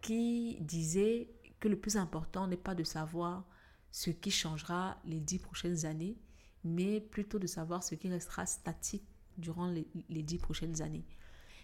qui 0.00 0.58
disait 0.60 1.28
que 1.58 1.66
le 1.66 1.76
plus 1.76 1.96
important 1.96 2.46
n'est 2.46 2.56
pas 2.56 2.76
de 2.76 2.84
savoir 2.84 3.48
ce 3.90 4.10
qui 4.10 4.30
changera 4.30 4.96
les 5.04 5.18
dix 5.18 5.40
prochaines 5.40 5.86
années, 5.86 6.16
mais 6.62 7.00
plutôt 7.00 7.40
de 7.40 7.48
savoir 7.48 7.82
ce 7.82 7.96
qui 7.96 8.08
restera 8.08 8.46
statique 8.46 9.08
durant 9.38 9.72
les 10.08 10.22
dix 10.22 10.38
prochaines 10.38 10.82
années. 10.82 11.04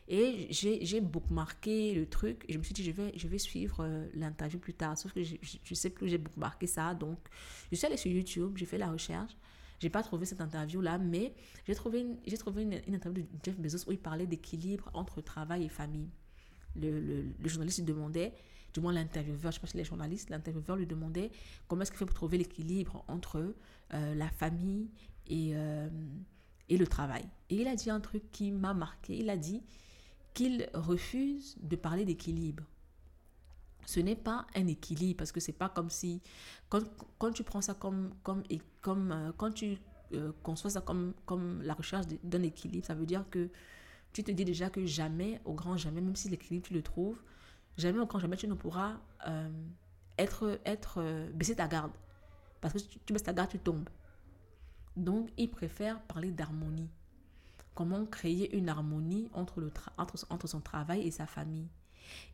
Et 0.09 0.47
j'ai 0.51 1.01
bookmarké 1.01 1.95
le 1.95 2.07
truc. 2.07 2.45
Et 2.49 2.53
je 2.53 2.59
me 2.59 2.63
suis 2.63 2.75
dit, 2.75 2.85
je 2.85 2.93
vais, 2.93 3.13
je 3.17 3.27
vais 3.27 3.39
suivre 3.39 3.79
euh, 3.81 4.07
l'interview 4.15 4.59
plus 4.59 4.75
tard. 4.75 4.97
Sauf 4.97 5.13
que 5.13 5.23
je 5.23 5.35
ne 5.35 5.75
sais 5.75 5.91
plus 5.91 6.07
où 6.07 6.09
j'ai 6.09 6.19
bookmarqué 6.19 6.67
ça. 6.67 6.95
Donc, 6.95 7.19
je 7.73 7.77
suis 7.77 7.87
allée 7.87 7.97
sur 7.97 8.11
YouTube, 8.11 8.57
j'ai 8.57 8.67
fait 8.67 8.79
la 8.79 8.91
recherche. 8.91 9.37
J'ai 9.79 9.91
pas 9.91 10.03
trouvé 10.03 10.25
cette 10.25 10.41
interview-là, 10.41 10.99
mais 10.99 11.35
j'ai 11.67 11.75
trouvé, 11.75 12.01
une, 12.01 12.17
trouvé 12.39 12.63
une, 12.63 12.95
interview 12.95 13.25
de 13.25 13.29
Jeff 13.45 13.59
Bezos 13.59 13.89
où 13.89 13.93
il 13.93 13.99
parlait 13.99 14.27
d'équilibre 14.27 14.91
entre 14.95 15.21
travail 15.21 15.65
et 15.65 15.69
famille. 15.69 16.09
Le, 16.77 17.01
le, 17.01 17.49
journaliste 17.49 17.79
lui 17.79 17.85
demandait, 17.85 18.33
du 18.73 18.81
moins 18.81 18.93
l'intervieweur, 18.93 19.53
je 19.53 19.57
sais 19.57 19.61
pas 19.61 19.67
si 19.67 19.77
les 19.77 19.85
journalistes, 19.85 20.31
l'intervieweur 20.31 20.77
lui 20.77 20.87
demandait 20.87 21.31
comment 21.69 21.83
est-ce 21.83 21.91
qu'il 21.91 21.99
fait 21.99 22.07
pour 22.07 22.15
trouver 22.15 22.39
l'équilibre 22.39 23.05
entre 23.09 23.55
euh, 23.93 24.15
la 24.15 24.29
famille 24.29 24.89
et, 25.27 25.53
euh, 25.55 25.89
et 26.69 26.77
le 26.77 26.87
travail. 26.87 27.25
Et 27.51 27.57
il 27.57 27.69
a 27.69 27.75
dit 27.75 27.91
un 27.91 28.01
truc 28.01 28.31
qui 28.33 28.53
m'a 28.53 28.73
marqué. 28.73 29.19
Il 29.19 29.29
a 29.29 29.37
dit 29.37 29.63
qu'il 30.37 30.69
refuse 30.75 31.57
de 31.63 31.77
parler 31.77 32.05
d'équilibre. 32.05 32.63
Ce 33.87 34.01
n'est 34.01 34.17
pas 34.17 34.47
un 34.55 34.67
équilibre 34.67 35.17
parce 35.17 35.33
que 35.33 35.41
c'est 35.41 35.55
pas 35.55 35.71
comme 35.71 35.89
si 35.89 36.21
quand, 36.69 36.83
quand, 37.19 37.33
tu 37.33 37.43
prends 37.43 37.63
ça 37.63 37.73
comme 37.73 38.13
comme 38.23 38.43
et 38.51 38.61
comme 38.83 39.13
euh, 39.13 39.33
quand 39.39 39.53
tu 39.53 39.79
euh, 40.13 40.33
conçois 40.43 40.71
ça 40.71 40.83
comme 40.83 41.15
comme 41.25 41.63
la 41.63 41.73
recherche 41.73 42.05
d'un 42.23 42.43
équilibre, 42.43 42.85
ça 42.85 42.95
veut 42.95 43.07
dire 43.07 43.25
que 43.31 43.49
tu 44.13 44.23
te 44.23 44.31
dis 44.31 44.45
déjà 44.45 44.69
que 44.69 44.85
jamais 44.85 45.41
au 45.47 45.55
grand 45.55 45.79
jamais 45.79 46.03
même 46.03 46.17
si 46.17 46.29
l'équilibre 46.29 46.67
tu 46.67 46.75
le 46.75 46.83
trouves, 46.83 47.23
jamais 47.79 47.99
au 47.99 48.07
grand 48.07 48.19
jamais 48.19 48.37
tu 48.37 48.47
ne 48.47 48.55
pourras 48.55 49.01
euh, 49.27 49.49
être 50.19 50.61
être 50.67 51.03
baisser 51.33 51.57
ta 51.57 51.67
garde 51.67 51.93
parce 52.61 52.75
que 52.75 52.79
tu, 52.81 52.99
tu 53.07 53.13
baisses 53.15 53.23
ta 53.23 53.33
garde 53.33 53.49
tu 53.49 53.59
tombes. 53.59 53.89
Donc 54.97 55.31
il 55.39 55.51
préfère 55.51 56.03
parler 56.03 56.31
d'harmonie 56.31 56.91
comment 57.77 58.07
créer 58.07 58.57
une 58.57 58.69
harmonie 58.71 59.29
entre, 59.35 59.61
le 59.61 59.71
entre, 59.99 60.27
entre, 60.31 60.47
son 60.49 60.61
travail 60.61 61.07
et 61.07 61.11
sa 61.13 61.27
famille. 61.27 61.69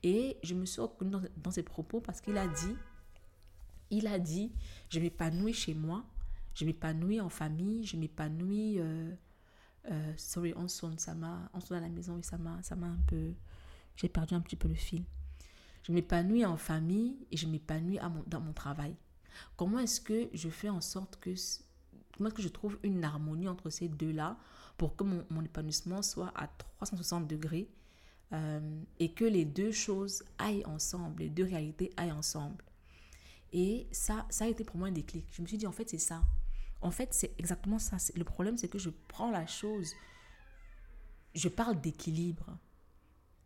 Et 0.02 0.38
je 0.42 0.54
me 0.54 0.64
suis 0.64 0.80
reconnue 0.80 1.16
dans, 1.36 1.50
ses 1.50 1.64
propos 1.64 2.00
parce 2.00 2.20
qu'il 2.20 2.38
a 2.38 2.46
dit, 2.46 2.76
il 3.90 4.06
a 4.06 4.18
dit, 4.18 4.52
je 4.88 5.00
m'épanouis 5.00 5.52
chez 5.52 5.74
moi, 5.74 6.04
je 6.54 6.64
m'épanouis 6.64 7.20
en 7.20 7.28
famille, 7.28 7.84
je 7.84 7.96
m'épanouis... 7.96 8.78
Euh, 8.78 9.12
euh, 9.90 10.12
sorry, 10.16 10.54
on 10.54 10.68
sonne, 10.68 10.98
ça 10.98 11.14
m'a... 11.14 11.50
On 11.54 11.60
sonne 11.60 11.78
à 11.78 11.80
la 11.80 11.88
maison 11.88 12.16
et 12.16 12.22
ça 12.22 12.38
m'a, 12.38 12.62
ça 12.62 12.76
m'a 12.76 12.86
un 12.86 13.00
peu... 13.08 13.32
J'ai 13.96 14.08
perdu 14.08 14.34
un 14.34 14.40
petit 14.40 14.56
peu 14.56 14.68
le 14.68 14.74
fil. 14.74 15.02
Je 15.82 15.92
m'épanouis 15.92 16.46
en 16.46 16.56
famille 16.56 17.16
et 17.32 17.36
je 17.36 17.48
m'épanouis 17.48 17.98
dans 18.28 18.40
mon 18.40 18.52
travail. 18.52 18.94
Comment 19.56 19.80
est-ce 19.80 20.00
que 20.00 20.28
je 20.32 20.48
fais 20.48 20.68
en 20.68 20.80
sorte 20.80 21.18
que... 21.20 21.34
Comment 22.16 22.28
est-ce 22.28 22.36
que 22.36 22.42
je 22.42 22.48
trouve 22.48 22.78
une 22.84 23.02
harmonie 23.02 23.48
entre 23.48 23.70
ces 23.70 23.88
deux-là 23.88 24.36
pour 24.76 24.96
que 24.96 25.04
mon, 25.04 25.42
épanouissement 25.44 26.02
soit 26.02 26.32
à 26.34 26.48
360 26.48 27.26
degrés 27.26 27.68
euh, 28.32 28.82
et 28.98 29.12
que 29.12 29.24
les 29.24 29.44
deux 29.44 29.72
choses 29.72 30.24
aillent 30.38 30.64
ensemble, 30.66 31.22
les 31.22 31.30
deux 31.30 31.44
réalités 31.44 31.92
aillent 31.96 32.12
ensemble. 32.12 32.64
Et 33.52 33.86
ça, 33.92 34.26
ça 34.30 34.44
a 34.44 34.48
été 34.48 34.64
pour 34.64 34.76
moi 34.76 34.88
un 34.88 34.92
déclic. 34.92 35.26
Je 35.30 35.42
me 35.42 35.46
suis 35.46 35.58
dit, 35.58 35.66
en 35.66 35.72
fait, 35.72 35.88
c'est 35.90 35.98
ça. 35.98 36.22
En 36.80 36.90
fait, 36.90 37.12
c'est 37.12 37.34
exactement 37.38 37.78
ça. 37.78 37.98
Le 38.16 38.24
problème, 38.24 38.56
c'est 38.56 38.68
que 38.68 38.78
je 38.78 38.90
prends 39.08 39.30
la 39.30 39.46
chose, 39.46 39.92
je 41.34 41.48
parle 41.48 41.80
d'équilibre. 41.80 42.58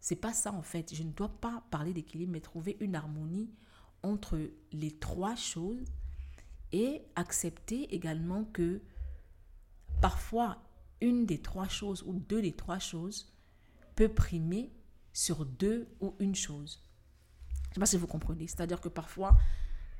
C'est 0.01 0.16
pas 0.16 0.33
ça, 0.33 0.53
en 0.53 0.62
fait. 0.62 0.95
Je 0.95 1.03
ne 1.03 1.11
dois 1.11 1.29
pas 1.41 1.64
parler 1.70 1.93
d'équilibre, 1.93 2.33
mais 2.33 2.41
trouver 2.41 2.77
une 2.81 2.95
harmonie 2.95 3.51
entre 4.03 4.39
les 4.72 4.97
trois 4.99 5.35
choses 5.35 5.85
et 6.72 7.03
accepter 7.16 7.95
également 7.95 8.45
que 8.45 8.81
parfois 10.01 10.62
une 11.01 11.26
des 11.26 11.40
trois 11.40 11.68
choses 11.68 12.03
ou 12.03 12.14
deux 12.14 12.42
des 12.42 12.55
trois 12.55 12.78
choses 12.78 13.34
peut 13.94 14.09
primer 14.09 14.72
sur 15.12 15.44
deux 15.44 15.88
ou 16.01 16.14
une 16.18 16.34
chose. 16.34 16.82
Je 17.64 17.68
ne 17.70 17.74
sais 17.74 17.80
pas 17.80 17.86
si 17.86 17.97
vous 17.97 18.07
comprenez. 18.07 18.47
C'est-à-dire 18.47 18.80
que 18.80 18.88
parfois, 18.88 19.36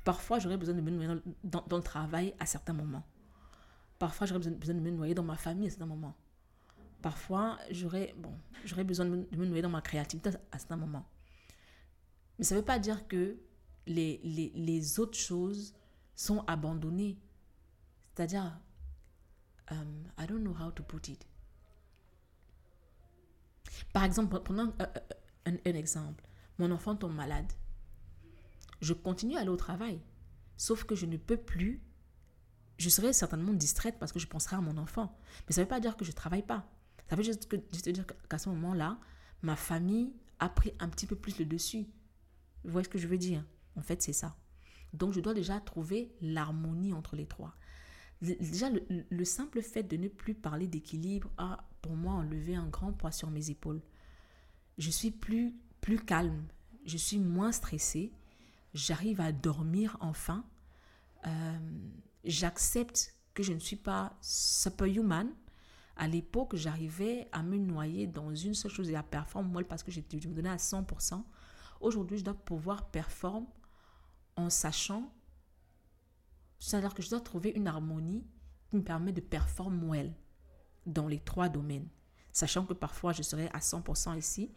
parfois 0.03 0.39
j'aurais 0.39 0.57
besoin 0.57 0.75
de 0.75 0.81
me 0.81 0.91
noyer 0.91 1.21
dans, 1.43 1.77
le 1.77 1.83
travail 1.83 2.33
à 2.39 2.45
certains 2.45 2.73
moments. 2.73 3.05
Parfois, 3.99 4.27
j'aurais 4.27 4.39
besoin, 4.39 4.75
de 4.75 4.79
me 4.79 4.91
noyer 4.91 5.15
dans 5.15 5.23
ma 5.23 5.37
famille 5.37 5.67
à 5.67 5.69
certains 5.71 5.87
moments. 5.87 6.15
Parfois, 7.01 7.57
j'aurais 7.71 8.13
bon, 8.17 8.33
besoin 8.83 9.05
de 9.05 9.27
me, 9.35 9.45
noyer 9.45 9.61
dans 9.61 9.69
ma 9.69 9.81
créativité 9.81 10.29
à 10.51 10.59
certains 10.59 10.77
moments. 10.77 11.05
Mais 12.37 12.45
ça 12.45 12.53
ne 12.53 12.59
veut 12.59 12.65
pas 12.65 12.77
dire 12.77 13.07
que 13.07 13.37
les, 13.87 14.19
les, 14.23 14.51
les 14.53 14.99
autres 14.99 15.17
choses 15.17 15.73
sont 16.15 16.43
abandonnées. 16.45 17.17
C'est-à-dire, 18.13 18.59
um, 19.71 20.03
I 20.17 20.25
don't 20.27 20.43
know 20.43 20.55
how 20.59 20.71
to 20.71 20.83
put 20.83 21.07
it. 21.07 21.25
Par 23.93 24.03
exemple, 24.03 24.39
prenons 24.43 24.73
un, 24.79 24.89
un, 25.45 25.53
un, 25.53 25.75
exemple. 25.75 26.23
Mon 26.57 26.71
enfant 26.71 26.95
tombe 26.95 27.13
malade. 27.13 27.51
Je 28.81 28.93
continue 28.93 29.37
à 29.37 29.41
aller 29.41 29.49
au 29.49 29.57
travail. 29.57 30.01
Sauf 30.55 30.83
que 30.83 30.95
je 30.95 31.05
ne 31.05 31.17
peux 31.17 31.37
plus. 31.37 31.81
Je 32.77 32.89
serai 32.89 33.13
certainement 33.13 33.53
distraite 33.53 33.97
parce 33.99 34.11
que 34.11 34.19
je 34.19 34.27
penserai 34.27 34.55
à 34.55 34.61
mon 34.61 34.77
enfant. 34.77 35.17
Mais 35.47 35.53
ça 35.53 35.61
ne 35.61 35.65
veut 35.65 35.69
pas 35.69 35.79
dire 35.79 35.97
que 35.97 36.05
je 36.05 36.11
ne 36.11 36.15
travaille 36.15 36.43
pas. 36.43 36.69
Ça 37.09 37.15
veut 37.15 37.23
juste, 37.23 37.47
que, 37.47 37.57
juste 37.71 37.89
dire 37.89 38.05
qu'à 38.29 38.37
ce 38.37 38.49
moment-là, 38.49 38.99
ma 39.41 39.55
famille 39.55 40.13
a 40.39 40.49
pris 40.49 40.73
un 40.79 40.89
petit 40.89 41.07
peu 41.07 41.15
plus 41.15 41.39
le 41.39 41.45
dessus. 41.45 41.87
Vous 42.63 42.71
voyez 42.71 42.85
ce 42.85 42.89
que 42.89 42.99
je 42.99 43.07
veux 43.07 43.17
dire? 43.17 43.43
En 43.75 43.81
fait, 43.81 44.01
c'est 44.01 44.13
ça. 44.13 44.35
Donc, 44.93 45.13
je 45.13 45.19
dois 45.19 45.33
déjà 45.33 45.59
trouver 45.59 46.15
l'harmonie 46.21 46.93
entre 46.93 47.15
les 47.15 47.25
trois. 47.25 47.55
Déjà, 48.21 48.69
le, 49.09 49.25
simple 49.25 49.61
fait 49.61 49.83
de 49.83 49.95
ne 49.95 50.07
plus 50.07 50.33
parler 50.33 50.67
d'équilibre 50.67 51.29
a, 51.37 51.63
pour 51.81 51.95
moi, 51.95 52.13
enlevé 52.13 52.55
un 52.55 52.67
grand 52.67 52.91
poids 52.91 53.11
sur 53.11 53.29
mes 53.29 53.51
épaules. 53.51 53.81
Je 54.79 54.89
suis 54.89 55.11
plus, 55.11 55.53
plus 55.81 55.99
calme, 55.99 56.43
je 56.85 56.97
suis 56.97 57.19
moins 57.19 57.51
stressée, 57.51 58.11
j'arrive 58.73 59.21
à 59.21 59.31
dormir 59.31 59.97
enfin. 59.99 60.45
Euh, 61.27 61.59
j'accepte 62.23 63.15
que 63.33 63.43
je 63.43 63.53
ne 63.53 63.59
suis 63.59 63.75
pas 63.75 64.17
superhuman. 64.21 65.29
À 65.95 66.07
l'époque, 66.07 66.55
j'arrivais 66.55 67.27
à 67.31 67.43
me 67.43 67.57
noyer 67.57 68.07
dans 68.07 68.33
une 68.33 68.53
seule 68.53 68.71
chose 68.71 68.89
et 68.89 68.95
à 68.95 69.03
performer 69.03 69.49
moi 69.49 69.63
parce 69.63 69.83
que 69.83 69.91
je 69.91 69.99
me 69.99 70.33
donnais 70.33 70.49
à 70.49 70.57
100%. 70.57 71.23
Aujourd'hui, 71.81 72.17
je 72.17 72.23
dois 72.23 72.33
pouvoir 72.33 72.89
performer 72.89 73.47
en 74.35 74.49
sachant 74.49 75.11
c'est-à-dire 76.59 76.93
que 76.93 77.01
je 77.01 77.09
dois 77.09 77.21
trouver 77.21 77.51
une 77.51 77.67
harmonie 77.67 78.25
qui 78.69 78.77
me 78.77 78.83
permet 78.83 79.11
de 79.11 79.21
performer 79.21 80.13
dans 80.85 81.07
les 81.07 81.19
trois 81.19 81.49
domaines. 81.49 81.87
Sachant 82.31 82.65
que 82.65 82.73
parfois 82.73 83.13
je 83.13 83.23
serai 83.23 83.47
à 83.47 83.59
100% 83.59 84.17
ici, 84.17 84.51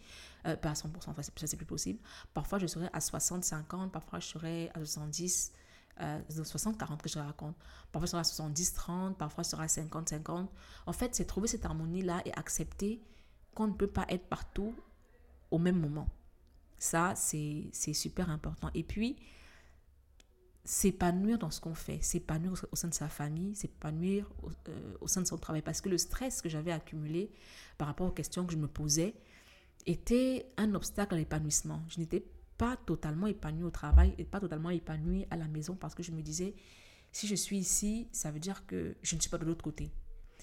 euh, 0.47 0.57
pas 0.57 0.71
à 0.71 0.75
100%, 0.75 0.89
enfin, 1.07 1.23
ça 1.23 1.33
c'est 1.47 1.57
plus 1.57 1.67
possible. 1.67 1.99
Parfois 2.35 2.59
je 2.59 2.67
serai 2.67 2.89
à 2.93 2.99
60-50, 2.99 3.91
parfois 3.91 4.21
je 4.21 4.27
serai 4.27 4.71
à 4.75 4.79
70, 4.79 5.53
60-40 5.99 6.93
euh, 6.93 6.97
que 6.97 7.09
je 7.09 7.19
raconte. 7.19 7.57
Parfois 7.91 8.07
je 8.07 8.11
serai 8.11 8.21
à 8.21 8.51
70-30, 8.51 9.15
parfois 9.15 9.45
je 9.45 9.49
serai 9.49 9.65
à 9.65 9.67
50-50. 9.67 10.49
En 10.87 10.93
fait, 10.93 11.15
c'est 11.15 11.25
trouver 11.25 11.49
cette 11.49 11.65
harmonie-là 11.65 12.23
et 12.27 12.33
accepter 12.35 13.03
qu'on 13.55 13.69
ne 13.69 13.73
peut 13.73 13.87
pas 13.87 14.05
être 14.09 14.29
partout 14.29 14.75
au 15.51 15.59
même 15.59 15.81
moment. 15.81 16.09
Ça, 16.79 17.15
c'est 17.15 17.71
super 17.73 18.31
important. 18.31 18.71
Et 18.75 18.83
puis, 18.83 19.17
s'épanouir 20.65 21.39
dans 21.39 21.51
ce 21.51 21.61
qu'on 21.61 21.75
fait, 21.75 22.03
s'épanouir 22.03 22.65
au 22.71 22.77
sein 22.77 22.89
de 22.89 22.95
sa 22.95 23.09
famille, 23.09 23.55
s'épanouir 23.55 24.31
au, 24.43 24.51
euh, 24.69 24.95
au, 25.01 25.09
sein 25.09 25.23
de 25.23 25.27
son 25.27 25.39
travail. 25.39 25.63
Parce 25.63 25.81
que 25.81 25.89
le 25.89 25.99
stress 25.99 26.43
que 26.43 26.49
j'avais 26.49 26.73
accumulé 26.73 27.31
par 27.79 27.89
rapport 27.89 28.07
aux 28.07 28.13
questions 28.13 28.45
que 28.45 28.53
je 28.53 28.59
me 28.59 28.69
posais 28.69 29.15
était 29.87 30.47
un 30.57 30.75
obstacle 30.75 31.15
à 31.15 31.19
l'épanouissement. 31.19 31.83
Je 31.89 31.99
n'étais 31.99 32.25
pas 32.59 32.77
totalement 32.77 33.27
épanouie 33.27 33.65
au 33.65 33.71
travail 33.71 34.15
et 34.19 34.25
pas 34.25 34.39
totalement 34.39 34.71
épanouie 34.71 35.27
à 35.31 35.37
la 35.37 35.49
maison 35.49 35.75
parce 35.75 35.95
que 35.95 36.03
je 36.03 36.13
me 36.13 36.21
disais, 36.21 36.55
si 37.11 37.27
je 37.27 37.35
suis 37.35 37.59
ici, 37.59 38.07
ça 38.13 38.31
veut 38.31 38.39
dire 38.39 38.67
que 38.67 38.95
je 39.03 39.17
ne 39.17 39.21
suis 39.21 39.31
pas 39.31 39.39
de 39.39 39.47
l'autre 39.47 39.65
côté. 39.65 39.91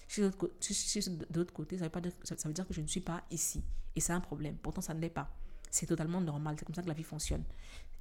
Si 0.08 0.22
je 0.22 1.02
suis 1.02 1.12
de 1.12 1.26
l'autre 1.36 1.54
côté, 1.54 1.78
ça 1.78 1.84
veut, 1.86 1.92
pas 1.92 2.02
dire, 2.02 2.12
ça 2.24 2.36
veut 2.48 2.54
dire 2.54 2.68
que 2.68 2.74
je 2.74 2.82
ne 2.82 2.88
suis 2.88 3.02
pas 3.02 3.24
ici. 3.30 3.64
Et 3.96 4.00
c'est 4.00 4.14
un 4.14 4.20
problème. 4.22 4.58
Pourtant, 4.58 4.82
ça 4.82 4.94
ne 4.94 5.00
l'est 5.00 5.10
pas. 5.10 5.30
C'est 5.70 5.86
totalement 5.86 6.22
normal. 6.22 6.56
C'est 6.58 6.66
comme 6.66 6.76
ça 6.76 6.82
que 6.82 6.88
la 6.88 6.94
vie 6.94 7.04
fonctionne. 7.04 7.44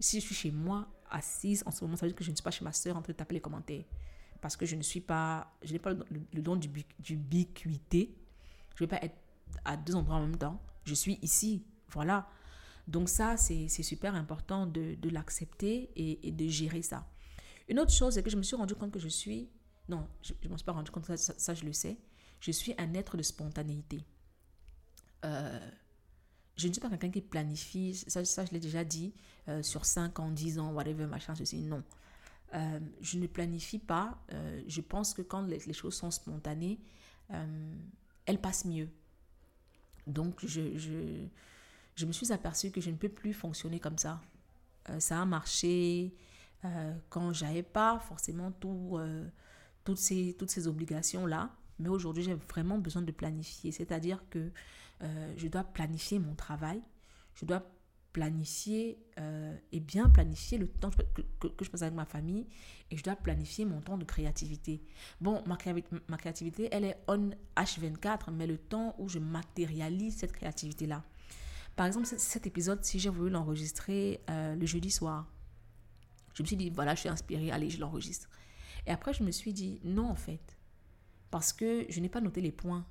Si 0.00 0.20
je 0.20 0.24
suis 0.24 0.34
chez 0.34 0.50
moi, 0.50 0.88
assise, 1.10 1.62
en 1.66 1.70
ce 1.70 1.84
moment, 1.84 1.96
ça 1.96 2.06
veut 2.06 2.12
dire 2.12 2.16
que 2.16 2.24
je 2.24 2.30
ne 2.30 2.36
suis 2.36 2.42
pas 2.42 2.50
chez 2.50 2.64
ma 2.64 2.72
soeur 2.72 2.96
en 2.96 3.02
train 3.02 3.12
de 3.12 3.16
taper 3.16 3.34
les 3.34 3.40
commentaires. 3.40 3.84
Parce 4.40 4.56
que 4.56 4.66
je 4.66 4.76
ne 4.76 4.82
suis 4.82 5.00
pas, 5.00 5.52
je 5.62 5.72
n'ai 5.72 5.78
pas 5.78 5.92
le, 5.92 6.42
don 6.42 6.56
d'ubiquité. 6.56 8.14
Je 8.74 8.84
ne 8.84 8.86
vais 8.88 8.98
pas 8.98 9.04
être 9.04 9.16
à 9.64 9.76
deux 9.76 9.94
endroits 9.94 10.16
en 10.16 10.20
même 10.20 10.36
temps. 10.36 10.60
Je 10.84 10.94
suis 10.94 11.18
ici. 11.22 11.64
Voilà. 11.90 12.28
Donc 12.86 13.08
ça, 13.08 13.36
c'est 13.36 13.68
super 13.68 14.14
important 14.14 14.66
de, 14.66 14.94
de 14.94 15.08
l'accepter 15.08 15.90
et, 15.96 16.30
de 16.30 16.48
gérer 16.48 16.82
ça. 16.82 17.06
Une 17.68 17.80
autre 17.80 17.92
chose, 17.92 18.14
c'est 18.14 18.22
que 18.22 18.30
je 18.30 18.36
me 18.36 18.42
suis 18.42 18.56
rendu 18.56 18.74
compte 18.74 18.92
que 18.92 19.00
je 19.00 19.08
suis... 19.08 19.48
Non, 19.88 20.08
je 20.22 20.32
ne 20.44 20.52
me 20.52 20.56
suis 20.56 20.64
pas 20.64 20.72
rendu 20.72 20.90
compte, 20.90 21.04
ça, 21.04 21.16
ça, 21.16 21.54
je 21.54 21.64
le 21.64 21.72
sais. 21.72 21.96
Je 22.40 22.52
suis 22.52 22.74
un 22.78 22.94
être 22.94 23.16
de 23.16 23.22
spontanéité. 23.22 24.04
Euh, 25.24 25.70
je 26.56 26.68
ne 26.68 26.72
suis 26.72 26.80
pas 26.80 26.88
quelqu'un 26.88 27.10
qui 27.10 27.20
planifie, 27.20 27.94
ça, 27.94 28.24
ça 28.24 28.44
je 28.44 28.52
l'ai 28.52 28.60
déjà 28.60 28.84
dit, 28.84 29.12
euh, 29.48 29.62
sur 29.62 29.84
5 29.84 30.18
ans, 30.18 30.30
10 30.30 30.58
ans, 30.58 30.72
whatever, 30.72 31.06
machin, 31.06 31.34
ceci, 31.36 31.60
non. 31.60 31.84
Euh, 32.54 32.80
je 33.00 33.18
ne 33.18 33.28
planifie 33.28 33.78
pas. 33.78 34.18
Euh, 34.32 34.60
je 34.66 34.80
pense 34.80 35.14
que 35.14 35.22
quand 35.22 35.42
les, 35.42 35.72
choses 35.72 35.94
sont 35.94 36.10
spontanées, 36.10 36.80
elle 38.24 38.40
passe 38.40 38.64
mieux. 38.64 38.88
Donc, 40.06 40.44
je, 40.44 40.76
je, 40.76 41.26
je 41.94 42.06
me 42.06 42.12
suis 42.12 42.32
aperçue 42.32 42.70
que 42.70 42.80
je 42.80 42.90
ne 42.90 42.96
peux 42.96 43.08
plus 43.08 43.34
fonctionner 43.34 43.80
comme 43.80 43.98
ça. 43.98 44.20
Ça 45.00 45.20
a 45.20 45.24
marché 45.24 46.14
quand 47.10 47.32
j'avais 47.32 47.64
pas 47.64 47.98
forcément 47.98 48.52
tout, 48.52 48.96
toutes 49.82 49.98
ces, 49.98 50.36
toutes 50.38 50.50
ces 50.50 50.68
obligations-là. 50.68 51.50
Mais 51.80 51.88
aujourd'hui, 51.88 52.22
j'ai 52.22 52.34
vraiment 52.34 52.78
besoin 52.78 53.02
de 53.02 53.10
planifier. 53.10 53.72
C'est-à-dire 53.72 54.22
que 54.30 54.52
je 55.36 55.48
dois 55.48 55.64
planifier 55.64 56.20
mon 56.20 56.36
travail. 56.36 56.80
Je 57.34 57.44
dois 57.44 57.66
planifier 58.16 58.98
et 59.72 59.80
bien 59.80 60.08
planifier 60.08 60.56
le 60.56 60.68
temps 60.68 60.88
que, 60.90 61.64
je 61.64 61.68
passe 61.68 61.82
avec 61.82 61.94
ma 61.94 62.06
famille 62.06 62.46
et 62.90 62.96
je 62.96 63.02
dois 63.02 63.14
planifier 63.14 63.66
mon 63.66 63.82
temps 63.82 63.98
de 63.98 64.06
créativité. 64.06 64.82
Bon, 65.20 65.44
ma, 65.44 65.58
ma 66.08 66.16
créativité, 66.16 66.70
elle 66.72 66.84
est 66.84 66.96
on 67.08 67.30
H24, 67.56 68.30
mais 68.32 68.46
le 68.46 68.56
temps 68.56 68.94
où 68.98 69.10
je 69.10 69.18
matérialise 69.18 70.16
cette 70.16 70.32
créativité-là. 70.32 71.04
Par 71.76 71.84
exemple, 71.84 72.06
cet 72.06 72.46
épisode, 72.46 72.82
si 72.82 72.98
j'ai 72.98 73.10
voulu 73.10 73.28
l'enregistrer 73.28 74.22
le 74.28 74.64
jeudi 74.64 74.90
soir, 74.90 75.30
je 76.32 76.42
me 76.42 76.46
suis 76.46 76.56
dit, 76.56 76.70
voilà, 76.70 76.94
je 76.94 77.00
suis 77.00 77.08
inspirée, 77.10 77.50
allez, 77.50 77.68
je 77.68 77.78
l'enregistre. 77.78 78.30
Et 78.86 78.92
après, 78.92 79.12
je 79.12 79.22
me 79.22 79.30
suis 79.30 79.52
dit, 79.52 79.78
non, 79.84 80.08
en 80.08 80.14
fait, 80.16 80.56
parce 81.30 81.52
que 81.52 81.84
je 81.90 82.00
n'ai 82.00 82.08
pas 82.08 82.22
noté 82.22 82.40
les 82.40 82.52
points 82.52 82.86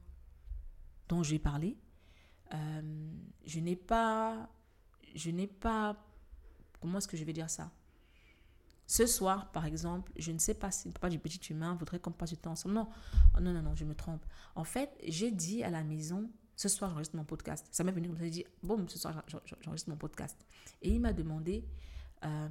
dont 1.10 1.24
j'ai 1.24 1.40
parlé. 1.40 1.78
Euh, 2.54 3.12
je 3.46 3.60
n'ai 3.60 3.76
pas, 3.76 4.50
je 5.16 5.32
n'ai 5.32 5.48
pas, 5.48 5.98
comment 6.82 7.00
est-ce 7.00 7.08
que 7.08 7.18
je 7.18 7.24
vais 7.24 7.34
dire 7.34 7.50
ça? 7.50 7.72
Ce 8.88 9.08
soir, 9.08 9.52
par 9.52 9.66
exemple, 9.66 10.12
je 10.16 10.32
ne 10.32 10.38
sais 10.38 10.54
pas 10.54 10.70
si 10.70 10.88
le 10.88 11.10
du 11.10 11.18
petit 11.18 11.40
humain 11.52 11.76
voudrait 11.76 12.00
qu'on 12.00 12.12
passe 12.12 12.30
du 12.30 12.38
temps 12.38 12.52
ensemble. 12.52 12.76
Non, 12.76 12.88
oh, 13.36 13.40
non, 13.40 13.52
non, 13.52 13.64
non, 13.64 13.76
je 13.76 13.84
me 13.84 13.96
trompe. 13.96 14.24
En 14.54 14.64
fait, 14.64 14.96
j'ai 15.04 15.32
dit 15.32 15.64
à 15.64 15.72
la 15.72 15.84
maison, 15.84 16.30
ce 16.56 16.70
soir, 16.70 16.92
j'enregistre 16.92 17.16
mon 17.16 17.26
podcast. 17.26 17.68
Ça 17.72 17.84
m'est 17.84 17.92
venu 17.92 18.08
comme 18.08 18.18
ça, 18.18 18.24
j'ai 18.26 18.30
dit, 18.30 18.46
bon, 18.62 18.88
ce 18.88 19.00
soir, 19.00 19.24
j'enregistre 19.64 19.90
mon 19.90 19.98
podcast. 19.98 20.38
Et 20.84 20.90
il 20.90 21.02
m'a 21.02 21.14
demandé, 21.14 21.66
euh, 22.24 22.48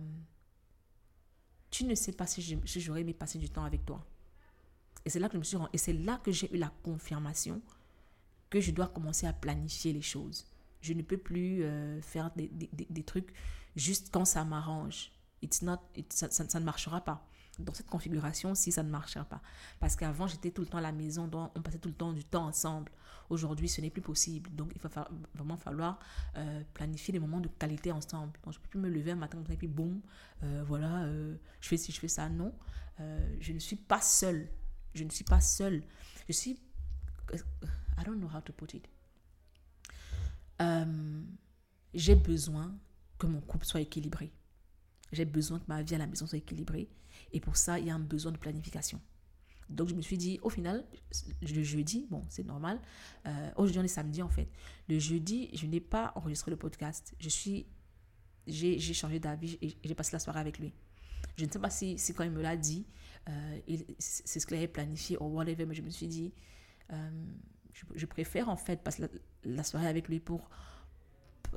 tu 1.70 1.84
ne 1.84 1.94
sais 1.94 2.12
pas 2.12 2.26
si 2.26 2.42
j'aurais 2.80 3.02
aimé 3.02 3.14
passer 3.14 3.38
du 3.38 3.48
temps 3.48 3.64
avec 3.64 3.84
toi. 3.86 4.04
Et 5.04 5.10
c'est 5.10 5.20
là 5.20 5.28
que 5.28 5.34
je 5.34 5.38
me 5.38 5.44
suis 5.44 5.58
et 5.72 5.78
c'est 5.78 5.92
là 5.92 6.18
que 6.18 6.32
j'ai 6.32 6.52
eu 6.52 6.58
la 6.58 6.72
confirmation 6.82 7.60
que 8.48 8.60
je 8.60 8.70
dois 8.70 8.88
commencer 8.88 9.26
à 9.26 9.32
planifier 9.32 9.92
les 9.92 10.02
choses. 10.02 10.46
Je 10.84 10.92
ne 10.92 11.00
peux 11.00 11.16
plus 11.16 11.62
euh, 11.62 11.98
faire 12.02 12.30
des, 12.36 13.02
trucs 13.04 13.32
juste 13.74 14.10
quand 14.12 14.26
ça 14.26 14.44
m'arrange. 14.44 15.12
It's 15.40 15.62
not, 15.62 15.78
ça, 16.10 16.30
ça, 16.30 16.60
ne 16.60 16.64
marchera 16.64 17.00
pas. 17.00 17.26
Dans 17.58 17.72
cette 17.72 17.86
configuration, 17.86 18.54
si 18.54 18.70
ça 18.70 18.82
ne 18.82 18.90
marchera 18.90 19.24
pas. 19.24 19.40
Parce 19.80 19.96
qu'avant, 19.96 20.26
j'étais 20.26 20.50
tout 20.50 20.60
le 20.60 20.66
temps 20.66 20.76
à 20.76 20.82
la 20.82 20.92
maison, 20.92 21.26
donc 21.26 21.52
on 21.56 21.62
passait 21.62 21.78
tout 21.78 21.88
le 21.88 21.94
temps 21.94 22.12
du 22.12 22.22
temps 22.22 22.44
ensemble. 22.44 22.92
Aujourd'hui, 23.30 23.66
ce 23.66 23.80
n'est 23.80 23.88
plus 23.88 24.02
possible. 24.02 24.50
Donc, 24.54 24.72
il 24.74 24.80
va 24.82 25.08
vraiment 25.34 25.56
falloir 25.56 25.98
euh, 26.36 26.62
planifier 26.74 27.12
des 27.12 27.18
moments 27.18 27.40
de 27.40 27.48
qualité 27.48 27.90
ensemble. 27.90 28.38
Je 28.44 28.50
ne 28.50 28.54
peux 28.62 28.68
plus 28.68 28.80
me 28.80 28.90
lever 28.90 29.12
un 29.12 29.16
matin 29.16 29.42
et 29.48 29.56
puis 29.56 29.68
boum, 29.68 30.02
euh, 30.42 30.64
voilà, 30.66 31.06
je 31.60 31.68
fais 31.68 31.78
ci, 31.78 31.92
je 31.92 32.00
fais 32.00 32.08
ça. 32.08 32.28
Non, 32.28 32.52
je 32.98 33.52
ne 33.54 33.58
suis 33.58 33.76
pas 33.76 34.02
seule. 34.02 34.50
Je 34.92 35.02
ne 35.02 35.08
suis 35.08 35.24
pas 35.24 35.40
seule. 35.40 35.82
Je 36.28 36.34
suis. 36.34 36.60
I 37.32 38.04
don't 38.04 38.18
know 38.18 38.28
how 38.28 38.42
to 38.42 38.52
put 38.52 38.74
it. 38.74 38.86
J'ai 41.94 42.14
besoin 42.16 42.76
que 43.18 43.26
mon 43.26 43.40
couple 43.40 43.66
soit 43.66 43.80
équilibré. 43.80 44.32
J'ai 45.12 45.24
besoin 45.24 45.58
que 45.58 45.64
ma 45.68 45.82
vie 45.82 45.94
à 45.94 45.98
la 45.98 46.06
maison 46.06 46.26
soit 46.26 46.38
équilibrée. 46.38 46.88
Et 47.32 47.40
pour 47.40 47.56
ça, 47.56 47.78
il 47.78 47.86
y 47.86 47.90
a 47.90 47.94
un 47.94 48.00
besoin 48.00 48.32
de 48.32 48.38
planification. 48.38 49.00
Donc, 49.70 49.88
je 49.88 49.94
me 49.94 50.02
suis 50.02 50.18
dit, 50.18 50.38
au 50.42 50.50
final, 50.50 50.84
le 51.40 51.62
jeudi, 51.62 52.06
bon, 52.10 52.22
c'est 52.28 52.44
normal. 52.44 52.80
Euh, 53.26 53.50
aujourd'hui, 53.56 53.80
on 53.80 53.84
est 53.84 53.88
samedi, 53.88 54.22
en 54.22 54.28
fait. 54.28 54.48
Le 54.88 54.98
jeudi, 54.98 55.50
je 55.54 55.66
n'ai 55.66 55.80
pas 55.80 56.12
enregistré 56.16 56.50
le 56.50 56.56
podcast. 56.56 57.14
Je 57.18 57.28
suis, 57.28 57.66
j'ai, 58.46 58.78
changé 58.80 59.20
d'avis 59.20 59.58
et 59.62 59.76
j'ai 59.82 59.94
passé 59.94 60.12
la 60.12 60.18
soirée 60.18 60.40
avec 60.40 60.58
lui. 60.58 60.74
Je 61.36 61.46
ne 61.46 61.50
sais 61.50 61.58
pas 61.58 61.70
si, 61.70 61.98
si 61.98 62.12
quand 62.12 62.24
il 62.24 62.30
me 62.30 62.42
l'a 62.42 62.56
dit, 62.56 62.86
euh, 63.28 63.58
c'est 63.98 64.38
ce 64.38 64.46
qu'il 64.46 64.56
avait 64.56 64.68
planifié 64.68 65.16
ou 65.18 65.24
whatever, 65.26 65.64
mais 65.64 65.74
je 65.74 65.82
me 65.82 65.90
suis 65.90 66.08
dit, 66.08 66.32
euh, 66.92 67.10
je, 67.94 68.06
préfère 68.06 68.48
en 68.48 68.56
fait 68.56 68.82
passer 68.82 69.08
la, 69.44 69.64
soirée 69.64 69.88
avec 69.88 70.08
lui 70.08 70.20
pour, 70.20 70.48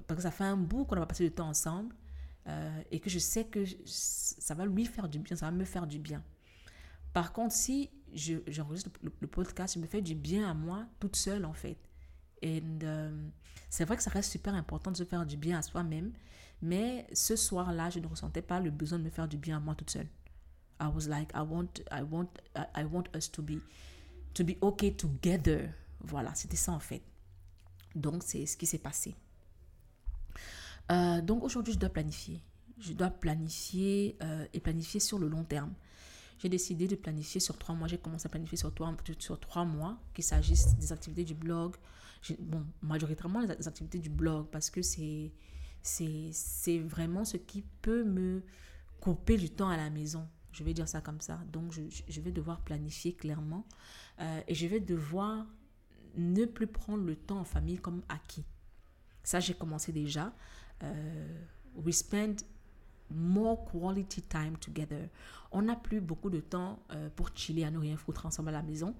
parce 0.08 0.18
que 0.18 0.24
ça 0.24 0.32
fait 0.32 0.44
un 0.44 0.58
bout 0.58 0.86
qu'on 0.86 1.02
a 1.02 1.06
passé 1.06 1.24
du 1.24 1.32
temps 1.32 1.48
ensemble 1.48 1.96
et 2.92 3.02
que 3.02 3.10
je 3.10 3.20
sais 3.20 3.46
que 3.46 3.66
ça 3.86 4.56
va 4.56 4.66
lui 4.66 4.86
faire 4.86 5.10
du 5.10 5.20
bien, 5.20 5.36
ça 5.36 5.48
va 5.48 5.52
me 5.52 5.66
faire 5.66 5.86
du 5.86 6.00
bien. 6.00 6.24
Par 7.14 7.34
contre, 7.34 7.54
si 7.54 7.90
j'enregistre 8.48 8.92
le, 9.02 9.28
podcast, 9.28 9.76
je 9.76 9.80
me 9.80 9.88
fais 9.88 10.02
du 10.02 10.16
bien 10.16 10.50
à 10.50 10.54
moi 10.54 10.86
toute 11.00 11.16
seule 11.16 11.46
en 11.46 11.54
fait. 11.54 11.78
Et 12.42 12.62
euh, 12.84 13.28
c'est 13.70 13.86
vrai 13.86 13.98
que 13.98 14.04
ça 14.04 14.12
reste 14.12 14.32
super 14.32 14.54
important 14.54 14.92
de 14.92 14.98
se 14.98 15.04
faire 15.04 15.26
du 15.26 15.38
bien 15.38 15.58
à 15.58 15.62
soi-même, 15.62 16.14
mais 16.62 17.08
ce 17.14 17.36
soir-là, 17.36 17.90
je 17.90 18.00
ne 18.00 18.08
ressentais 18.08 18.42
pas 18.42 18.60
le 18.60 18.70
besoin 18.70 19.00
de 19.00 19.04
me 19.04 19.10
faire 19.10 19.28
du 19.28 19.38
bien 19.38 19.58
à 19.58 19.60
moi 19.60 19.76
toute 19.76 19.90
seule. 19.90 20.08
I 20.80 20.88
was 20.94 21.08
like, 21.08 21.32
I 21.34 21.42
want, 21.42 21.82
I 21.92 22.04
want, 22.04 22.30
I 22.56 22.84
want 22.84 23.06
us 23.16 23.32
to 23.32 23.42
be, 23.42 23.60
to 24.36 24.44
be 24.44 24.56
okay 24.62 24.92
together. 24.92 25.74
Voilà, 26.02 26.34
c'était 26.36 26.58
ça 26.58 26.72
en 26.72 26.80
fait. 26.80 27.02
Donc 27.96 28.24
c'est 28.24 28.46
ce 28.46 28.58
qui 28.58 28.66
s'est 28.66 28.78
passé. 28.78 29.16
Euh, 30.92 31.22
donc 31.22 31.44
aujourd'hui, 31.44 31.74
je 31.74 31.80
dois 31.80 31.90
planifier. 31.90 32.42
Je 32.80 32.94
dois 32.94 33.10
planifier 33.10 34.18
euh, 34.22 34.46
et 34.54 34.60
planifier 34.60 35.00
sur 35.00 35.20
le 35.20 35.28
long 35.28 35.44
terme 35.44 35.74
j'ai 36.40 36.50
décidé 36.50 36.88
de 36.88 36.96
planifier 36.96 37.40
sur 37.40 37.58
trois 37.58 37.76
mois. 37.76 37.88
J'ai 37.88 37.98
commencé 37.98 38.28
à 38.28 38.30
planifier 38.30 38.58
sur 38.58 38.74
trois, 38.74 38.96
sur 39.20 39.40
trois 39.40 39.66
mois, 39.66 39.98
qu'il 40.14 40.24
s'agisse 40.24 40.76
des 40.78 40.92
activités 40.92 41.24
du 41.24 41.34
blog. 41.34 41.76
Bon, 42.40 42.66
majoritairement 42.82 43.42
les 43.42 43.68
activités 43.68 44.00
du 44.00 44.10
blog 44.10 44.48
parce 44.52 44.70
que 44.70 44.82
c'est, 44.82 45.32
vraiment 46.80 47.26
ce 47.26 47.38
qui 47.38 47.64
peut 47.82 48.04
me 48.04 48.44
couper 49.00 49.38
du 49.38 49.50
temps 49.50 49.70
à 49.70 49.78
la 49.78 49.90
maison. 49.90 50.28
Je 50.52 50.64
vais 50.64 50.74
dire 50.74 50.88
ça 50.88 51.02
comme 51.02 51.22
ça. 51.22 51.40
Donc, 51.52 51.72
je, 51.72 51.82
je 52.08 52.22
vais 52.22 52.32
devoir 52.32 52.62
planifier 52.62 53.14
clairement 53.14 53.66
euh, 54.20 54.42
et 54.48 54.56
je 54.56 54.68
vais 54.68 54.80
devoir 54.80 55.46
ne 56.18 56.46
plus 56.46 56.68
prendre 56.68 57.04
le 57.04 57.16
temps 57.16 57.40
en 57.40 57.44
famille 57.44 57.78
comme 57.78 58.02
acquis. 58.10 58.44
Ça, 59.24 59.40
j'ai 59.40 59.54
commencé 59.54 59.92
déjà. 59.92 60.34
Euh, 60.84 61.44
we 61.76 61.96
spend 61.96 62.44
more 63.10 63.66
quality 63.72 64.22
time 64.22 64.58
together. 64.58 65.10
On 65.52 65.64
n'a 65.64 65.76
plus 65.76 66.02
beaucoup 66.02 66.30
de 66.30 66.40
temps 66.40 66.80
euh, 66.92 67.10
pour 67.16 67.30
chiller, 67.36 67.66
à 67.66 67.72
ne 67.72 67.78
rien 67.78 67.98
foutre 67.98 68.26
ensemble 68.26 68.50
à 68.50 68.54
la 68.54 68.64
maison. 68.64 68.96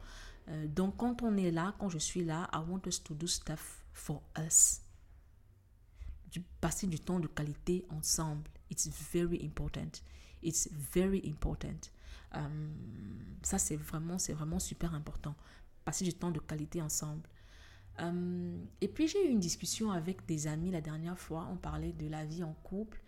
Euh, 0.50 0.68
donc 0.68 0.98
quand 0.98 1.24
on 1.24 1.36
est 1.38 1.52
là, 1.52 1.76
quand 1.80 1.90
je 1.90 1.98
suis 1.98 2.24
là, 2.24 2.50
I 2.54 2.60
want 2.68 2.82
us 2.88 3.04
to 3.04 3.14
do 3.14 3.28
stuff 3.28 3.84
for 3.94 4.22
us. 4.38 4.82
Passer 6.62 6.88
du 6.88 7.00
temps 7.00 7.20
de 7.20 7.28
qualité 7.28 7.86
ensemble. 7.90 8.50
It's 8.70 8.88
very 9.12 9.44
important. 9.44 10.02
It's 10.44 10.70
very 10.72 11.24
important. 11.26 11.90
Ça, 13.42 13.58
c'est 13.58 13.78
vraiment, 13.78 14.20
c'est 14.20 14.34
vraiment 14.34 14.60
super 14.60 14.94
important. 14.94 15.36
Passer 15.88 16.04
du 16.04 16.14
temps 16.14 16.32
de 16.32 16.40
qualité 16.40 16.82
ensemble. 16.82 17.30
Um, 17.98 18.68
et 18.82 18.90
puis, 18.90 19.08
j'ai 19.08 19.26
eu 19.26 19.30
une 19.30 19.40
discussion 19.40 19.90
avec 19.90 20.26
des 20.26 20.48
amis 20.48 20.70
la 20.70 20.82
dernière 20.82 21.18
fois. 21.18 21.48
On 21.50 21.56
parlait 21.56 21.94
de 21.94 22.10
la 22.10 22.26
vie 22.26 22.44
en 22.44 22.52
couple. 22.52 23.02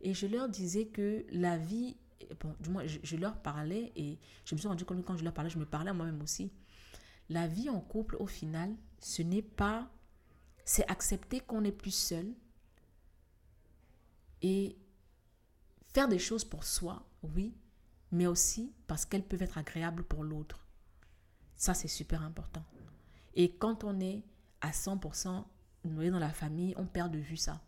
Et 0.00 0.14
je 0.14 0.26
leur 0.26 0.48
disais 0.48 0.86
que 0.86 1.26
la 1.30 1.58
vie, 1.58 1.94
bon, 2.40 2.56
du 2.58 2.70
moins, 2.70 2.86
je, 2.86 3.16
leur 3.16 3.36
parlais 3.36 3.92
et 3.96 4.18
je 4.46 4.54
me 4.54 4.58
suis 4.58 4.66
rendu 4.66 4.86
compte 4.86 5.02
que 5.02 5.06
quand 5.06 5.18
je 5.18 5.24
leur 5.24 5.34
parlais, 5.34 5.50
je 5.50 5.58
me 5.58 5.66
parlais 5.66 5.90
à 5.90 5.92
moi-même 5.92 6.22
aussi. 6.22 6.50
La 7.28 7.46
vie 7.46 7.68
en 7.68 7.80
couple, 7.80 8.16
au 8.18 8.26
final, 8.26 8.74
ce 8.98 9.20
n'est 9.20 9.42
pas. 9.42 9.90
C'est 10.64 10.90
accepter 10.90 11.40
qu'on 11.40 11.60
n'est 11.60 11.70
plus 11.70 11.94
seul 11.94 12.32
et 14.40 14.78
faire 15.92 16.08
des 16.08 16.18
choses 16.18 16.46
pour 16.46 16.64
soi, 16.64 17.06
oui, 17.34 17.54
mais 18.10 18.26
aussi 18.26 18.72
parce 18.86 19.04
qu'elles 19.04 19.22
peuvent 19.22 19.42
être 19.42 19.58
agréables 19.58 20.02
pour 20.02 20.24
l'autre. 20.24 20.61
Ça, 21.62 21.74
c'est 21.74 21.86
super 21.86 22.22
important. 22.22 22.64
Et 23.34 23.54
quand 23.54 23.84
on 23.84 24.00
est 24.00 24.24
à 24.62 24.72
100% 24.72 25.44
noyé 25.84 26.10
dans 26.10 26.18
la 26.18 26.32
famille, 26.32 26.74
on 26.76 26.86
perd 26.86 27.12
de 27.12 27.20
vue 27.20 27.36
ça. 27.36 27.60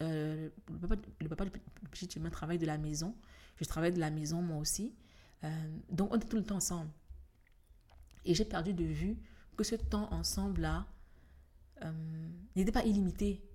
Euh, 0.00 0.48
le, 0.70 0.78
papa, 0.78 0.94
le 1.20 1.28
papa 1.28 1.44
du 1.44 1.50
petit 1.90 2.06
humain 2.16 2.30
travaille 2.30 2.56
de 2.56 2.64
la 2.64 2.78
maison. 2.78 3.14
Je 3.56 3.66
travaille 3.66 3.92
de 3.92 4.00
la 4.00 4.10
maison 4.10 4.40
moi 4.40 4.56
aussi. 4.56 4.94
Euh, 5.44 5.78
donc 5.90 6.10
on 6.10 6.18
est 6.18 6.24
tout 6.24 6.38
le 6.38 6.42
temps 6.42 6.56
ensemble. 6.56 6.90
Et 8.24 8.34
j'ai 8.34 8.46
perdu 8.46 8.72
de 8.72 8.84
vue 8.84 9.18
que 9.54 9.62
ce 9.62 9.74
temps 9.74 10.10
ensemble-là 10.10 10.86
euh, 11.84 11.92
n'était 12.56 12.72
pas 12.72 12.86
illimité. 12.86 13.46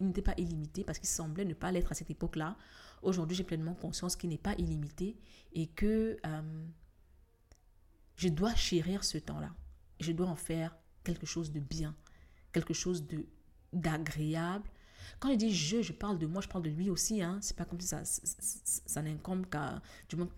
Il 0.00 0.08
n'était 0.08 0.20
pas 0.20 0.34
illimité 0.36 0.84
parce 0.84 0.98
qu'il 0.98 1.08
semblait 1.08 1.46
ne 1.46 1.54
pas 1.54 1.72
l'être 1.72 1.90
à 1.90 1.94
cette 1.94 2.10
époque-là. 2.10 2.58
Aujourd'hui, 3.00 3.38
j'ai 3.38 3.44
pleinement 3.44 3.72
conscience 3.72 4.16
qu'il 4.16 4.28
n'est 4.28 4.36
pas 4.36 4.54
illimité 4.58 5.16
et 5.54 5.68
que 5.68 6.18
je 8.16 8.28
dois 8.28 8.54
chérir 8.54 9.04
ce 9.04 9.18
temps-là. 9.18 9.54
Je 10.00 10.12
dois 10.12 10.26
en 10.26 10.36
faire 10.36 10.76
quelque 11.04 11.26
chose 11.26 11.52
de 11.52 11.60
bien, 11.60 11.94
quelque 12.52 12.74
chose 12.74 13.06
de 13.06 13.26
d'agréable, 13.72 14.68
quand 15.18 15.30
je 15.30 15.36
dis 15.36 15.54
je, 15.54 15.82
je 15.82 15.92
parle 15.92 16.18
de 16.18 16.26
moi, 16.26 16.40
je 16.40 16.48
parle 16.48 16.64
de 16.64 16.70
lui 16.70 16.90
aussi. 16.90 17.22
Hein. 17.22 17.38
C'est 17.40 17.56
pas 17.56 17.64
comme 17.64 17.80
si 17.80 17.88
ça, 17.88 18.02
ça, 18.04 19.02
n'incombe 19.02 19.46
qu'à, 19.48 19.80
du 20.08 20.16
moins, 20.16 20.28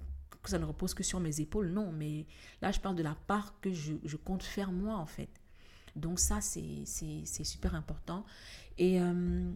que 0.43 0.51
ça 0.51 0.59
ne 0.59 0.65
repose 0.65 0.95
que 0.95 1.03
sur 1.03 1.21
mes 1.21 1.41
épaules. 1.41 1.69
Non, 1.71 1.93
mais 1.93 2.27
là, 2.61 2.71
je 2.71 2.81
parle 2.81 2.97
de 2.97 3.03
la 3.03 3.15
part 3.15 3.59
que 3.61 3.73
je, 3.73 4.17
compte 4.17 4.43
faire 4.43 4.73
moi, 4.73 4.97
en 4.97 5.07
fait. 5.07 5.31
Donc 5.97 6.19
ça, 6.19 6.41
c'est 6.41 6.85
super 6.85 7.75
important. 7.75 8.25
Et 8.79 9.01
euh, 9.01 9.53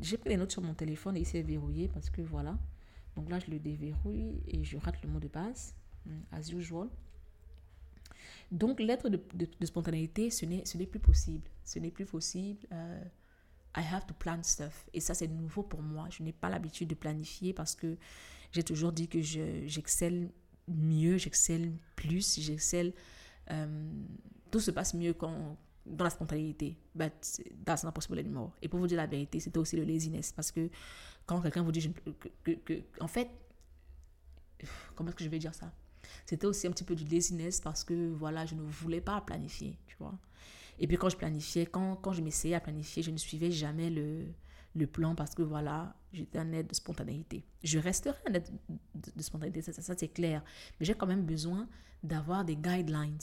j'ai 0.00 0.16
pris 0.16 0.30
les 0.30 0.36
notes 0.36 0.52
sur 0.52 0.62
mon 0.62 0.74
téléphone 0.74 1.16
et 1.16 1.20
il 1.20 1.26
s'est 1.26 1.42
verrouillé 1.42 1.88
parce 1.88 2.10
que 2.10 2.22
voilà. 2.22 2.58
Donc 3.14 3.30
là, 3.30 3.38
je 3.38 3.50
le 3.50 3.58
déverrouille 3.58 4.42
et 4.46 4.64
je 4.64 4.78
rate 4.78 5.02
le 5.02 5.08
mot 5.08 5.20
de 5.20 5.28
passe, 5.28 5.74
as 6.32 6.50
usual. 6.50 6.88
Donc, 8.50 8.80
l'être 8.80 9.08
de, 9.08 9.20
de, 9.34 9.66
spontanéité, 9.66 10.30
ce 10.30 10.46
n'est 10.46 10.86
plus 10.86 11.00
possible. 11.00 11.48
Ce 11.64 11.78
n'est 11.78 11.90
plus 11.90 12.06
possible. 12.06 12.66
Euh, 12.72 13.02
I 13.76 13.82
have 13.92 14.06
to 14.06 14.14
plan 14.14 14.42
stuff. 14.42 14.86
Et 14.94 15.00
ça, 15.00 15.14
c'est 15.14 15.28
nouveau 15.28 15.62
pour 15.62 15.82
moi. 15.82 16.08
Je 16.10 16.22
n'ai 16.22 16.32
pas 16.32 16.48
l'habitude 16.48 16.88
de 16.88 16.94
planifier 16.94 17.52
parce 17.52 17.74
que 17.74 17.96
j'ai 18.52 18.62
toujours 18.62 18.92
dit 18.92 19.08
que 19.08 19.20
j'excelle 19.20 20.30
mieux, 20.68 21.18
j'excelle 21.18 21.72
plus, 21.94 22.40
j'excelle. 22.40 22.94
Euh, 23.50 23.90
tout 24.50 24.60
se 24.60 24.70
passe 24.70 24.94
mieux 24.94 25.12
quand, 25.12 25.56
dans 25.84 26.04
la 26.04 26.10
spontanéité. 26.10 26.78
But 26.94 27.12
that's 27.64 27.84
not 27.84 27.92
possible 27.92 28.18
anymore. 28.18 28.52
Et 28.62 28.68
pour 28.68 28.80
vous 28.80 28.86
dire 28.86 28.96
la 28.96 29.06
vérité, 29.06 29.40
c'était 29.40 29.58
aussi 29.58 29.76
le 29.76 29.84
laziness. 29.84 30.32
Parce 30.32 30.50
que 30.50 30.70
quand 31.26 31.40
quelqu'un 31.42 31.62
vous 31.62 31.72
dit, 31.72 31.92
que, 32.44 32.82
en 33.00 33.08
fait, 33.08 33.30
comment 34.94 35.10
est-ce 35.10 35.16
que 35.16 35.24
je 35.24 35.28
vais 35.28 35.38
dire 35.38 35.54
ça? 35.54 35.72
C'était 36.24 36.46
aussi 36.46 36.66
un 36.66 36.70
petit 36.70 36.84
peu 36.84 36.94
du 36.94 37.04
laziness 37.04 37.60
parce 37.60 37.84
que, 37.84 38.10
voilà, 38.12 38.46
je 38.46 38.54
ne 38.54 38.62
voulais 38.62 39.00
pas 39.00 39.20
planifier, 39.20 39.78
tu 39.86 39.96
vois. 39.98 40.18
Et 40.78 40.86
puis 40.86 40.96
quand 40.96 41.08
je 41.08 41.16
planifiais, 41.16 41.66
quand, 41.66 41.96
quand 41.96 42.12
je 42.12 42.22
m'essayais 42.22 42.54
à 42.54 42.60
planifier, 42.60 43.02
je 43.02 43.10
ne 43.10 43.16
suivais 43.16 43.50
jamais 43.50 43.90
le, 43.90 44.26
le 44.74 44.86
plan 44.86 45.14
parce 45.14 45.34
que, 45.34 45.42
voilà, 45.42 45.94
j'étais 46.12 46.38
un 46.38 46.52
aide 46.52 46.66
de 46.66 46.74
spontanéité. 46.74 47.44
Je 47.62 47.78
resterai 47.78 48.16
un 48.28 48.34
aide 48.34 48.48
de, 48.94 49.22
spontanéité, 49.22 49.62
ça, 49.62 49.72
ça 49.72 49.94
c'est 49.96 50.08
clair. 50.08 50.42
Mais 50.78 50.86
j'ai 50.86 50.94
quand 50.94 51.06
même 51.06 51.24
besoin 51.24 51.68
d'avoir 52.02 52.44
des 52.44 52.56
guidelines 52.56 53.18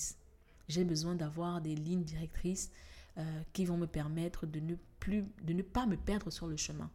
j'ai 0.67 0.83
besoin 0.83 1.15
d'avoir 1.15 1.61
des 1.61 1.75
lignes 1.75 2.03
directrices 2.03 2.71
euh, 3.17 3.41
qui 3.53 3.65
vont 3.65 3.77
me 3.77 3.87
permettre 3.87 4.45
de 4.45 4.59
ne, 4.59 4.75
plus, 4.99 5.23
de 5.43 5.53
ne 5.53 5.61
pas 5.61 5.85
me 5.85 5.97
perdre 5.97 6.31
sur 6.31 6.47
le 6.47 6.57
chemin 6.57 6.89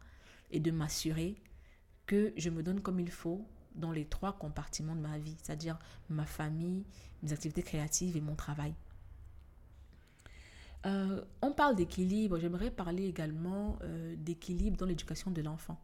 et 0.51 0.61
de 0.61 0.71
m'assurer 0.71 1.37
que 2.07 2.33
je 2.37 2.51
me 2.51 2.63
donne 2.63 2.81
comme 2.81 3.01
il 3.01 3.11
faut 3.11 3.47
dans 3.79 3.93
les 3.93 4.05
trois 4.05 4.33
compartiments 4.33 4.95
de 4.95 5.01
ma 5.01 5.19
vie, 5.19 5.37
c'est-à-dire 5.43 5.79
ma 6.09 6.27
famille, 6.27 6.85
mes 7.23 7.33
activités 7.33 7.63
créatives 7.63 8.17
et 8.17 8.21
mon 8.21 8.35
travail. 8.35 8.75
Euh, 10.87 11.25
on 11.43 11.53
parle 11.53 11.75
d'équilibre, 11.75 12.39
j'aimerais 12.39 12.71
parler 12.71 13.07
également 13.07 13.79
euh, 13.83 14.15
d'équilibre 14.17 14.77
dans 14.77 14.87
l'éducation 14.87 15.31
de 15.31 15.43
l'enfant. 15.43 15.81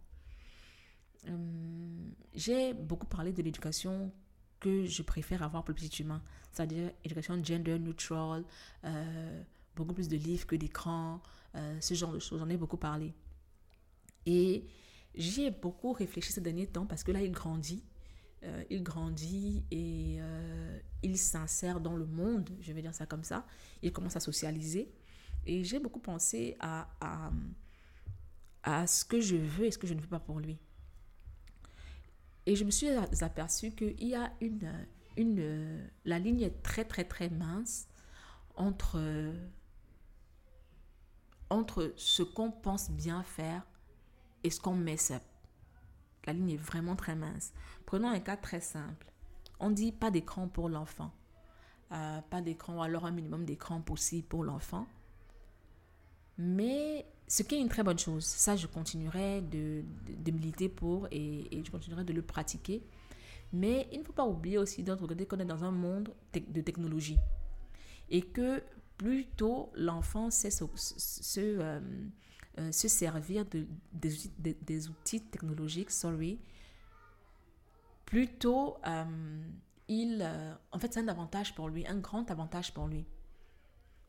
J'ai 2.34 2.74
beaucoup 2.74 3.06
parlé 3.06 3.32
de 3.32 3.42
l'éducation 3.42 4.12
que 4.60 4.86
je 4.86 5.02
préfère 5.02 5.42
avoir 5.42 5.62
pour 5.62 5.74
le 5.74 5.74
petit 5.74 6.02
humain, 6.02 6.22
c'est-à-dire 6.52 6.90
éducation 7.04 7.42
gender 7.44 7.78
neutral, 7.78 8.44
euh, 8.84 9.42
beaucoup 9.76 9.92
plus 9.92 10.08
de 10.08 10.16
livres 10.16 10.46
que 10.46 10.56
d'écran, 10.56 11.20
euh, 11.54 11.78
ce 11.80 11.94
genre 11.94 12.12
de 12.12 12.18
choses. 12.18 12.38
J'en 12.38 12.48
ai 12.48 12.56
beaucoup 12.56 12.76
parlé. 12.76 13.12
Et 14.26 14.64
j'y 15.14 15.44
ai 15.44 15.50
beaucoup 15.50 15.92
réfléchi 15.92 16.32
ces 16.32 16.40
derniers 16.40 16.66
temps 16.66 16.86
parce 16.86 17.04
que 17.04 17.12
là, 17.12 17.22
il 17.22 17.32
grandit. 17.32 17.84
Euh, 18.42 18.62
il 18.68 18.82
grandit 18.82 19.64
et 19.70 20.18
il 21.02 21.18
s'insère 21.18 21.80
dans 21.80 21.96
le 21.96 22.06
monde, 22.06 22.50
je 22.60 22.72
vais 22.72 22.82
dire 22.82 22.94
ça 22.94 23.06
comme 23.06 23.24
ça. 23.24 23.46
Il 23.82 23.92
commence 23.92 24.16
à 24.16 24.20
socialiser. 24.20 24.92
Et 25.46 25.62
j'ai 25.64 25.78
beaucoup 25.78 26.00
pensé 26.00 26.56
à, 26.60 26.88
à, 27.00 27.30
à 28.62 28.86
ce 28.86 29.04
que 29.04 29.20
je 29.20 29.36
veux 29.36 29.66
et 29.66 29.70
ce 29.70 29.78
que 29.78 29.86
je 29.86 29.94
ne 29.94 30.00
veux 30.00 30.08
pas 30.08 30.20
pour 30.20 30.40
lui. 30.40 30.58
Et 32.46 32.56
je 32.56 32.64
me 32.64 32.70
suis 32.70 32.88
aperçue 32.88 33.70
qu'il 33.72 34.04
y 34.04 34.14
a 34.14 34.32
une, 34.40 34.70
une... 35.16 35.90
La 36.04 36.18
ligne 36.18 36.42
est 36.42 36.62
très, 36.62 36.84
très, 36.84 37.04
très 37.04 37.30
mince 37.30 37.88
entre, 38.54 39.32
entre 41.50 41.92
ce 41.96 42.22
qu'on 42.22 42.50
pense 42.50 42.90
bien 42.90 43.22
faire 43.22 43.66
et 44.44 44.50
ce 44.50 44.60
qu'on 44.60 44.74
met 44.74 44.96
up. 45.10 45.22
La 46.26 46.32
ligne 46.32 46.50
est 46.50 46.56
vraiment 46.56 46.96
très 46.96 47.16
mince. 47.16 47.52
Prenons 47.86 48.08
un 48.08 48.20
cas 48.20 48.36
très 48.36 48.60
simple. 48.60 49.10
On 49.58 49.70
dit 49.70 49.92
pas 49.92 50.10
d'écran 50.10 50.48
pour 50.48 50.68
l'enfant. 50.68 51.10
Euh, 51.92 52.20
pas 52.30 52.40
d'écran 52.40 52.78
ou 52.78 52.82
alors 52.82 53.06
un 53.06 53.10
minimum 53.10 53.44
d'écran 53.44 53.80
possible 53.80 54.26
pour 54.28 54.44
l'enfant. 54.44 54.86
Mais 56.38 57.06
ce 57.28 57.42
qui 57.42 57.54
est 57.54 57.60
une 57.60 57.68
très 57.68 57.82
bonne 57.82 57.98
chose. 57.98 58.24
Ça, 58.24 58.56
je 58.56 58.66
continuerai 58.66 59.40
de, 59.42 59.82
militer 60.30 60.68
pour 60.68 61.08
et, 61.10 61.48
je 61.64 61.70
continuerai 61.70 62.04
de 62.04 62.12
le 62.12 62.22
pratiquer. 62.22 62.82
Mais 63.52 63.88
il 63.92 64.00
ne 64.00 64.04
faut 64.04 64.12
pas 64.12 64.26
oublier 64.26 64.58
aussi 64.58 64.82
de 64.82 64.92
regarder 64.92 65.26
qu'on 65.26 65.38
est 65.38 65.44
dans 65.44 65.64
un 65.64 65.70
monde 65.70 66.12
de 66.34 66.60
technologie. 66.60 67.18
Et 68.10 68.22
que 68.22 68.62
plutôt 68.98 69.70
l'enfant 69.74 70.30
sait 70.30 70.50
se, 70.50 70.64
euh, 71.38 71.80
euh, 72.58 72.72
se 72.72 72.88
servir 72.88 73.44
de, 73.46 73.66
des, 73.92 74.88
outils 74.88 75.20
technologiques, 75.20 75.90
sorry, 75.90 76.38
plutôt 78.06 78.76
euh, 78.86 79.42
il, 79.88 80.28
en 80.72 80.78
fait, 80.78 80.92
c'est 80.92 81.00
un 81.00 81.08
avantage 81.08 81.54
pour 81.54 81.68
lui, 81.68 81.86
un 81.86 81.98
grand 81.98 82.30
avantage 82.30 82.72
pour 82.72 82.86
lui. 82.86 83.06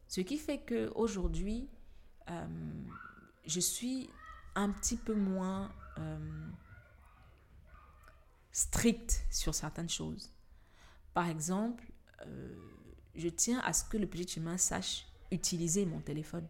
Ce 0.08 0.22
qui 0.22 0.38
fait 0.38 0.60
qu'aujourd'hui, 0.60 1.68
euh, 2.30 2.48
je 3.46 3.60
suis 3.60 4.10
un 4.56 4.72
petit 4.72 4.98
peu 4.98 5.14
moins 5.14 5.72
euh, 5.98 6.48
stricte 8.52 9.26
sur 9.30 9.54
certaines 9.54 9.90
choses. 9.90 10.30
Par 11.14 11.28
exemple, 11.28 11.84
euh, 12.26 12.56
je 13.16 13.28
tiens 13.30 13.60
à 13.60 13.74
ce 13.74 13.84
que 13.84 13.98
le 13.98 14.08
petit 14.08 14.40
humain 14.40 14.58
sache 14.58 15.06
utiliser 15.32 15.86
mon 15.86 16.00
téléphone. 16.00 16.48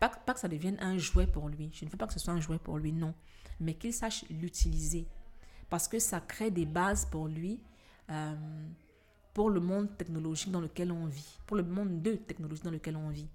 Pas, 0.00 0.08
pas, 0.08 0.34
que 0.34 0.40
ça 0.40 0.48
devienne 0.48 0.76
un 0.80 0.98
jouet 0.98 1.26
pour 1.26 1.48
lui. 1.48 1.70
Je 1.72 1.84
ne 1.84 1.90
veux 1.90 1.96
pas 1.96 2.06
que 2.06 2.12
ce 2.12 2.18
soit 2.18 2.34
un 2.34 2.40
jouet 2.40 2.58
pour 2.58 2.78
lui, 2.78 2.92
non. 2.92 3.14
Mais 3.60 3.74
qu'il 3.74 3.92
sache 3.92 4.24
l'utiliser. 4.28 5.06
Parce 5.70 5.88
que 5.88 5.98
ça 5.98 6.20
crée 6.20 6.50
des 6.50 6.66
bases 6.66 7.06
pour 7.06 7.28
lui, 7.28 7.60
pour 9.32 9.50
le 9.50 9.60
monde 9.60 9.96
technologique 9.96 10.50
dans 10.50 10.60
lequel 10.60 10.92
on 10.92 11.06
vit, 11.06 11.38
pour 11.46 11.56
le 11.56 11.64
monde 11.64 12.02
de 12.02 12.14
technologie 12.14 12.62
dans 12.62 12.70
lequel 12.70 12.96
on 12.96 13.08
vit. 13.08 13.28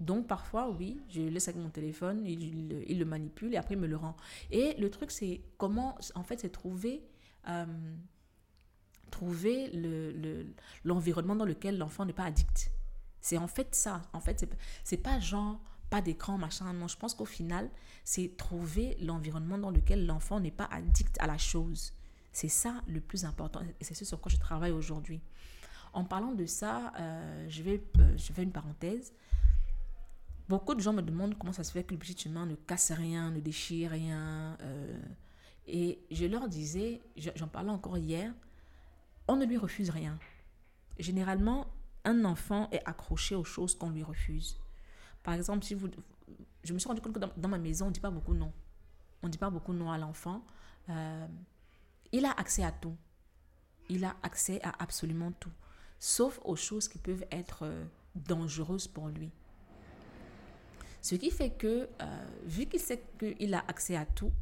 Donc 0.00 0.26
parfois, 0.26 0.70
oui, 0.70 1.00
je 1.08 1.22
laisse 1.22 1.48
avec 1.48 1.60
mon 1.60 1.70
téléphone, 1.70 2.26
il, 2.26 2.72
il, 2.88 2.98
le 2.98 3.04
manipule 3.04 3.54
et 3.54 3.56
après 3.56 3.74
il 3.74 3.80
me 3.80 3.86
le 3.86 3.96
rend. 3.96 4.16
Et 4.50 4.74
le 4.80 4.90
truc, 4.90 5.10
c'est 5.10 5.40
comment, 5.56 5.96
en 6.14 6.22
fait, 6.24 6.40
c'est 6.40 6.50
trouver, 6.50 7.04
euh, 7.48 7.66
trouver 9.10 9.70
l'environnement 10.84 11.34
le, 11.34 11.38
dans 11.38 11.44
lequel 11.44 11.78
l'enfant 11.78 12.04
n'est 12.04 12.12
pas 12.12 12.24
addict. 12.24 12.72
C'est 13.20 13.38
en 13.38 13.46
fait 13.46 13.74
ça. 13.74 14.02
En 14.12 14.20
fait, 14.20 14.46
c'est 14.82 14.96
pas 14.96 15.20
genre 15.20 15.60
pas 15.90 16.00
d'écran, 16.00 16.38
machin. 16.38 16.72
Non, 16.72 16.88
je 16.88 16.96
pense 16.96 17.14
qu'au 17.14 17.24
final, 17.24 17.70
c'est 18.04 18.36
trouver 18.36 18.96
l'environnement 19.00 19.58
dans 19.58 19.70
lequel 19.70 20.06
l'enfant 20.06 20.40
n'est 20.40 20.50
pas 20.50 20.68
addict 20.70 21.16
à 21.20 21.26
la 21.26 21.38
chose. 21.38 21.92
C'est 22.32 22.48
ça 22.48 22.82
le 22.88 23.00
plus 23.00 23.24
important. 23.24 23.60
Et 23.80 23.84
c'est 23.84 23.94
ce 23.94 24.04
sur 24.04 24.20
quoi 24.20 24.30
je 24.30 24.38
travaille 24.38 24.72
aujourd'hui. 24.72 25.20
En 25.92 26.04
parlant 26.04 26.32
de 26.32 26.46
ça, 26.46 26.92
euh, 26.98 27.46
je, 27.48 27.62
vais, 27.62 27.82
euh, 28.00 28.16
je 28.16 28.32
fais 28.32 28.42
une 28.42 28.50
parenthèse. 28.50 29.12
Beaucoup 30.48 30.74
de 30.74 30.80
gens 30.80 30.92
me 30.92 31.00
demandent 31.00 31.38
comment 31.38 31.52
ça 31.52 31.64
se 31.64 31.70
fait 31.70 31.84
que 31.84 31.92
le 31.92 31.98
petit 31.98 32.28
humain 32.28 32.44
ne 32.44 32.56
casse 32.56 32.90
rien, 32.90 33.30
ne 33.30 33.40
déchire 33.40 33.92
rien. 33.92 34.58
Euh, 34.60 35.00
et 35.66 36.00
je 36.10 36.26
leur 36.26 36.48
disais, 36.48 37.00
j'en 37.36 37.48
parlais 37.48 37.70
encore 37.70 37.96
hier, 37.96 38.32
on 39.28 39.36
ne 39.36 39.46
lui 39.46 39.56
refuse 39.56 39.90
rien. 39.90 40.18
Généralement, 40.98 41.68
un 42.04 42.24
enfant 42.24 42.68
est 42.72 42.82
accroché 42.84 43.34
aux 43.34 43.44
choses 43.44 43.74
qu'on 43.76 43.90
lui 43.90 44.02
refuse. 44.02 44.58
Par 45.24 45.34
exemple, 45.34 45.64
si 45.64 45.74
vous, 45.74 45.88
je 46.62 46.72
me 46.72 46.78
suis 46.78 46.86
rendu 46.86 47.00
compte 47.00 47.14
que 47.14 47.18
dans, 47.18 47.48
ma 47.48 47.58
maison, 47.58 47.86
on 47.86 47.88
ne 47.88 47.94
dit 47.94 48.00
pas 48.00 48.10
beaucoup 48.10 48.34
non. 48.34 48.52
On 49.22 49.26
ne 49.26 49.32
dit 49.32 49.38
pas 49.38 49.50
beaucoup 49.50 49.72
non 49.72 49.90
à 49.90 49.98
l'enfant. 49.98 50.44
Euh, 50.90 51.26
il 52.12 52.24
a 52.26 52.30
accès 52.30 52.62
à 52.62 52.70
tout. 52.70 52.94
Il 53.88 54.04
a 54.04 54.14
accès 54.22 54.62
à 54.62 54.72
absolument 54.78 55.32
tout. 55.32 55.50
Sauf 55.98 56.38
aux 56.44 56.56
choses 56.56 56.86
qui 56.86 56.98
peuvent 56.98 57.24
être 57.32 57.64
euh, 57.64 57.84
dangereuses 58.14 58.86
pour 58.86 59.08
lui. 59.08 59.32
Ce 61.00 61.14
qui 61.14 61.30
fait 61.30 61.50
que, 61.50 61.88
euh, 62.00 62.26
vu 62.44 62.66
qu'il 62.66 62.80
sait 62.80 63.02
qu'il 63.18 63.54
a 63.54 63.64
accès 63.66 63.96
à 63.96 64.06
tout, 64.06 64.32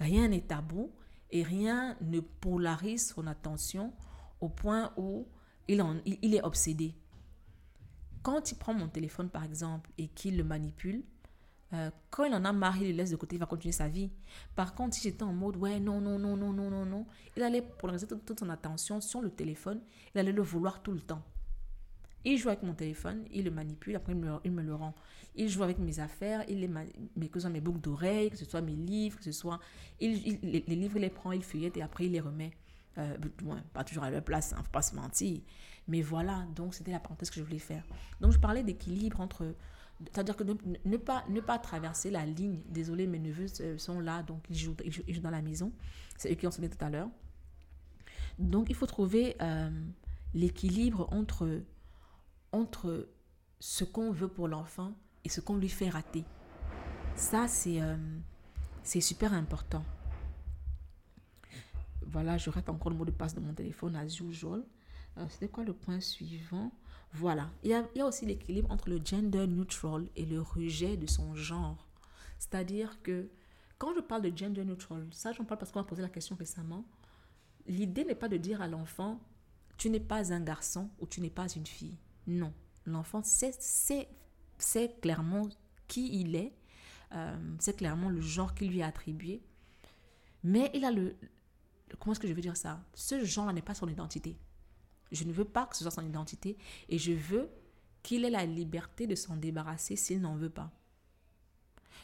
rien 0.00 0.28
n'est 0.28 0.40
tabou 0.42 0.90
et 1.30 1.42
rien 1.42 1.96
ne 2.00 2.20
polarise 2.20 3.08
son 3.14 3.26
attention 3.26 3.92
au 4.40 4.48
point 4.48 4.92
où 4.96 5.26
il, 5.68 6.34
est 6.34 6.42
obsédé. 6.42 6.94
Quand 8.22 8.50
il 8.50 8.56
prend 8.56 8.74
mon 8.74 8.88
téléphone, 8.88 9.28
par 9.28 9.44
exemple, 9.44 9.90
et 9.98 10.08
qu'il 10.08 10.36
le 10.36 10.44
manipule, 10.44 11.02
euh, 11.72 11.90
quand 12.10 12.24
il 12.24 12.34
en 12.34 12.44
a 12.44 12.52
marre, 12.52 12.76
il 12.76 12.88
le 12.88 12.96
laisse 12.96 13.10
de 13.10 13.16
côté, 13.16 13.36
il 13.36 13.38
va 13.38 13.46
continuer 13.46 13.72
sa 13.72 13.88
vie. 13.88 14.10
Par 14.54 14.74
contre, 14.74 14.94
si 14.94 15.02
j'étais 15.02 15.22
en 15.22 15.32
mode, 15.32 15.56
ouais, 15.56 15.80
non, 15.80 16.00
non, 16.00 16.18
non, 16.18 16.36
non, 16.36 16.52
non, 16.52 16.70
non, 16.70 16.84
non, 16.84 17.06
il 17.36 17.42
allait 17.42 17.62
polariser 17.62 18.06
toute, 18.06 18.24
toute 18.24 18.40
son 18.40 18.50
attention 18.50 19.00
sur 19.00 19.22
le 19.22 19.30
téléphone, 19.30 19.80
il 20.14 20.18
allait 20.18 20.32
le 20.32 20.42
vouloir 20.42 20.82
tout 20.82 20.92
le 20.92 21.00
temps. 21.00 21.22
Il 22.24 22.38
joue 22.38 22.48
avec 22.48 22.62
mon 22.62 22.74
téléphone, 22.74 23.24
il 23.32 23.44
le 23.44 23.50
manipule, 23.50 23.96
après 23.96 24.12
il 24.12 24.52
me, 24.52 24.62
le 24.62 24.74
rend. 24.74 24.94
Il 25.34 25.48
joue 25.48 25.62
avec 25.62 25.78
mes 25.78 25.98
affaires, 25.98 26.44
il 26.48 26.60
les 26.60 27.28
que 27.28 27.34
ce 27.34 27.40
soit 27.40 27.50
mes 27.50 27.60
boucles 27.60 27.80
d'oreilles, 27.80 28.30
que 28.30 28.36
ce 28.36 28.44
soit 28.44 28.60
mes 28.60 28.76
livres, 28.76 29.18
que 29.18 29.24
ce 29.24 29.32
soit... 29.32 29.58
Les 30.00 30.62
livres, 30.68 30.96
il 30.96 31.02
les 31.02 31.10
prend, 31.10 31.32
il 31.32 31.42
feuillette 31.42 31.76
et 31.76 31.82
après 31.82 32.06
il 32.06 32.12
les 32.12 32.20
remet. 32.20 32.52
Euh, 32.98 33.16
pas 33.72 33.82
toujours 33.84 34.04
à 34.04 34.10
leur 34.10 34.22
place, 34.22 34.52
ne 34.52 34.58
hein, 34.58 34.62
faut 34.62 34.70
pas 34.70 34.82
se 34.82 34.94
mentir. 34.94 35.40
Mais 35.88 36.02
voilà, 36.02 36.46
donc 36.54 36.74
c'était 36.74 36.92
la 36.92 37.00
parenthèse 37.00 37.30
que 37.30 37.36
je 37.36 37.42
voulais 37.44 37.58
faire. 37.58 37.84
Donc 38.20 38.32
je 38.32 38.38
parlais 38.38 38.62
d'équilibre 38.62 39.20
entre... 39.20 39.54
C'est-à-dire 40.00 40.36
que 40.36 40.42
ne, 40.42 40.96
pas, 40.96 41.24
ne 41.28 41.40
pas 41.40 41.58
traverser 41.58 42.10
la 42.10 42.26
ligne. 42.26 42.60
Désolé, 42.68 43.06
mes 43.06 43.20
neveux 43.20 43.46
sont 43.78 44.00
là, 44.00 44.22
donc 44.22 44.44
ils 44.50 44.58
jouent, 44.58 44.76
ils 44.84 45.14
jouent, 45.14 45.22
dans 45.22 45.30
la 45.30 45.42
maison. 45.42 45.72
C'est 46.16 46.32
eux 46.32 46.34
qui 46.34 46.46
ont 46.46 46.50
sonné 46.50 46.68
tout 46.68 46.84
à 46.84 46.90
l'heure. 46.90 47.08
Donc 48.38 48.68
il 48.68 48.74
faut 48.74 48.86
trouver 48.86 49.36
euh, 49.40 49.70
l'équilibre 50.34 51.08
entre, 51.12 51.62
entre 52.50 53.08
ce 53.60 53.84
qu'on 53.84 54.10
veut 54.10 54.28
pour 54.28 54.48
l'enfant 54.48 54.92
et 55.24 55.28
ce 55.28 55.40
qu'on 55.40 55.56
lui 55.56 55.68
fait 55.68 55.88
rater. 55.88 56.24
Ça, 57.14 57.46
c'est 57.46 57.80
euh, 57.80 57.96
super 58.82 59.32
important. 59.32 59.84
Voilà, 62.06 62.38
je 62.38 62.50
rate 62.50 62.68
encore 62.68 62.90
le 62.90 62.96
mot 62.96 63.04
de 63.04 63.10
passe 63.10 63.34
de 63.34 63.40
mon 63.40 63.54
téléphone 63.54 63.96
as 63.96 64.20
usual. 64.20 64.64
Euh, 65.18 65.26
c'était 65.28 65.48
quoi 65.48 65.64
le 65.64 65.72
point 65.72 66.00
suivant 66.00 66.72
Voilà. 67.12 67.50
Il 67.62 67.70
y, 67.70 68.00
a, 68.00 68.06
aussi 68.06 68.26
l'équilibre 68.26 68.70
entre 68.70 68.88
le 68.88 69.00
gender 69.04 69.46
neutral 69.46 70.08
et 70.16 70.24
le 70.24 70.40
rejet 70.40 70.96
de 70.96 71.06
son 71.06 71.34
genre. 71.34 71.86
C'est-à-dire 72.38 73.02
que 73.02 73.28
quand 73.78 73.94
je 73.94 74.00
parle 74.00 74.22
de 74.22 74.36
gender 74.36 74.64
neutral, 74.64 75.06
ça 75.10 75.32
j'en 75.32 75.44
parle 75.44 75.58
parce 75.58 75.70
qu'on 75.70 75.80
m'a 75.80 75.86
posé 75.86 76.02
la 76.02 76.08
question 76.08 76.36
récemment. 76.36 76.84
L'idée 77.66 78.04
n'est 78.04 78.14
pas 78.14 78.28
de 78.28 78.36
dire 78.36 78.62
à 78.62 78.68
l'enfant, 78.68 79.20
tu 79.76 79.90
n'es 79.90 80.00
pas 80.00 80.32
un 80.32 80.40
garçon 80.40 80.90
ou 80.98 81.06
tu 81.06 81.20
n'es 81.20 81.30
pas 81.30 81.48
une 81.48 81.66
fille. 81.66 81.98
Non. 82.26 82.52
L'enfant 82.86 83.22
sait, 83.22 83.52
sait, 83.58 84.96
clairement 85.00 85.48
qui 85.86 86.20
il 86.20 86.34
est, 86.34 86.52
euh, 87.12 87.36
c'est 87.58 87.76
clairement 87.76 88.08
le 88.08 88.20
genre 88.20 88.54
qui 88.54 88.66
lui 88.66 88.80
est 88.80 88.84
attribué. 88.84 89.42
Mais 90.42 90.70
il 90.74 90.84
a 90.84 90.90
le... 90.90 91.16
Comment 91.98 92.12
est-ce 92.12 92.20
que 92.20 92.28
je 92.28 92.32
veux 92.32 92.40
dire 92.40 92.56
ça? 92.56 92.82
Ce 92.94 93.24
genre-là 93.24 93.52
n'est 93.52 93.62
pas 93.62 93.74
son 93.74 93.88
identité. 93.88 94.38
Je 95.12 95.24
ne 95.24 95.32
veux 95.32 95.44
pas 95.44 95.66
que 95.66 95.76
ce 95.76 95.84
soit 95.84 95.90
son 95.90 96.06
identité 96.06 96.56
et 96.88 96.98
je 96.98 97.12
veux 97.12 97.48
qu'il 98.02 98.24
ait 98.24 98.30
la 98.30 98.44
liberté 98.44 99.06
de 99.06 99.14
s'en 99.14 99.36
débarrasser 99.36 99.96
s'il 99.96 100.20
n'en 100.20 100.36
veut 100.36 100.50
pas. 100.50 100.70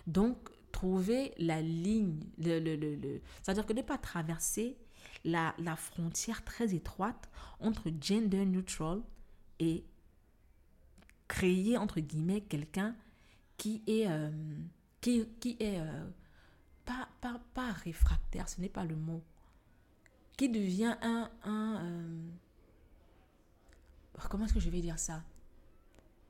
Donc, 0.07 0.51
trouver 0.73 1.35
la 1.39 1.61
ligne, 1.61 2.21
c'est-à-dire 2.41 3.67
que 3.67 3.73
ne 3.73 3.83
pas 3.83 3.99
traverser 3.99 4.77
la, 5.25 5.55
frontière 5.77 6.45
très 6.45 6.75
étroite 6.75 7.29
entre 7.61 7.91
gender 8.01 8.45
neutral 8.45 9.03
et 9.59 9.85
créer, 11.27 11.77
entre 11.77 12.01
guillemets, 12.01 12.43
quelqu'un 12.43 12.95
qui 13.57 13.83
est, 13.87 14.07
euh, 14.09 14.31
qui, 15.01 15.27
qui, 15.41 15.57
est 15.59 15.81
euh, 15.81 16.09
pas, 16.85 17.09
pas, 17.21 17.41
pas, 17.55 17.73
réfractaire, 17.73 18.49
ce 18.49 18.61
n'est 18.61 18.69
pas 18.69 18.85
le 18.85 18.97
mot, 18.97 19.23
qui 20.37 20.49
devient 20.49 20.97
un... 21.03 21.31
un 21.45 21.85
euh, 21.85 22.31
comment 24.29 24.45
est-ce 24.47 24.55
que 24.55 24.61
je 24.61 24.71
vais 24.71 24.81
dire 24.81 24.99
ça? 24.99 25.23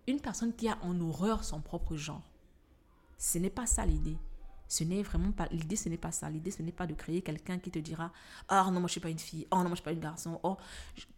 Une 0.07 0.21
personne 0.21 0.55
qui 0.55 0.69
a 0.69 0.79
en 0.83 0.99
horreur 1.01 1.45
son 1.45 1.61
propre 1.61 1.97
genre. 1.97 2.29
Ce 3.19 3.39
n'est 3.39 3.51
pas 3.51 3.67
ça 3.67 3.85
l'idée. 3.85 4.17
Ce 4.69 4.85
n'est 4.85 5.03
vraiment 5.03 5.33
pas 5.33 5.49
l'idée, 5.51 5.77
ce 5.77 5.89
n'est 5.89 5.97
pas 5.97 6.13
ça. 6.13 6.29
L'idée, 6.29 6.51
ce 6.51 6.63
n'est 6.63 6.73
pas 6.73 6.87
de 6.87 6.95
créer 6.95 7.23
quelqu'un 7.23 7.59
qui 7.59 7.71
te 7.71 7.79
dira 7.79 8.13
"Ah 8.49 8.65
non, 8.71 8.81
moi 8.81 8.89
je 8.89 8.93
suis 8.93 9.01
pas 9.01 9.09
une 9.09 9.19
fille. 9.19 9.47
Oh 9.51 9.57
non, 9.57 9.63
moi 9.65 9.71
je 9.71 9.77
suis 9.77 9.85
pas 9.85 9.93
un 9.93 9.95
garçon." 9.95 10.39
Oh, 10.43 10.59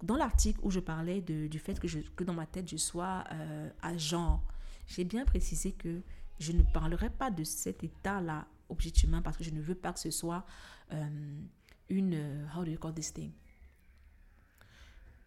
dans 0.03 0.17
l'article 0.17 0.61
où 0.63 0.71
je 0.71 0.79
parlais 0.81 1.21
du 1.21 1.59
fait 1.59 1.79
que 1.81 2.25
dans 2.25 2.35
ma 2.35 2.47
tête 2.47 2.69
je 2.71 2.77
sois 2.77 3.25
euh, 3.33 3.69
à 3.83 3.97
genre, 3.97 4.43
j'ai 4.87 5.05
bien 5.05 5.25
précisé 5.25 5.73
que 5.73 6.01
je 6.39 6.53
ne 6.53 6.63
parlerai 6.63 7.11
pas 7.11 7.31
de 7.31 7.43
cet 7.45 7.83
état-là 7.85 8.47
objectivement 8.69 9.21
parce 9.21 9.37
que 9.37 9.45
je 9.45 9.51
ne 9.51 9.61
veux 9.61 9.75
pas 9.75 9.93
que 9.93 9.99
ce 9.99 10.11
soit 10.11 10.47
euh, 10.93 11.41
une 11.89 12.15
euh, 12.15 12.47
how 12.57 12.65
do 12.65 12.71
you 12.71 12.79
call 12.79 12.95
this 12.95 13.13
thing? 13.13 13.33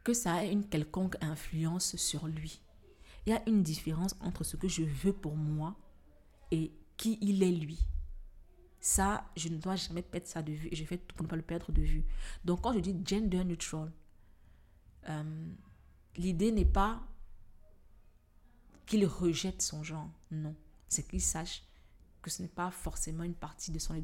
Que 0.04 0.14
ça 0.14 0.44
ait 0.44 0.52
une 0.52 0.68
quelconque 0.68 1.16
influence 1.22 1.96
sur 1.96 2.28
lui. 2.28 2.62
Il 3.26 3.30
y 3.32 3.36
a 3.36 3.42
une 3.48 3.64
différence 3.64 4.16
entre 4.20 4.44
ce 4.44 4.58
que 4.58 4.68
je 4.68 4.84
veux 4.84 5.14
pour 5.14 5.36
moi 5.36 5.76
et 6.52 6.72
qui 6.98 7.18
il 7.22 7.42
est 7.42 7.52
lui. 7.52 7.80
Ça, 8.80 9.30
je 9.38 9.48
ne 9.48 9.58
dois 9.58 9.78
jamais 9.78 10.02
perdre 10.02 10.28
ça 10.28 10.42
de 10.42 10.52
vue 10.52 10.68
et 10.72 10.76
je 10.76 10.84
fais 10.84 10.98
tout 10.98 11.16
pour 11.16 11.24
ne 11.24 11.30
pas 11.30 11.38
le 11.38 11.42
perdre 11.42 11.72
de 11.72 11.82
vue. 11.82 12.04
Donc 12.44 12.62
quand 12.62 12.74
je 12.74 12.80
dis 12.80 12.96
gender 13.06 13.46
neutral, 13.46 13.92
euh, 15.08 15.48
l'idée 16.18 16.52
n'est 16.52 16.66
pas 16.66 17.02
qu'il 18.86 19.06
rejette 19.06 19.62
son 19.62 19.84
genre, 19.84 20.10
non. 20.32 20.56
C'est 20.90 21.08
qu'il 21.08 21.22
sache 21.22 21.64
que 22.22 22.30
ce 22.30 22.42
n'est 22.42 22.50
pas 22.50 22.72
forcément 22.72 23.24
une 23.24 23.36
partie 23.36 23.72
de 23.72 23.80
son... 23.80 24.02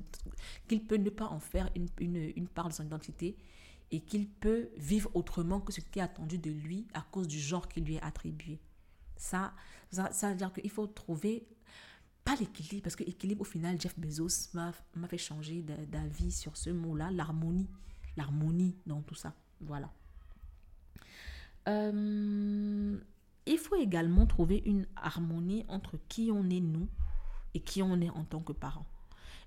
qu'il 0.67 0.85
peut 0.85 0.95
ne 0.95 1.09
pas 1.09 1.27
en 1.27 1.39
faire 1.39 1.69
une, 1.75 1.89
une, 1.99 2.31
une 2.35 2.47
part 2.47 2.69
de 2.69 2.73
son 2.73 2.85
identité 2.85 3.37
et 3.91 4.01
qu'il 4.01 4.29
peut 4.29 4.69
vivre 4.77 5.09
autrement 5.13 5.59
que 5.59 5.71
ce 5.71 5.81
qui 5.81 5.99
est 5.99 6.01
attendu 6.01 6.37
de 6.37 6.51
lui 6.51 6.87
à 6.93 7.01
cause 7.01 7.27
du 7.27 7.39
genre 7.39 7.67
qui 7.67 7.81
lui 7.81 7.95
est 7.95 8.01
attribué. 8.01 8.59
Ça, 9.15 9.53
ça, 9.91 10.29
veut 10.29 10.35
dire 10.35 10.53
qu'il 10.53 10.69
faut 10.69 10.87
trouver 10.87 11.47
pas 12.23 12.35
l'équilibre, 12.35 12.83
parce 12.83 12.95
que 12.95 13.03
l'équilibre, 13.03 13.41
au 13.41 13.45
final, 13.45 13.79
Jeff 13.79 13.97
Bezos 13.99 14.53
m'a 14.53 14.73
fait 15.07 15.17
changer 15.17 15.63
d'avis 15.63 16.31
sur 16.31 16.55
ce 16.55 16.69
mot-là, 16.69 17.11
l'harmonie. 17.11 17.69
L'harmonie 18.15 18.75
dans 18.85 19.01
tout 19.01 19.15
ça. 19.15 19.33
Voilà. 19.61 19.91
Euh, 21.67 22.99
il 23.45 23.57
faut 23.57 23.75
également 23.75 24.25
trouver 24.25 24.61
une 24.65 24.87
harmonie 24.95 25.65
entre 25.67 25.97
qui 26.07 26.31
on 26.31 26.49
est 26.49 26.59
nous 26.59 26.87
et 27.53 27.59
qui 27.59 27.81
on 27.81 27.99
est 27.99 28.09
en 28.09 28.23
tant 28.23 28.41
que 28.41 28.53
parents. 28.53 28.85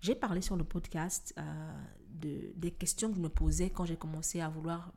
J'ai 0.00 0.14
parlé 0.14 0.40
sur 0.40 0.56
le 0.56 0.64
podcast 0.64 1.32
euh, 1.38 1.84
de, 2.20 2.52
des 2.56 2.70
questions 2.70 3.10
que 3.10 3.16
je 3.16 3.20
me 3.20 3.28
posais 3.28 3.70
quand 3.70 3.84
j'ai 3.84 3.96
commencé 3.96 4.40
à 4.40 4.48
vouloir 4.48 4.92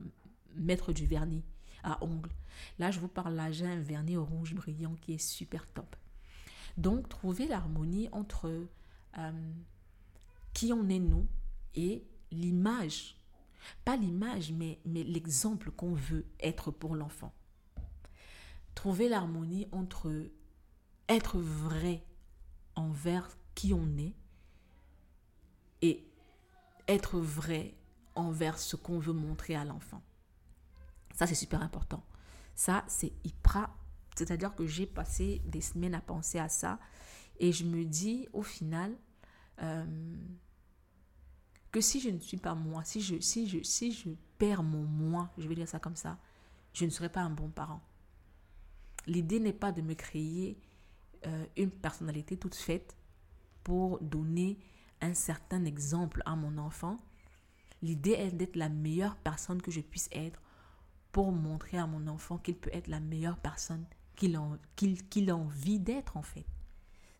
mettre 0.55 0.93
du 0.93 1.05
vernis 1.05 1.43
à 1.83 2.03
ongles. 2.03 2.31
Là, 2.79 2.91
je 2.91 2.99
vous 2.99 3.07
parle 3.07 3.39
j'ai 3.51 3.65
un 3.65 3.79
vernis 3.79 4.17
rouge 4.17 4.55
brillant 4.55 4.95
qui 5.01 5.13
est 5.13 5.17
super 5.19 5.67
top. 5.67 5.95
Donc, 6.77 7.07
trouver 7.09 7.47
l'harmonie 7.47 8.09
entre 8.11 8.67
euh, 9.17 9.51
qui 10.53 10.73
on 10.73 10.89
est 10.89 10.99
nous 10.99 11.27
et 11.75 12.03
l'image. 12.31 13.17
Pas 13.83 13.95
l'image, 13.95 14.51
mais, 14.51 14.79
mais 14.85 15.03
l'exemple 15.03 15.71
qu'on 15.71 15.93
veut 15.93 16.25
être 16.39 16.71
pour 16.71 16.95
l'enfant. 16.95 17.33
Trouver 18.73 19.07
l'harmonie 19.09 19.67
entre 19.71 20.11
être 21.07 21.39
vrai 21.39 22.03
envers 22.75 23.29
qui 23.53 23.73
on 23.73 23.97
est 23.97 24.13
être 26.87 27.19
vrai 27.19 27.75
envers 28.15 28.57
ce 28.59 28.75
qu'on 28.75 28.99
veut 28.99 29.13
montrer 29.13 29.55
à 29.55 29.65
l'enfant. 29.65 30.01
Ça, 31.13 31.27
c'est 31.27 31.35
super 31.35 31.61
important. 31.61 32.03
Ça, 32.55 32.83
c'est 32.87 33.13
hyper. 33.23 33.69
C'est-à-dire 34.15 34.55
que 34.55 34.65
j'ai 34.65 34.85
passé 34.85 35.41
des 35.45 35.61
semaines 35.61 35.95
à 35.95 36.01
penser 36.01 36.39
à 36.39 36.47
ça 36.49 36.79
et 37.39 37.51
je 37.51 37.65
me 37.65 37.83
dis 37.83 38.27
au 38.31 38.43
final 38.43 38.95
euh, 39.61 40.15
que 41.71 41.81
si 41.81 41.99
je 41.99 42.09
ne 42.09 42.19
suis 42.19 42.37
pas 42.37 42.55
moi, 42.55 42.83
si 42.85 43.01
je, 43.01 43.19
si, 43.19 43.47
je, 43.47 43.61
si 43.61 43.91
je 43.91 44.09
perds 44.37 44.63
mon 44.63 44.83
moi, 44.83 45.31
je 45.37 45.47
vais 45.47 45.55
dire 45.55 45.67
ça 45.67 45.79
comme 45.79 45.97
ça, 45.97 46.17
je 46.73 46.85
ne 46.85 46.89
serai 46.89 47.09
pas 47.09 47.21
un 47.21 47.29
bon 47.29 47.49
parent. 47.49 47.81
L'idée 49.07 49.39
n'est 49.39 49.53
pas 49.53 49.71
de 49.73 49.81
me 49.81 49.93
créer 49.93 50.57
euh, 51.27 51.45
une 51.57 51.71
personnalité 51.71 52.37
toute 52.37 52.55
faite 52.55 52.95
pour 53.63 53.99
donner 53.99 54.57
un 55.05 55.13
certain 55.13 55.65
exemple 55.65 56.21
à 56.25 56.35
mon 56.35 56.57
enfant. 56.57 56.97
L'idée 57.81 58.11
est 58.11 58.31
d'être 58.31 58.55
la 58.55 58.69
meilleure 58.69 59.15
personne 59.17 59.61
que 59.61 59.71
je 59.71 59.81
puisse 59.81 60.09
être 60.11 60.41
pour 61.11 61.31
montrer 61.31 61.77
à 61.77 61.87
mon 61.87 62.07
enfant 62.07 62.37
qu'il 62.37 62.55
peut 62.55 62.71
être 62.73 62.87
la 62.87 62.99
meilleure 62.99 63.37
personne 63.37 63.85
qu'il 64.15 64.35
a, 64.35 65.35
envie 65.35 65.79
d'être 65.79 66.17
en 66.17 66.21
fait. 66.21 66.45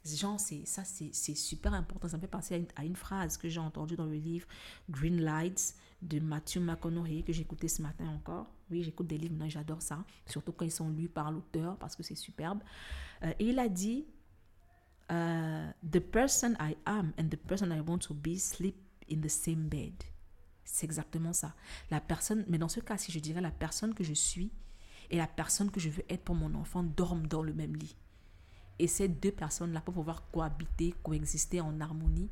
Genre, 0.05 0.39
ça, 0.39 0.83
c'est, 0.83 1.13
super 1.13 1.73
important. 1.73 2.07
Ça 2.07 2.17
me 2.17 2.21
fait 2.21 2.27
penser 2.27 2.67
à 2.75 2.86
une, 2.86 2.95
phrase 2.95 3.38
que 3.38 3.49
j'ai 3.49 3.59
entendue 3.59 3.95
dans 3.95 4.05
le 4.05 4.15
livre 4.15 4.47
Green 4.89 5.19
Lights 5.19 5.75
de 6.01 6.19
Matthew 6.19 6.57
McConaughey 6.57 7.23
que 7.23 7.31
écouté 7.31 7.67
ce 7.67 7.81
matin 7.81 8.07
encore. 8.07 8.47
Oui, 8.69 8.83
j'écoute 8.83 9.07
des 9.07 9.17
livres, 9.17 9.36
j'adore 9.47 9.81
ça. 9.81 10.03
Surtout 10.27 10.51
quand 10.51 10.65
ils 10.65 10.71
sont 10.71 10.89
lus 10.89 11.09
par 11.09 11.31
l'auteur 11.31 11.77
parce 11.77 11.95
que 11.95 12.03
c'est 12.03 12.15
superbe. 12.15 12.59
Euh, 13.23 13.33
et 13.39 13.49
il 13.49 13.57
a 13.57 13.67
dit 13.67 14.05
Uh, 15.10 15.72
the 15.84 15.99
person 15.99 16.58
I 16.60 16.76
am 16.86 17.14
and 17.18 17.30
the 17.30 17.38
person 17.38 17.72
I 17.72 17.82
want 17.82 17.99
to 18.08 18.14
be 18.14 18.39
sleep 18.39 18.76
in 19.08 19.22
the 19.22 19.30
same 19.30 19.68
bed. 19.68 19.93
C'est 20.64 20.86
exactement 20.86 21.32
ça. 21.32 21.53
La 21.91 22.01
personne, 22.01 22.43
mais 22.47 22.58
dans 22.58 22.70
ce 22.70 22.80
cas, 22.80 22.97
si 22.97 23.12
je 23.12 23.20
dirais 23.20 23.41
la 23.41 23.51
personne 23.51 23.93
que 23.93 24.03
je 24.03 24.14
suis 24.14 24.51
et 25.12 25.18
la 25.18 25.28
personne 25.28 25.70
que 25.70 25.80
je 25.80 25.89
veux 25.89 26.03
être 26.10 26.24
pour 26.24 26.36
mon 26.36 26.56
enfant 26.56 26.82
dorment 26.82 27.28
dans 27.28 27.43
le 27.43 27.53
même 27.53 27.76
lit. 27.76 27.95
Et 28.80 28.88
ces 28.88 29.08
deux 29.08 29.32
personnes-là, 29.32 29.82
pour 29.82 29.93
pouvoir 29.93 30.30
cohabiter, 30.32 30.93
coexister 31.03 31.62
en 31.62 31.80
harmonie, 31.80 32.30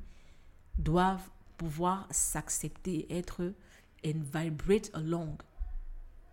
doivent 0.78 1.30
pouvoir 1.58 2.08
s'accepter, 2.12 3.16
être 3.16 3.54
and 4.06 4.24
vibrate 4.34 4.90
along. 4.94 5.38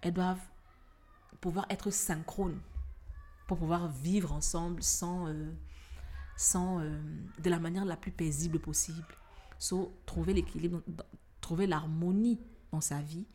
Elles 0.00 0.14
doivent 0.14 0.48
pouvoir 1.40 1.66
être 1.70 1.90
synchrones 1.90 2.60
pour 3.46 3.58
pouvoir 3.58 3.88
vivre 3.88 4.32
ensemble 4.32 4.82
sans 4.82 5.28
euh, 5.28 5.52
sans, 6.40 6.80
euh, 6.80 6.98
de 7.38 7.50
la 7.50 7.58
manière 7.58 7.84
la 7.84 7.98
plus 7.98 8.12
paisible 8.12 8.58
possible. 8.58 9.14
So, 9.58 9.94
trouver 10.06 10.32
l'équilibre, 10.32 10.82
trouver 11.42 11.66
l'harmonie 11.66 12.40
dans 12.72 12.80
sa 12.80 13.02
vie 13.02 13.26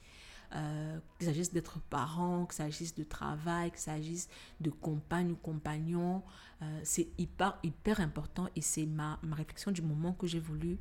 euh, 0.55 0.97
qu'il 1.19 1.27
s'agisse 1.27 1.53
d'être 1.53 1.79
parent, 1.81 2.47
qu'il 2.47 2.55
s'agisse 2.55 2.95
de 2.95 3.03
travail, 3.03 3.69
qu'il 3.69 3.79
s'agisse 3.79 4.27
de 4.59 4.71
compagne 4.71 5.33
ou 5.33 5.35
compagnon. 5.35 6.23
Euh, 6.63 6.79
c'est 6.83 7.07
hyper, 7.19 7.59
hyper 7.61 7.99
important 7.99 8.47
et 8.55 8.61
c'est 8.61 8.87
ma, 8.87 9.19
ma 9.21 9.35
réflexion 9.35 9.71
du 9.71 9.83
moment 9.83 10.13
que 10.13 10.25
j'ai 10.25 10.39
voulu 10.39 10.79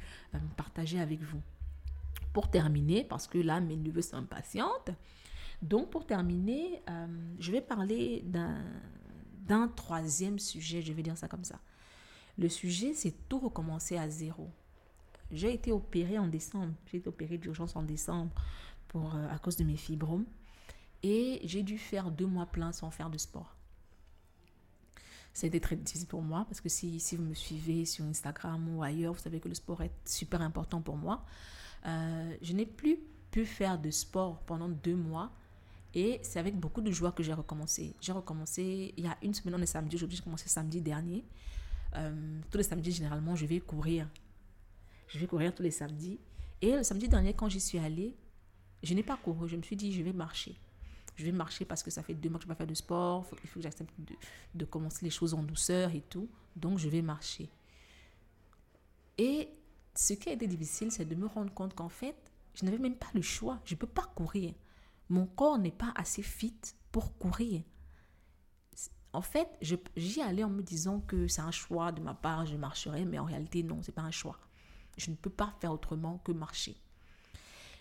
partager 0.57 0.99
avec 0.99 1.21
vous. 1.21 1.43
Pour 2.33 2.51
terminer, 2.51 3.05
parce 3.05 3.27
que 3.27 3.37
là, 3.37 3.61
mes 3.61 3.77
neveux 3.77 4.01
s'impatientent, 4.01 4.93
donc 5.61 5.91
pour 5.91 6.07
terminer, 6.07 6.83
je 7.39 7.53
vais 7.53 7.61
parler 7.61 8.25
d'un 8.25 9.69
troisième 9.69 10.39
sujet, 10.39 10.81
je 10.81 10.93
vais 10.95 11.03
dire 11.03 11.19
ça 11.19 11.29
comme 11.29 11.45
ça. 11.45 11.61
Le 12.39 12.49
sujet, 12.49 12.95
c'est 12.95 13.29
tout 13.29 13.39
recommencer 13.39 13.97
à 13.97 14.09
zéro. 14.09 14.51
J'ai 15.31 15.53
été 15.53 15.73
opérée 15.73 16.19
en 16.19 16.27
décembre, 16.27 16.75
j'ai 16.87 16.99
été 16.99 17.09
opérée 17.09 17.39
d'urgence 17.39 17.77
en 17.77 17.83
décembre 17.83 18.33
euh, 18.95 19.35
à 19.35 19.39
cause 19.39 19.57
de 19.57 19.65
mes 19.65 19.77
fibromes. 19.77 20.27
Et 21.03 21.41
j'ai 21.45 21.63
dû 21.63 21.77
faire 21.79 22.11
deux 22.11 22.27
mois 22.27 22.47
pleins 22.47 22.73
sans 22.73 22.91
faire 22.91 23.11
de 23.11 23.19
sport. 23.19 23.55
Été 25.43 25.61
très 25.61 25.77
difficile 25.77 26.07
pour 26.07 26.23
moi 26.23 26.47
parce 26.49 26.61
que 26.61 26.71
si, 26.71 27.01
si 27.01 27.17
vous 27.17 27.25
me 27.25 27.35
suivez 27.35 27.85
sur 27.85 28.05
Instagram 28.05 28.67
ou 28.75 28.83
ailleurs, 28.83 29.13
vous 29.13 29.19
savez 29.19 29.41
que 29.41 29.49
le 29.49 29.55
sport 29.55 29.83
est 29.83 29.93
super 30.07 30.41
important 30.41 30.81
pour 30.81 30.97
moi. 30.97 31.25
Euh, 31.85 32.37
je 32.41 32.55
n'ai 32.55 32.65
plus 32.65 32.99
pu 33.31 33.45
faire 33.45 33.79
de 33.79 33.91
sport 33.91 34.39
pendant 34.47 34.69
deux 34.69 34.95
mois 34.95 35.33
et 35.93 36.19
c'est 36.23 36.39
avec 36.39 36.59
beaucoup 36.59 36.81
de 36.81 36.91
joie 36.91 37.13
que 37.13 37.23
j'ai 37.23 37.35
recommencé. 37.35 37.95
J'ai 38.01 38.13
recommencé 38.13 38.95
il 38.97 39.05
y 39.05 39.09
a 39.09 39.19
une 39.23 39.35
semaine, 39.35 39.57
on 39.57 39.61
est 39.61 39.67
samedi, 39.67 39.99
j'ai 39.99 40.23
commencé 40.23 40.49
samedi 40.49 40.81
dernier. 40.81 41.25
Euh, 41.97 42.41
tous 42.51 42.59
les 42.59 42.65
samedis, 42.65 42.93
généralement, 42.93 43.37
je 43.37 43.47
vais 43.47 43.61
courir. 43.61 44.09
Je 45.09 45.19
vais 45.19 45.27
courir 45.27 45.55
tous 45.55 45.63
les 45.63 45.71
samedis. 45.71 46.19
Et 46.61 46.73
le 46.73 46.83
samedi 46.83 47.09
dernier, 47.09 47.35
quand 47.35 47.49
j'y 47.49 47.61
suis 47.61 47.79
allée, 47.79 48.17
je 48.83 48.95
n'ai 48.95 49.03
pas 49.03 49.17
couru, 49.17 49.49
je 49.49 49.57
me 49.57 49.63
suis 49.63 49.77
dit, 49.77 49.93
je 49.93 50.03
vais 50.03 50.13
marcher. 50.13 50.57
Je 51.17 51.25
vais 51.25 51.33
marcher 51.33 51.65
parce 51.65 51.83
que 51.83 51.91
ça 51.91 52.03
fait 52.03 52.15
deux 52.15 52.29
mois 52.29 52.39
que 52.39 52.45
je 52.45 52.49
n'ai 52.49 52.55
pas 52.55 52.65
fait 52.65 52.69
de 52.69 52.75
sport, 52.75 53.27
il 53.43 53.49
faut 53.49 53.61
que 53.61 53.63
j'accepte 53.63 53.93
de, 54.55 54.65
commencer 54.65 55.05
les 55.05 55.11
choses 55.11 55.35
en 55.35 55.43
douceur 55.43 55.95
et 55.95 56.01
tout. 56.01 56.29
Donc, 56.57 56.79
je 56.79 56.89
vais 56.89 57.03
marcher. 57.03 57.49
Et 59.17 59.49
ce 59.95 60.15
qui 60.15 60.29
a 60.29 60.33
été 60.33 60.47
difficile, 60.47 60.91
c'est 60.91 61.05
de 61.05 61.15
me 61.15 61.27
rendre 61.27 61.53
compte 61.53 61.75
qu'en 61.75 61.89
fait, 61.89 62.17
je 62.55 62.65
n'avais 62.65 62.79
même 62.79 62.97
pas 62.97 63.11
le 63.15 63.23
choix. 63.23 63.61
Je 63.65 63.75
ne 63.75 63.79
peux 63.79 63.87
pas 63.87 64.11
courir. 64.15 64.53
Mon 65.09 65.27
corps 65.27 65.59
n'est 65.59 65.71
pas 65.71 65.93
assez 65.97 66.23
fit 66.23 66.57
pour 66.91 67.17
courir. 67.19 67.63
En 69.15 69.23
fait, 69.23 69.49
j'y 69.97 70.21
allais 70.21 70.45
en 70.45 70.51
me 70.51 70.63
disant 70.63 71.01
que 71.01 71.29
c'est 71.29 71.41
un 71.41 71.51
choix 71.51 71.93
de 71.93 72.01
ma 72.01 72.15
part, 72.15 72.47
je 72.47 72.57
marcherai, 72.57 73.05
mais 73.05 73.19
en 73.19 73.25
réalité, 73.25 73.63
non, 73.63 73.81
c'est 73.83 73.93
pas 73.93 74.03
un 74.03 74.11
choix. 74.11 74.39
Je 74.97 75.11
ne 75.11 75.17
peux 75.17 75.31
pas 75.31 75.55
faire 75.61 75.73
autrement 75.73 76.19
que 76.19 76.33
marcher 76.33 76.77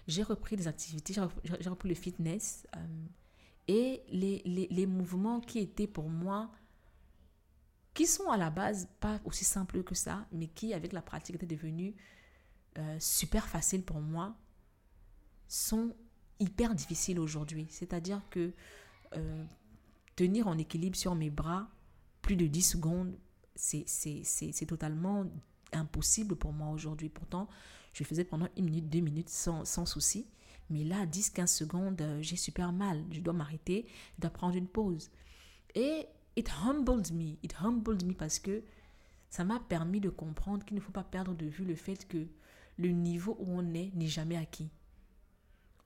j'ai 0.07 0.23
repris 0.23 0.55
des 0.55 0.67
activités, 0.67 1.13
j'ai 1.13 1.69
repris 1.69 1.89
le 1.89 1.95
fitness. 1.95 2.67
Euh, 2.75 2.79
et 3.67 4.03
les, 4.09 4.41
les, 4.69 4.85
mouvements 4.85 5.39
qui 5.39 5.59
étaient 5.59 5.87
pour 5.87 6.09
moi, 6.09 6.51
qui 7.93 8.05
sont 8.05 8.29
à 8.29 8.35
la 8.35 8.49
base 8.49 8.89
pas 8.99 9.21
aussi 9.23 9.45
simples 9.45 9.83
que 9.83 9.95
ça, 9.95 10.27
mais 10.33 10.47
qui, 10.47 10.73
avec 10.73 10.91
la 10.91 11.01
pratique, 11.01 11.35
étaient 11.35 11.45
devenus 11.45 11.93
euh, 12.77 12.97
super 12.99 13.47
faciles 13.47 13.83
pour 13.83 14.01
moi, 14.01 14.35
sont 15.47 15.95
hyper 16.39 16.75
difficiles 16.75 17.21
aujourd'hui. 17.21 17.67
C'est-à-dire 17.69 18.21
que 18.29 18.53
euh, 19.15 19.45
tenir 20.15 20.47
en 20.47 20.57
équilibre 20.57 20.95
sur 20.95 21.15
mes 21.15 21.29
bras 21.29 21.69
plus 22.21 22.35
de 22.35 22.47
10 22.47 22.61
secondes, 22.61 23.15
c'est 23.55 24.65
totalement 24.67 25.25
impossible 25.73 26.35
pour 26.35 26.53
moi 26.53 26.69
aujourd'hui. 26.69 27.09
Pourtant, 27.09 27.47
je 27.93 28.03
faisais 28.03 28.23
pendant 28.23 28.47
une 28.57 28.65
minute, 28.65 28.89
deux 28.89 29.01
minutes 29.01 29.29
sans, 29.29 29.65
sans 29.65 29.85
souci. 29.85 30.27
Mais 30.69 30.83
là, 30.83 31.05
10-15 31.05 31.47
secondes, 31.47 32.01
euh, 32.01 32.21
j'ai 32.21 32.35
super 32.37 32.71
mal. 32.71 33.03
Je 33.11 33.19
dois 33.19 33.33
m'arrêter, 33.33 33.85
je 34.15 34.21
dois 34.21 34.31
prendre 34.31 34.55
une 34.55 34.67
pause. 34.67 35.11
Et 35.75 36.07
it 36.35 36.49
humbled 36.65 37.11
me. 37.11 37.35
It 37.43 37.55
humbled 37.61 38.05
me 38.05 38.13
parce 38.13 38.39
que 38.39 38.63
ça 39.29 39.43
m'a 39.43 39.59
permis 39.59 39.99
de 39.99 40.09
comprendre 40.09 40.63
qu'il 40.65 40.75
ne 40.75 40.81
faut 40.81 40.91
pas 40.91 41.03
perdre 41.03 41.33
de 41.33 41.45
vue 41.45 41.65
le 41.65 41.75
fait 41.75 42.07
que 42.07 42.27
le 42.77 42.89
niveau 42.89 43.35
où 43.39 43.45
on 43.49 43.73
est 43.73 43.91
n'est 43.93 44.07
jamais 44.07 44.37
acquis. 44.37 44.69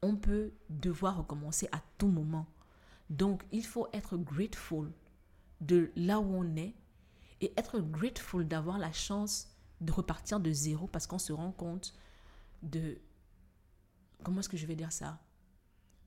On 0.02 0.16
peut 0.16 0.52
devoir 0.70 1.18
recommencer 1.18 1.68
à 1.72 1.82
tout 1.98 2.08
moment. 2.08 2.46
Donc, 3.10 3.44
il 3.52 3.66
faut 3.66 3.88
être 3.94 4.18
grateful 4.18 4.92
de 5.62 5.92
là 5.96 6.20
où 6.20 6.36
on 6.36 6.56
est 6.56 6.76
et 7.42 7.54
être 7.58 7.80
grateful 7.80 8.48
d'avoir 8.48 8.78
la 8.78 8.92
chance 8.92 9.48
de 9.82 9.92
repartir 9.92 10.40
de 10.40 10.52
zéro 10.52 10.88
parce 10.88 11.08
qu'on 11.08 11.20
se 11.20 11.32
rend 11.32 11.52
compte 11.52 11.94
de, 12.64 12.98
comment 14.24 14.40
est-ce 14.40 14.50
que 14.50 14.58
je 14.58 14.66
vais 14.66 14.76
dire 14.76 14.92
ça, 14.92 15.20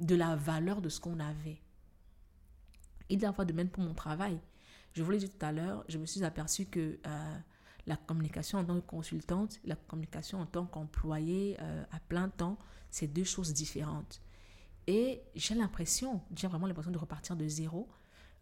de 0.00 0.14
la 0.14 0.34
valeur 0.36 0.80
de 0.80 0.88
ce 0.88 1.00
qu'on 1.00 1.20
avait. 1.20 1.60
Il 3.08 3.18
doit 3.18 3.28
avoir 3.28 3.46
de 3.46 3.52
même 3.52 3.68
pour 3.68 3.82
mon 3.82 3.94
travail. 3.94 4.40
Je 4.92 5.02
vous 5.02 5.10
l'ai 5.10 5.18
dit 5.18 5.28
tout 5.28 5.44
à 5.44 5.52
l'heure, 5.52 5.84
je 5.88 5.98
me 5.98 6.06
suis 6.06 6.24
aperçue 6.24 6.66
que 6.66 6.98
euh, 7.06 7.38
la 7.86 7.96
communication 7.96 8.58
en 8.58 8.64
tant 8.64 8.80
que 8.80 8.86
consultante, 8.86 9.60
la 9.64 9.76
communication 9.76 10.40
en 10.40 10.46
tant 10.46 10.66
qu'employée 10.66 11.56
euh, 11.60 11.84
à 11.92 12.00
plein 12.00 12.28
temps, 12.28 12.58
c'est 12.90 13.06
deux 13.06 13.24
choses 13.24 13.52
différentes. 13.52 14.20
Et 14.90 15.22
j'ai 15.36 15.54
l'impression, 15.54 16.20
j'ai 16.34 16.48
vraiment 16.48 16.66
l'impression 16.66 16.90
de 16.90 16.98
repartir 16.98 17.36
de 17.36 17.46
zéro, 17.46 17.88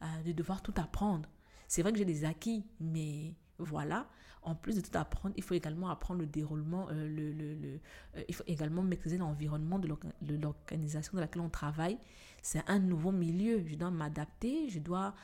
euh, 0.00 0.22
de 0.22 0.32
devoir 0.32 0.62
tout 0.62 0.72
apprendre. 0.78 1.28
C'est 1.66 1.82
vrai 1.82 1.92
que 1.92 1.98
j'ai 1.98 2.06
des 2.06 2.24
acquis, 2.24 2.64
mais 2.80 3.34
voilà. 3.58 4.08
En 4.40 4.54
plus 4.54 4.76
de 4.76 4.80
tout 4.80 4.96
apprendre, 4.96 5.34
il 5.36 5.42
faut 5.42 5.52
également 5.52 5.90
apprendre 5.90 6.20
le 6.20 6.26
déroulement, 6.26 6.88
euh, 6.88 7.06
le, 7.06 7.32
le, 7.32 7.80
euh, 8.16 8.24
il 8.26 8.34
faut 8.34 8.44
également 8.46 8.80
maîtriser 8.80 9.18
l'environnement 9.18 9.78
de 9.78 10.34
l'organisation 10.36 11.12
dans 11.12 11.20
laquelle 11.20 11.42
on 11.42 11.50
travaille. 11.50 11.98
C'est 12.40 12.66
un 12.66 12.78
nouveau 12.78 13.12
milieu. 13.12 13.62
Je 13.66 13.74
dois 13.74 13.90
m'adapter, 13.90 14.70
je 14.70 14.78
dois 14.78 15.14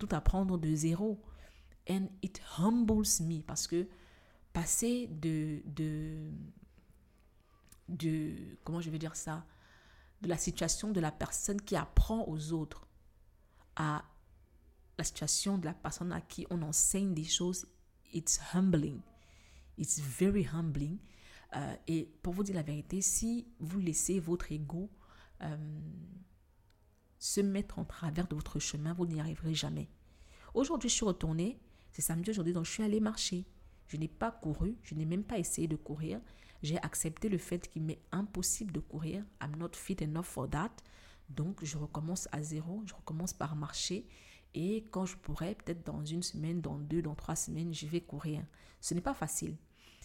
tout 0.00 0.08
apprendre 0.10 0.58
de 0.58 0.74
zéro. 0.74 1.22
And 1.88 2.08
it 2.20 2.42
humbles 2.58 3.06
me 3.20 3.42
parce 3.42 3.68
que 3.68 3.86
passer 4.52 5.06
de, 5.06 5.60
de, 5.66 6.32
de, 7.88 8.34
comment 8.64 8.80
je 8.80 8.90
vais 8.90 8.98
dire 8.98 9.14
ça, 9.14 9.44
de 10.20 10.28
la 10.28 10.36
situation 10.36 10.90
de 10.90 11.00
la 11.00 11.12
personne 11.12 11.60
qui 11.60 11.76
apprend 11.76 12.26
aux 12.26 12.52
autres 12.52 12.86
à 13.76 14.04
la 14.98 15.04
situation 15.04 15.58
de 15.58 15.66
la 15.66 15.74
personne 15.74 16.12
à 16.12 16.20
qui 16.20 16.46
on 16.50 16.60
enseigne 16.62 17.14
des 17.14 17.24
choses, 17.24 17.66
it's 18.12 18.40
humbling. 18.52 19.00
It's 19.76 20.00
very 20.00 20.44
humbling. 20.52 20.98
Euh, 21.54 21.74
et 21.86 22.12
pour 22.22 22.34
vous 22.34 22.42
dire 22.42 22.56
la 22.56 22.62
vérité, 22.62 23.00
si 23.00 23.46
vous 23.60 23.78
laissez 23.78 24.18
votre 24.18 24.50
ego 24.50 24.90
euh, 25.42 25.56
se 27.18 27.40
mettre 27.40 27.78
en 27.78 27.84
travers 27.84 28.26
de 28.26 28.34
votre 28.34 28.58
chemin, 28.58 28.92
vous 28.92 29.06
n'y 29.06 29.20
arriverez 29.20 29.54
jamais. 29.54 29.88
Aujourd'hui, 30.54 30.88
je 30.88 30.94
suis 30.94 31.04
retournée, 31.04 31.60
c'est 31.92 32.02
samedi 32.02 32.30
aujourd'hui, 32.30 32.52
donc 32.52 32.64
je 32.64 32.72
suis 32.72 32.82
allée 32.82 33.00
marcher. 33.00 33.46
Je 33.86 33.96
n'ai 33.96 34.08
pas 34.08 34.30
couru, 34.30 34.76
je 34.82 34.94
n'ai 34.94 35.06
même 35.06 35.24
pas 35.24 35.38
essayé 35.38 35.68
de 35.68 35.76
courir. 35.76 36.20
J'ai 36.62 36.78
accepté 36.78 37.28
le 37.28 37.38
fait 37.38 37.68
qu'il 37.68 37.82
m'est 37.82 38.02
impossible 38.12 38.72
de 38.72 38.80
courir. 38.80 39.24
I'm 39.42 39.56
not 39.56 39.70
fit 39.74 39.96
enough 40.02 40.24
for 40.24 40.48
that. 40.50 40.72
Donc, 41.28 41.64
je 41.64 41.76
recommence 41.76 42.28
à 42.32 42.42
zéro, 42.42 42.82
je 42.86 42.94
recommence 42.94 43.32
par 43.32 43.54
marcher 43.54 44.06
et 44.54 44.88
quand 44.90 45.06
je 45.06 45.16
pourrais, 45.16 45.54
peut-être 45.54 45.84
dans 45.84 46.04
une 46.04 46.22
semaine, 46.22 46.60
dans 46.60 46.78
deux, 46.78 47.02
dans 47.02 47.14
trois 47.14 47.36
semaines, 47.36 47.74
je 47.74 47.86
vais 47.86 48.00
courir. 48.00 48.44
Ce 48.80 48.94
n'est 48.94 49.00
pas 49.00 49.14
facile. 49.14 49.56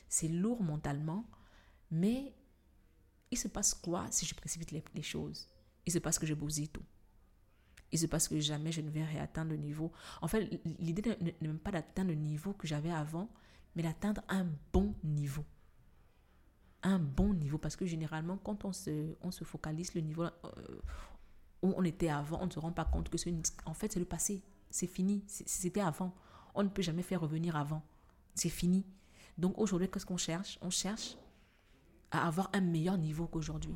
C'est 0.09 0.27
lourd 0.27 0.61
mentalement, 0.61 1.25
mais 1.91 2.33
il 3.31 3.37
se 3.37 3.47
passe 3.47 3.73
quoi 3.73 4.05
si 4.11 4.25
je 4.25 4.35
précipite 4.35 4.71
les, 4.71 5.01
choses? 5.01 5.49
Il 5.85 5.91
se 5.91 5.99
passe 5.99 6.19
que 6.19 6.25
je 6.25 6.33
bousille 6.33 6.69
tout. 6.69 6.83
Il 7.91 7.99
se 7.99 8.05
passe 8.05 8.27
que 8.27 8.39
jamais 8.39 8.71
je 8.71 8.81
ne 8.81 8.89
vais 8.89 9.03
réatteindre 9.03 9.51
le 9.51 9.57
niveau. 9.57 9.91
En 10.21 10.27
fait, 10.27 10.49
l'idée 10.79 11.15
n'est 11.21 11.35
même 11.41 11.59
pas 11.59 11.71
d'atteindre 11.71 12.09
le 12.09 12.15
niveau 12.15 12.53
que 12.53 12.67
j'avais 12.67 12.91
avant, 12.91 13.29
mais 13.75 13.83
d'atteindre 13.83 14.21
un 14.29 14.47
bon 14.71 14.93
niveau. 15.03 15.45
Un 16.83 16.99
bon 16.99 17.33
niveau. 17.33 17.57
Parce 17.57 17.75
que 17.75 17.85
généralement, 17.85 18.37
quand 18.37 18.65
on 18.65 18.73
se, 18.73 19.15
on 19.21 19.31
se 19.31 19.43
focalise 19.43 19.93
le 19.95 20.01
niveau, 20.01 20.23
euh, 20.23 20.31
où 21.61 21.73
on 21.75 21.83
était 21.83 22.09
avant, 22.09 22.39
on 22.41 22.45
ne 22.45 22.51
se 22.51 22.59
rend 22.59 22.71
pas 22.71 22.85
compte 22.85 23.09
que 23.09 23.17
c'est 23.17 23.33
en 23.65 23.73
fait 23.73 23.91
c'est 23.91 23.99
le 23.99 24.05
passé, 24.05 24.43
c'est 24.69 24.87
fini, 24.87 25.23
c'était 25.27 25.81
avant. 25.81 26.13
On 26.55 26.63
ne 26.63 26.69
peut 26.69 26.81
jamais 26.81 27.01
faire 27.01 27.21
revenir 27.21 27.55
avant, 27.55 27.81
c'est 28.35 28.49
fini. 28.49 28.85
Donc 29.37 29.57
aujourd'hui, 29.57 29.89
qu'est-ce 29.89 30.05
qu'on 30.05 30.17
cherche? 30.17 30.59
On 30.61 30.69
cherche 30.69 31.17
à 32.11 32.27
avoir 32.27 32.49
un 32.53 32.61
meilleur 32.61 32.97
niveau 32.97 33.27
qu'aujourd'hui. 33.27 33.75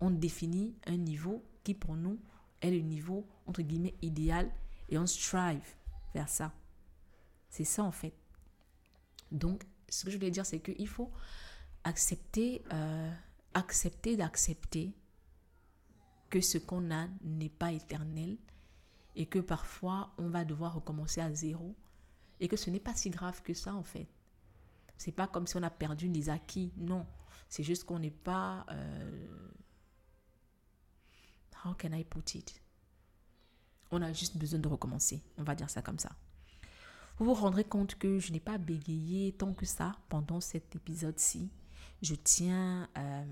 On 0.00 0.10
définit 0.10 0.76
un 0.86 0.96
niveau 0.96 1.44
qui 1.64 1.74
pour 1.74 1.96
nous 1.96 2.20
est 2.60 2.70
le 2.70 2.80
niveau 2.80 3.26
entre 3.46 3.62
guillemets 3.62 3.94
idéal 4.02 4.50
et 4.88 4.98
on 4.98 5.06
strive 5.06 5.74
vers 6.14 6.28
ça. 6.28 6.52
C'est 7.48 7.64
ça 7.64 7.82
en 7.82 7.92
fait. 7.92 8.14
Donc 9.32 9.64
ce 9.88 10.04
que 10.04 10.10
je 10.10 10.16
voulais 10.16 10.30
dire 10.30 10.46
c'est 10.46 10.60
qu'il 10.60 10.88
faut 10.88 11.10
accepter, 11.84 12.62
euh, 12.72 13.12
accepter 13.54 14.16
d'accepter 14.16 14.92
que 16.28 16.40
ce 16.40 16.58
qu'on 16.58 16.90
a 16.90 17.08
n'est 17.22 17.48
pas 17.48 17.72
éternel 17.72 18.38
et 19.16 19.26
que 19.26 19.38
parfois 19.38 20.12
on 20.18 20.28
va 20.28 20.44
devoir 20.44 20.74
recommencer 20.74 21.20
à 21.20 21.32
zéro 21.34 21.74
et 22.38 22.48
que 22.48 22.56
ce 22.56 22.70
n'est 22.70 22.80
pas 22.80 22.94
si 22.94 23.10
grave 23.10 23.42
que 23.42 23.54
ça 23.54 23.74
en 23.74 23.82
fait. 23.82 24.08
C'est 24.96 25.12
pas 25.12 25.26
comme 25.26 25.46
si 25.46 25.56
on 25.56 25.62
a 25.62 25.70
perdu 25.70 26.08
les 26.08 26.28
acquis, 26.28 26.72
non. 26.76 27.06
C'est 27.48 27.62
juste 27.62 27.84
qu'on 27.84 27.98
n'est 27.98 28.10
pas, 28.10 28.66
euh, 28.70 29.50
how 31.64 31.74
can 31.74 31.92
I 31.92 32.04
put 32.04 32.34
it? 32.34 32.62
On 33.90 34.02
a 34.02 34.12
juste 34.12 34.36
besoin 34.36 34.60
de 34.60 34.68
recommencer. 34.68 35.22
On 35.36 35.42
va 35.42 35.54
dire 35.54 35.68
ça 35.68 35.82
comme 35.82 35.98
ça. 35.98 36.12
Vous 37.18 37.24
vous 37.24 37.34
rendrez 37.34 37.64
compte 37.64 37.96
que 37.96 38.18
je 38.18 38.32
n'ai 38.32 38.40
pas 38.40 38.56
bégayé 38.56 39.32
tant 39.32 39.52
que 39.52 39.66
ça 39.66 39.96
pendant 40.08 40.40
cet 40.40 40.76
épisode-ci. 40.76 41.50
Je 42.02 42.14
tiens 42.14 42.88
euh, 42.96 43.24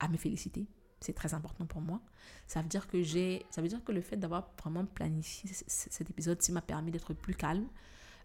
à 0.00 0.08
me 0.08 0.16
féliciter. 0.16 0.66
C'est 1.00 1.12
très 1.12 1.34
important 1.34 1.64
pour 1.66 1.80
moi. 1.80 2.00
Ça 2.46 2.60
veut 2.60 2.68
dire 2.68 2.88
que 2.88 3.02
ça 3.50 3.62
veut 3.62 3.68
dire 3.68 3.84
que 3.84 3.92
le 3.92 4.00
fait 4.00 4.16
d'avoir 4.16 4.50
vraiment 4.60 4.84
planifié 4.84 5.50
cet 5.68 6.10
épisode-ci 6.10 6.50
m'a 6.50 6.62
permis 6.62 6.90
d'être 6.90 7.14
plus 7.14 7.34
calme, 7.34 7.68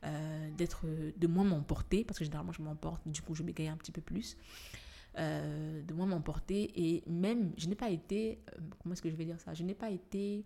euh, 0.03 0.49
de 0.55 1.27
moins 1.27 1.43
m'emporter 1.43 2.03
parce 2.03 2.17
que 2.17 2.25
généralement 2.25 2.51
je 2.51 2.63
m'emporte, 2.63 3.07
du 3.07 3.21
coup 3.21 3.35
je 3.35 3.43
bégaye 3.43 3.67
un 3.67 3.77
petit 3.77 3.91
peu 3.91 4.01
plus. 4.01 4.37
Euh, 5.19 5.83
de 5.83 5.93
moins 5.93 6.07
m'emporter 6.07 6.71
et 6.75 7.03
même 7.07 7.53
je 7.57 7.67
n'ai 7.67 7.75
pas 7.75 7.91
été 7.91 8.39
comment 8.79 8.93
est-ce 8.93 9.03
que 9.03 9.11
je 9.11 9.15
vais 9.15 9.25
dire 9.25 9.39
ça? 9.39 9.53
Je 9.53 9.61
n'ai 9.61 9.75
pas 9.75 9.91
été 9.91 10.43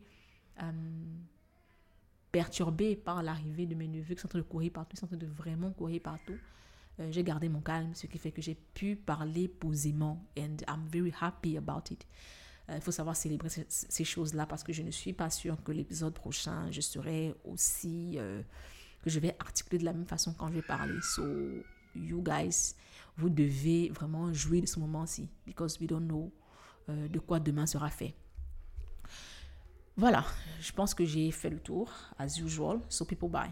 perturbée 2.34 2.98
par 2.98 3.24
l'arrivée 3.24 3.66
de 3.66 3.76
mes 3.76 3.88
neveux 3.88 4.16
qui 4.16 4.22
sont 4.22 4.28
en 4.28 4.30
train 4.30 4.39
de 4.39 4.43
courir 4.43 4.74
partout, 4.74 4.95
ils 4.95 5.00
sont 5.00 5.06
en 5.06 5.10
train 5.10 5.18
de 5.18 5.28
vraiment 5.28 5.72
courir 5.72 6.02
partout. 6.02 6.38
Euh, 7.00 7.12
j'ai 7.12 7.24
gardé 7.24 7.50
mon 7.50 7.62
calme, 7.62 7.93
ce 7.93 8.08
qui 8.08 8.18
fait 8.18 8.32
que 8.32 8.41
j'ai 8.41 8.56
pu 8.56 8.95
parler 8.95 9.48
posément. 9.48 10.26
And 10.38 10.58
I'm 10.68 10.88
very 10.91 11.14
happy 11.20 11.58
about 11.58 11.91
it. 11.91 12.06
Euh, 12.70 12.76
il 12.76 12.82
faut 12.82 12.91
savoir 12.91 13.16
célébrer 13.16 13.50
ces, 13.50 14.04
choses-là 14.04 14.45
parce 14.45 14.64
que 14.64 14.74
je 14.74 14.82
ne 14.82 14.91
suis 14.91 15.14
pas 15.14 15.30
sûre 15.30 15.64
que 15.64 15.72
l'épisode 15.72 16.14
prochain, 16.14 16.70
je 16.72 16.82
serai 16.82 17.36
aussi. 17.45 18.16
Euh, 18.18 18.41
que 19.04 19.12
je 19.12 19.20
vais 19.20 19.36
articuler 19.39 19.78
de 19.78 19.86
la 19.86 19.93
même 19.93 20.08
façon 20.08 20.34
quand 20.34 20.50
je 20.50 20.56
vais 20.56 20.64
parler. 20.64 21.00
So, 21.02 21.24
you 21.95 22.22
guys, 22.24 22.74
vous 23.16 23.30
devez 23.30 23.89
vraiment 23.89 24.34
jouer 24.34 24.60
de 24.60 24.66
ce 24.66 24.80
moment-ci. 24.80 25.30
Because 25.45 25.80
we 25.80 25.88
don't 25.88 26.08
know 26.08 26.32
de 26.88 27.20
quoi 27.20 27.39
demain 27.41 27.66
sera 27.66 27.89
fait. 27.89 28.16
Voilà, 29.98 30.24
je 30.62 30.72
pense 30.72 30.93
que 30.93 31.04
j'ai 31.04 31.30
fait 31.32 31.50
le 31.50 31.60
tour, 31.60 31.91
as 32.18 32.39
usual. 32.39 32.80
So 32.88 33.04
people 33.04 33.30
bye. 33.30 33.52